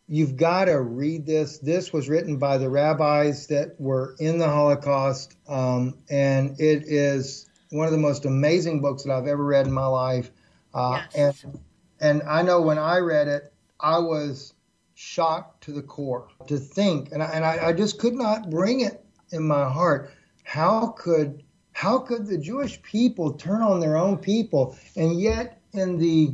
you've 0.08 0.38
got 0.38 0.66
to 0.66 0.80
read 0.80 1.26
this. 1.26 1.58
This 1.58 1.92
was 1.92 2.08
written 2.08 2.38
by 2.38 2.58
the 2.58 2.70
rabbis 2.70 3.48
that 3.48 3.76
were 3.82 4.16
in 4.18 4.38
the 4.38 4.48
Holocaust, 4.48 5.36
um, 5.50 5.98
and 6.10 6.58
it 6.58 6.84
is 6.88 7.50
one 7.72 7.88
of 7.88 7.92
the 7.92 7.98
most 7.98 8.24
amazing 8.24 8.80
books 8.80 9.04
that 9.04 9.12
I've 9.12 9.28
ever 9.28 9.44
read 9.44 9.68
in 9.68 9.74
my 9.74 9.88
life. 9.88 10.32
Uh, 10.74 11.02
yes. 11.14 11.44
And 11.44 11.60
and 12.00 12.24
I 12.24 12.44
know 12.44 12.62
when 12.62 12.78
I 12.78 13.00
read 13.00 13.28
it, 13.28 13.52
I 13.78 13.98
was 13.98 14.54
shocked 14.96 15.66
to 15.66 15.74
the 15.74 15.82
core 15.82 16.30
to 16.48 16.58
think, 16.58 17.12
and 17.12 17.22
I, 17.22 17.26
and 17.26 17.44
I, 17.44 17.68
I 17.68 17.74
just 17.74 18.00
could 18.00 18.14
not 18.14 18.50
bring 18.50 18.80
it 18.80 19.04
in 19.32 19.44
my 19.46 19.70
heart. 19.70 20.14
How 20.50 20.88
could 20.98 21.44
how 21.74 22.00
could 22.00 22.26
the 22.26 22.40
Jewish 22.40 22.82
people 22.82 23.34
turn 23.34 23.62
on 23.62 23.80
their 23.80 23.96
own 23.96 24.18
people? 24.18 24.76
And 24.96 25.22
yet, 25.22 25.62
in 25.74 26.00
the 26.00 26.34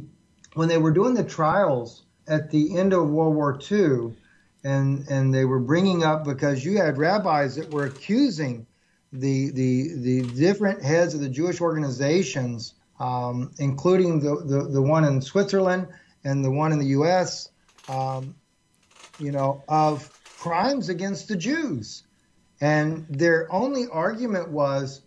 when 0.53 0.69
they 0.69 0.77
were 0.77 0.93
doing 0.93 1.15
the 1.15 1.23
trials 1.25 2.05
at 2.25 2.49
the 2.49 2.77
end 2.77 2.93
of 2.93 3.09
World 3.09 3.35
War 3.35 3.59
II, 3.69 4.15
and 4.63 5.05
and 5.09 5.33
they 5.33 5.43
were 5.43 5.59
bringing 5.59 6.05
up 6.05 6.23
because 6.23 6.63
you 6.63 6.77
had 6.77 6.97
rabbis 6.97 7.57
that 7.57 7.69
were 7.69 7.83
accusing 7.83 8.65
the 9.11 9.51
the 9.51 9.95
the 9.97 10.23
different 10.27 10.81
heads 10.81 11.13
of 11.13 11.19
the 11.19 11.27
Jewish 11.27 11.59
organizations, 11.59 12.75
um, 13.01 13.51
including 13.59 14.21
the, 14.21 14.37
the 14.45 14.69
the 14.69 14.81
one 14.81 15.03
in 15.03 15.21
Switzerland 15.21 15.89
and 16.23 16.43
the 16.43 16.51
one 16.51 16.71
in 16.71 16.79
the 16.79 16.95
U.S. 16.99 17.49
Um, 17.89 18.35
you 19.17 19.33
know, 19.33 19.65
of 19.67 20.09
crimes 20.37 20.87
against 20.87 21.27
the 21.27 21.35
Jews. 21.35 22.03
And 22.61 23.05
their 23.09 23.51
only 23.51 23.87
argument 23.91 24.49
was 24.49 25.01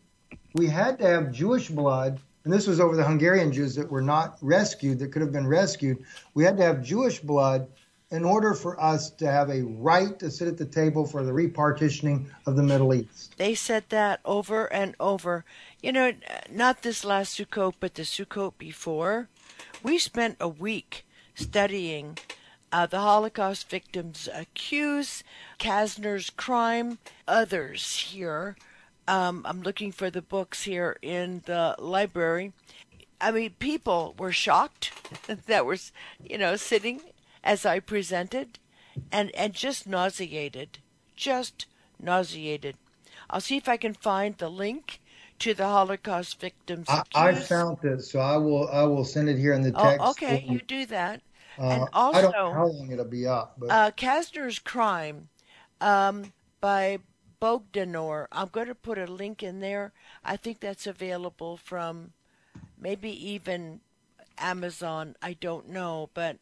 we 0.55 0.67
had 0.67 0.99
to 0.99 1.07
have 1.07 1.33
Jewish 1.33 1.69
blood, 1.69 2.21
and 2.45 2.53
this 2.53 2.67
was 2.67 2.81
over 2.81 2.97
the 2.97 3.05
Hungarian 3.05 3.53
Jews 3.53 3.75
that 3.75 3.91
were 3.91 4.03
not 4.03 4.39
rescued, 4.41 4.99
that 4.99 5.13
could 5.13 5.23
have 5.23 5.33
been 5.33 5.47
rescued. 5.47 5.99
We 6.35 6.45
had 6.45 6.57
to 6.59 6.63
have 6.63 6.83
Jewish 6.83 7.21
blood 7.21 7.69
in 8.11 8.25
order 8.25 8.55
for 8.55 8.81
us 8.81 9.11
to 9.11 9.31
have 9.31 9.51
a 9.51 9.63
right 9.63 10.19
to 10.19 10.31
sit 10.31 10.49
at 10.49 10.57
the 10.57 10.65
table 10.65 11.07
for 11.07 11.23
the 11.23 11.33
repartitioning 11.33 12.27
of 12.47 12.57
the 12.57 12.63
Middle 12.63 12.95
East. 12.95 13.35
They 13.37 13.55
said 13.55 13.85
that 13.91 14.21
over 14.25 14.73
and 14.73 14.95
over. 14.99 15.45
You 15.83 15.93
know, 15.93 16.13
not 16.51 16.83
this 16.83 17.05
last 17.05 17.39
Sukkot, 17.39 17.75
but 17.81 17.95
the 17.95 18.03
Sukkot 18.03 18.57
before. 18.57 19.29
We 19.83 19.99
spent 19.99 20.37
a 20.41 20.49
week 20.49 21.05
studying 21.35 22.19
uh, 22.73 22.87
the 22.87 23.01
Holocaust 23.01 23.69
victims 23.69 24.29
accuse 24.33 25.25
Kastner's 25.59 26.31
crime, 26.31 26.99
others 27.27 28.01
here. 28.11 28.57
Um, 29.07 29.43
I'm 29.47 29.63
looking 29.63 29.91
for 29.91 30.11
the 30.11 30.23
books 30.23 30.65
here 30.65 30.99
in 31.01 31.43
the 31.47 31.75
library. 31.79 32.53
I 33.21 33.31
mean, 33.31 33.55
people 33.59 34.15
were 34.19 34.33
shocked 34.33 34.93
that 35.47 35.67
was, 35.67 35.93
you 36.23 36.39
know, 36.39 36.57
sitting 36.57 37.01
as 37.43 37.65
I 37.65 37.81
presented, 37.81 38.59
and 39.11 39.35
and 39.35 39.55
just 39.55 39.87
nauseated, 39.87 40.79
just 41.17 41.67
nauseated. 42.01 42.77
I'll 43.31 43.41
see 43.41 43.57
if 43.57 43.69
I 43.69 43.77
can 43.77 43.95
find 43.95 44.37
the 44.37 44.51
link 44.51 45.01
to 45.41 45.55
the 45.55 45.67
Holocaust 45.67 46.41
victims. 46.41 46.87
I, 46.89 47.03
I, 47.15 47.35
found 47.35 47.79
it, 47.85 48.03
so 48.03 48.21
I 48.21 48.37
will 48.37 48.69
I 48.69 48.83
will 48.83 49.05
send 49.05 49.29
it 49.29 49.39
here 49.39 49.53
in 49.53 49.63
the 49.63 49.73
oh, 49.75 49.83
text. 49.83 50.01
Oh, 50.01 50.11
okay, 50.11 50.45
you 50.47 50.61
do 50.61 50.87
that. 50.87 51.23
Uh, 51.59 51.63
and 51.63 51.89
also, 51.93 52.19
I 52.19 52.23
don't 52.23 52.33
know 52.33 52.53
how 52.53 52.67
long 52.67 52.91
it'll 52.93 53.05
be 53.05 53.27
up. 53.27 53.55
But. 53.59 53.71
Uh, 53.71 53.91
Kastner's 53.91 54.59
Crime 54.59 55.29
um, 55.81 56.33
by 56.61 56.99
Bogdanor. 57.41 58.27
I'm 58.33 58.49
going 58.49 58.69
to 58.69 58.75
put 58.75 58.99
a 58.99 59.07
link 59.07 59.43
in 59.43 59.61
there. 59.61 59.93
I 60.25 60.37
think 60.37 60.61
that's 60.61 60.87
available 60.87 61.57
from 61.57 62.13
maybe 62.81 63.11
even 63.11 63.81
Amazon. 64.39 65.17
I 65.23 65.35
don't 65.35 65.69
know, 65.69 66.11
but 66.15 66.37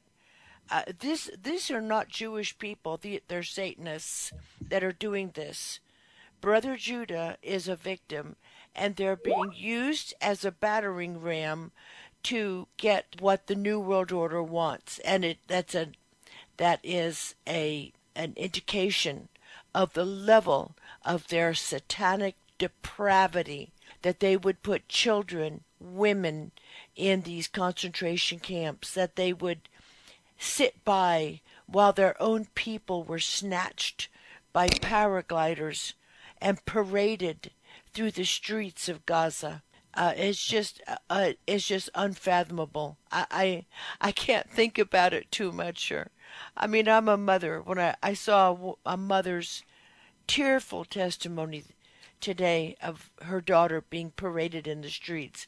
uh, 0.71 0.83
this 0.99 1.31
these 1.41 1.71
are 1.71 1.81
not 1.81 2.09
Jewish 2.09 2.59
people. 2.59 3.01
They're 3.29 3.43
Satanists 3.43 4.33
that 4.61 4.85
are 4.85 4.93
doing 4.93 5.33
this. 5.35 5.81
Brother 6.41 6.77
Judah 6.77 7.39
is 7.43 7.67
a 7.67 7.77
victim, 7.77 8.37
and 8.75 8.97
they're 8.97 9.17
being 9.17 9.53
used 9.55 10.15
as 10.21 10.45
a 10.45 10.53
battering 10.53 11.21
ram 11.21 11.73
to 12.27 12.67
get 12.77 13.07
what 13.21 13.47
the 13.47 13.55
new 13.55 13.79
world 13.79 14.11
order 14.11 14.43
wants 14.43 14.99
and 15.05 15.25
it 15.25 15.39
that's 15.47 15.77
a 15.77 15.87
that 16.57 16.81
is 16.83 17.37
a 17.47 17.93
an 18.17 18.33
indication 18.37 19.29
of 19.73 19.93
the 19.93 20.05
level 20.05 20.75
of 21.05 21.29
their 21.29 21.55
satanic 21.55 22.35
depravity 22.59 23.71
that 24.03 24.19
they 24.19 24.37
would 24.37 24.61
put 24.65 24.89
children 24.89 25.63
women 25.79 26.51
in 26.97 27.21
these 27.21 27.47
concentration 27.47 28.41
camps 28.41 28.93
that 28.95 29.15
they 29.15 29.33
would 29.33 29.69
sit 30.37 30.85
by 30.85 31.41
while 31.67 31.93
their 31.93 32.21
own 32.21 32.47
people 32.57 33.05
were 33.05 33.21
snatched 33.21 34.09
by 34.53 34.69
paragliders 34.69 35.93
and 36.41 36.65
paraded 36.67 37.53
through 37.93 38.11
the 38.11 38.25
streets 38.25 38.89
of 38.89 39.07
Gaza. 39.07 39.63
Uh, 39.97 40.13
it's 40.15 40.45
just 40.45 40.83
uh, 40.87 40.97
uh 41.09 41.33
it's 41.47 41.67
just 41.67 41.89
unfathomable. 41.95 42.99
I, 43.11 43.27
I 43.31 43.65
I 44.09 44.13
can't 44.13 44.51
think 44.51 44.79
about 44.79 45.15
it 45.15 45.33
too 45.33 45.53
much. 45.53 45.91
Or, 45.91 46.11
I 46.57 46.67
mean, 46.67 46.87
I'm 46.87 47.09
a 47.09 47.17
mother. 47.17 47.63
When 47.63 47.79
I, 47.79 47.97
I 48.03 48.13
saw 48.13 48.75
a 48.85 48.97
mother's 48.99 49.65
tearful 50.27 50.85
testimony 50.85 51.65
today 52.21 52.77
of 52.83 53.11
her 53.23 53.41
daughter 53.41 53.83
being 53.89 54.11
paraded 54.11 54.67
in 54.67 54.83
the 54.83 54.91
streets, 54.91 55.47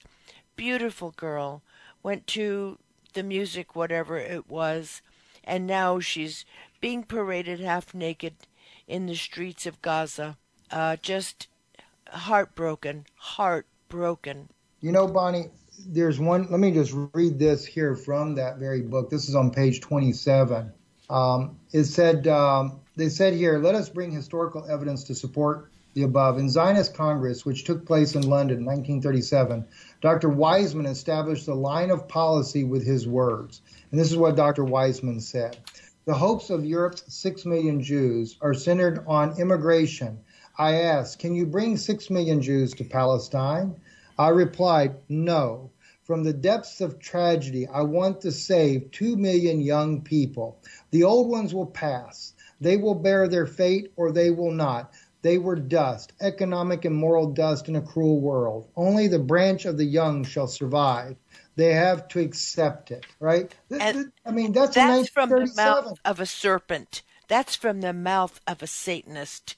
beautiful 0.56 1.10
girl, 1.10 1.62
went 2.02 2.26
to 2.28 2.78
the 3.12 3.22
music, 3.22 3.76
whatever 3.76 4.16
it 4.16 4.48
was, 4.48 5.02
and 5.44 5.66
now 5.66 6.00
she's 6.00 6.46
being 6.80 7.02
paraded 7.02 7.60
half 7.60 7.92
naked 7.92 8.34
in 8.86 9.06
the 9.06 9.14
streets 9.14 9.66
of 9.66 9.82
Gaza. 9.82 10.38
Uh, 10.70 10.96
just 10.96 11.48
heartbroken, 12.10 13.04
heartbroken, 13.16 13.77
heartbroken. 13.90 14.48
You 14.80 14.92
know, 14.92 15.06
Bonnie, 15.06 15.50
there's 15.86 16.18
one. 16.18 16.48
Let 16.50 16.60
me 16.60 16.72
just 16.72 16.92
read 17.14 17.38
this 17.38 17.64
here 17.64 17.96
from 17.96 18.34
that 18.34 18.58
very 18.58 18.82
book. 18.82 19.10
This 19.10 19.28
is 19.28 19.34
on 19.34 19.50
page 19.50 19.80
27. 19.80 20.72
Um, 21.10 21.58
it 21.72 21.84
said 21.84 22.26
um, 22.28 22.80
they 22.96 23.08
said 23.08 23.34
here, 23.34 23.58
let 23.58 23.74
us 23.74 23.88
bring 23.88 24.10
historical 24.10 24.66
evidence 24.68 25.04
to 25.04 25.14
support 25.14 25.70
the 25.94 26.02
above. 26.02 26.38
In 26.38 26.50
Zionist 26.50 26.94
Congress, 26.94 27.46
which 27.46 27.64
took 27.64 27.86
place 27.86 28.14
in 28.14 28.28
London 28.28 28.58
in 28.58 28.64
1937, 28.66 29.64
Dr. 30.02 30.28
Weizmann 30.28 30.86
established 30.86 31.46
the 31.46 31.54
line 31.54 31.90
of 31.90 32.08
policy 32.08 32.64
with 32.64 32.84
his 32.84 33.08
words. 33.08 33.62
And 33.90 33.98
this 33.98 34.10
is 34.10 34.18
what 34.18 34.36
Dr. 34.36 34.64
Weizmann 34.64 35.22
said. 35.22 35.56
The 36.04 36.14
hopes 36.14 36.50
of 36.50 36.64
Europe's 36.64 37.04
six 37.12 37.46
million 37.46 37.82
Jews 37.82 38.36
are 38.42 38.54
centered 38.54 39.04
on 39.06 39.40
immigration 39.40 40.18
I 40.58 40.74
asked, 40.82 41.20
Can 41.20 41.34
you 41.34 41.46
bring 41.46 41.76
six 41.76 42.10
million 42.10 42.42
Jews 42.42 42.74
to 42.74 42.84
Palestine? 42.84 43.76
I 44.18 44.30
replied, 44.30 44.96
No. 45.08 45.70
From 46.02 46.24
the 46.24 46.32
depths 46.32 46.80
of 46.80 46.98
tragedy, 46.98 47.66
I 47.68 47.82
want 47.82 48.22
to 48.22 48.32
save 48.32 48.90
two 48.90 49.16
million 49.16 49.60
young 49.60 50.00
people. 50.00 50.58
The 50.90 51.04
old 51.04 51.28
ones 51.28 51.54
will 51.54 51.66
pass. 51.66 52.32
They 52.60 52.76
will 52.76 52.94
bear 52.94 53.28
their 53.28 53.46
fate 53.46 53.92
or 53.94 54.10
they 54.10 54.30
will 54.30 54.50
not. 54.50 54.92
They 55.22 55.38
were 55.38 55.54
dust, 55.54 56.12
economic 56.20 56.84
and 56.84 56.96
moral 56.96 57.32
dust 57.32 57.68
in 57.68 57.76
a 57.76 57.82
cruel 57.82 58.20
world. 58.20 58.68
Only 58.74 59.06
the 59.06 59.18
branch 59.18 59.64
of 59.64 59.76
the 59.76 59.84
young 59.84 60.24
shall 60.24 60.48
survive. 60.48 61.16
They 61.56 61.74
have 61.74 62.08
to 62.08 62.20
accept 62.20 62.90
it, 62.90 63.04
right? 63.20 63.54
And 63.70 64.10
I 64.24 64.30
mean, 64.30 64.52
that's, 64.52 64.74
that's 64.74 65.10
from 65.10 65.28
the 65.28 65.52
mouth 65.56 65.98
of 66.04 66.20
a 66.20 66.26
serpent. 66.26 67.02
That's 67.28 67.54
from 67.54 67.82
the 67.82 67.92
mouth 67.92 68.40
of 68.46 68.62
a 68.62 68.66
Satanist. 68.66 69.56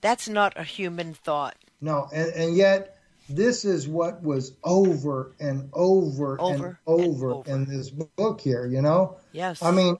That's 0.00 0.28
not 0.28 0.52
a 0.56 0.62
human 0.62 1.14
thought. 1.14 1.56
No, 1.80 2.08
and, 2.12 2.32
and 2.34 2.56
yet 2.56 2.96
this 3.28 3.64
is 3.64 3.88
what 3.88 4.22
was 4.22 4.52
over 4.64 5.32
and 5.40 5.68
over, 5.72 6.40
over 6.40 6.54
and, 6.54 6.76
over 6.86 7.30
and 7.30 7.34
over 7.34 7.50
in 7.50 7.64
this 7.64 7.90
book 7.90 8.40
here, 8.40 8.66
you 8.66 8.82
know? 8.82 9.16
Yes. 9.32 9.62
I 9.62 9.70
mean, 9.70 9.96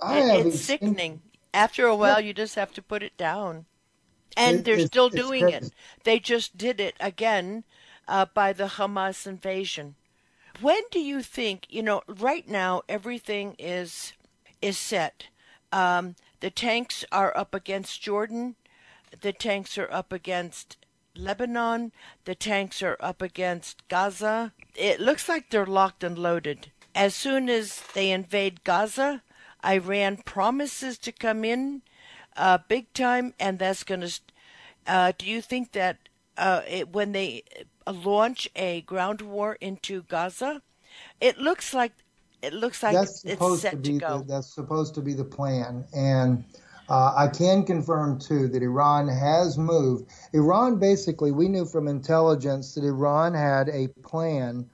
I 0.00 0.18
it, 0.18 0.36
have 0.36 0.46
it's 0.46 0.60
sickening. 0.60 1.20
After 1.52 1.86
a 1.86 1.96
while, 1.96 2.20
you 2.20 2.32
just 2.32 2.54
have 2.54 2.72
to 2.74 2.82
put 2.82 3.02
it 3.02 3.16
down. 3.16 3.66
And 4.36 4.60
it, 4.60 4.64
they're 4.64 4.86
still 4.86 5.08
doing 5.08 5.48
it. 5.48 5.72
They 6.04 6.20
just 6.20 6.56
did 6.56 6.78
it 6.78 6.94
again 7.00 7.64
uh, 8.06 8.26
by 8.32 8.52
the 8.52 8.66
Hamas 8.66 9.26
invasion. 9.26 9.96
When 10.60 10.82
do 10.90 11.00
you 11.00 11.22
think, 11.22 11.66
you 11.68 11.82
know, 11.82 12.02
right 12.06 12.46
now 12.46 12.82
everything 12.88 13.56
is 13.58 14.12
is 14.62 14.76
set. 14.76 15.26
Um, 15.72 16.16
the 16.40 16.50
tanks 16.50 17.04
are 17.10 17.36
up 17.36 17.54
against 17.54 18.02
Jordan 18.02 18.56
the 19.20 19.32
tanks 19.32 19.78
are 19.78 19.90
up 19.90 20.12
against 20.12 20.76
Lebanon, 21.16 21.92
the 22.24 22.34
tanks 22.34 22.82
are 22.82 22.96
up 23.00 23.20
against 23.20 23.86
Gaza. 23.88 24.52
It 24.74 25.00
looks 25.00 25.28
like 25.28 25.50
they're 25.50 25.66
locked 25.66 26.04
and 26.04 26.18
loaded. 26.18 26.70
As 26.94 27.14
soon 27.14 27.48
as 27.48 27.82
they 27.94 28.10
invade 28.10 28.64
Gaza, 28.64 29.22
Iran 29.64 30.18
promises 30.18 30.98
to 30.98 31.12
come 31.12 31.44
in 31.44 31.82
uh, 32.36 32.58
big 32.68 32.92
time, 32.92 33.34
and 33.38 33.58
that's 33.58 33.84
going 33.84 34.00
to. 34.00 34.20
Uh, 34.86 35.12
do 35.16 35.26
you 35.26 35.42
think 35.42 35.72
that 35.72 36.08
uh, 36.36 36.62
it, 36.66 36.88
when 36.90 37.12
they 37.12 37.44
uh, 37.86 37.92
launch 37.92 38.48
a 38.56 38.80
ground 38.82 39.20
war 39.20 39.56
into 39.60 40.02
Gaza, 40.04 40.62
it 41.20 41.38
looks 41.38 41.74
like 41.74 41.92
it 42.42 42.54
looks 42.54 42.82
like 42.82 42.94
that's 42.94 43.24
it's 43.24 43.60
set 43.60 43.82
to, 43.84 43.92
to 43.92 43.98
go. 43.98 44.18
The, 44.18 44.24
that's 44.24 44.54
supposed 44.54 44.94
to 44.94 45.02
be 45.02 45.12
the 45.12 45.24
plan, 45.24 45.84
and 45.94 46.44
uh, 46.90 47.14
I 47.16 47.28
can 47.28 47.64
confirm 47.64 48.18
too 48.18 48.48
that 48.48 48.62
Iran 48.62 49.06
has 49.06 49.56
moved. 49.56 50.10
Iran 50.32 50.78
basically, 50.78 51.30
we 51.30 51.48
knew 51.48 51.64
from 51.64 51.86
intelligence 51.86 52.74
that 52.74 52.84
Iran 52.84 53.32
had 53.32 53.68
a 53.68 53.88
plan, 54.02 54.68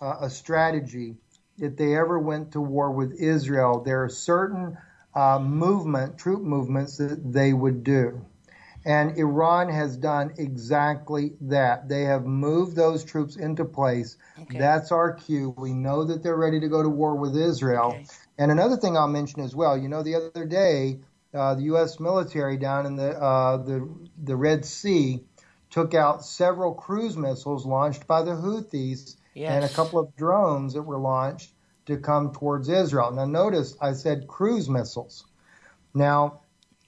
uh, 0.00 0.16
a 0.20 0.30
strategy. 0.30 1.16
If 1.58 1.76
they 1.76 1.96
ever 1.96 2.18
went 2.18 2.52
to 2.52 2.60
war 2.60 2.90
with 2.90 3.12
Israel, 3.14 3.80
there 3.80 4.04
are 4.04 4.08
certain 4.10 4.76
uh, 5.14 5.38
movement, 5.38 6.18
troop 6.18 6.42
movements 6.42 6.98
that 6.98 7.32
they 7.32 7.52
would 7.54 7.82
do. 7.82 8.24
And 8.86 9.16
Iran 9.16 9.70
has 9.70 9.96
done 9.96 10.34
exactly 10.36 11.32
that. 11.40 11.88
They 11.88 12.02
have 12.02 12.26
moved 12.26 12.76
those 12.76 13.02
troops 13.02 13.36
into 13.36 13.64
place. 13.64 14.18
Okay. 14.38 14.58
That's 14.58 14.92
our 14.92 15.14
cue. 15.14 15.54
We 15.56 15.72
know 15.72 16.04
that 16.04 16.22
they're 16.22 16.36
ready 16.36 16.60
to 16.60 16.68
go 16.68 16.82
to 16.82 16.90
war 16.90 17.16
with 17.16 17.34
Israel. 17.34 17.94
Okay. 17.94 18.04
And 18.36 18.50
another 18.50 18.76
thing 18.76 18.98
I'll 18.98 19.08
mention 19.08 19.40
as 19.40 19.56
well, 19.56 19.78
you 19.78 19.88
know, 19.88 20.02
the 20.02 20.16
other 20.16 20.44
day, 20.44 21.00
the 21.34 21.62
U.S. 21.64 21.98
military 21.98 22.56
down 22.56 22.86
in 22.86 22.96
the, 22.96 23.10
uh, 23.20 23.56
the 23.56 23.88
the 24.22 24.36
Red 24.36 24.64
Sea 24.64 25.24
took 25.70 25.92
out 25.92 26.24
several 26.24 26.72
cruise 26.72 27.16
missiles 27.16 27.66
launched 27.66 28.06
by 28.06 28.22
the 28.22 28.30
Houthis 28.30 29.16
yes. 29.34 29.50
and 29.50 29.64
a 29.64 29.68
couple 29.68 29.98
of 29.98 30.14
drones 30.14 30.74
that 30.74 30.82
were 30.82 30.98
launched 30.98 31.50
to 31.86 31.96
come 31.96 32.32
towards 32.32 32.68
Israel. 32.68 33.10
Now, 33.10 33.24
notice 33.24 33.76
I 33.80 33.92
said 33.92 34.28
cruise 34.28 34.68
missiles. 34.68 35.26
Now, 35.92 36.42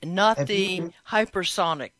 not 0.05 0.47
the 0.47 0.57
you, 0.57 0.93
hypersonic. 1.09 1.91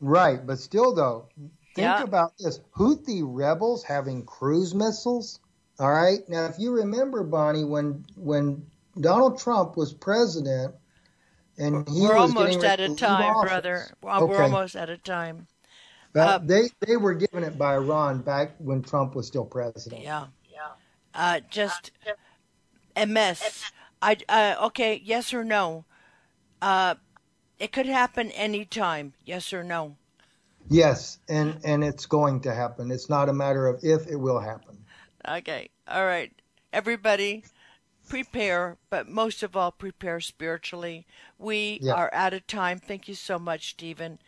Right, 0.00 0.44
but 0.44 0.58
still, 0.58 0.94
though, 0.94 1.28
think 1.74 1.84
yeah. 1.84 2.02
about 2.02 2.32
this: 2.38 2.60
Houthi 2.74 3.20
rebels 3.22 3.84
having 3.84 4.24
cruise 4.24 4.74
missiles. 4.74 5.40
All 5.78 5.90
right. 5.90 6.26
Now, 6.28 6.46
if 6.46 6.58
you 6.58 6.72
remember, 6.72 7.22
Bonnie, 7.22 7.64
when 7.64 8.06
when 8.16 8.66
Donald 8.98 9.38
Trump 9.38 9.76
was 9.76 9.92
president, 9.92 10.74
and 11.58 11.86
we're 11.88 12.14
almost 12.14 12.64
at 12.64 12.80
a 12.80 12.94
time, 12.94 13.34
brother. 13.42 13.86
Okay. 14.02 14.24
We're 14.24 14.42
almost 14.42 14.76
at 14.76 14.88
a 14.88 14.96
time. 14.96 15.46
Uh, 16.14 16.38
they 16.38 16.68
they 16.86 16.96
were 16.96 17.14
given 17.14 17.42
it 17.42 17.56
by 17.56 17.74
Iran 17.74 18.20
back 18.20 18.52
when 18.58 18.82
Trump 18.82 19.14
was 19.14 19.26
still 19.26 19.44
president. 19.44 20.02
Yeah, 20.02 20.26
yeah. 20.50 20.68
Uh, 21.14 21.40
just 21.50 21.90
a 22.96 23.06
mess. 23.06 23.70
I 24.00 24.16
uh, 24.28 24.66
okay. 24.66 25.00
Yes 25.02 25.32
or 25.32 25.44
no? 25.44 25.84
Uh, 26.60 26.96
it 27.58 27.72
could 27.72 27.86
happen 27.86 28.30
any 28.32 28.64
time. 28.64 29.14
Yes 29.24 29.52
or 29.52 29.64
no? 29.64 29.96
Yes, 30.68 31.18
and 31.28 31.58
and 31.64 31.82
it's 31.82 32.06
going 32.06 32.40
to 32.42 32.54
happen. 32.54 32.90
It's 32.90 33.08
not 33.08 33.28
a 33.28 33.32
matter 33.32 33.66
of 33.66 33.82
if; 33.82 34.06
it 34.06 34.16
will 34.16 34.40
happen. 34.40 34.84
Okay. 35.26 35.70
All 35.88 36.04
right, 36.04 36.30
everybody 36.72 37.44
prepare, 38.12 38.76
but 38.90 39.08
most 39.08 39.42
of 39.42 39.56
all, 39.56 39.72
prepare 39.72 40.20
spiritually. 40.20 41.06
We 41.38 41.78
yeah. 41.80 41.94
are 41.94 42.10
out 42.12 42.34
of 42.34 42.46
time. 42.46 42.78
Thank 42.78 43.08
you 43.08 43.14
so 43.14 43.38
much, 43.38 43.70
Steven. 43.70 44.18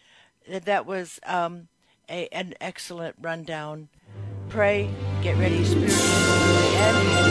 That 0.49 0.87
was 0.87 1.21
um, 1.27 1.69
a, 2.09 2.27
an 2.29 2.55
excellent 2.63 3.17
rundown. 3.21 3.91
Pray, 4.49 4.89
get 5.23 5.37
ready 5.37 5.63
spiritually, 5.67 6.01
and 6.77 7.25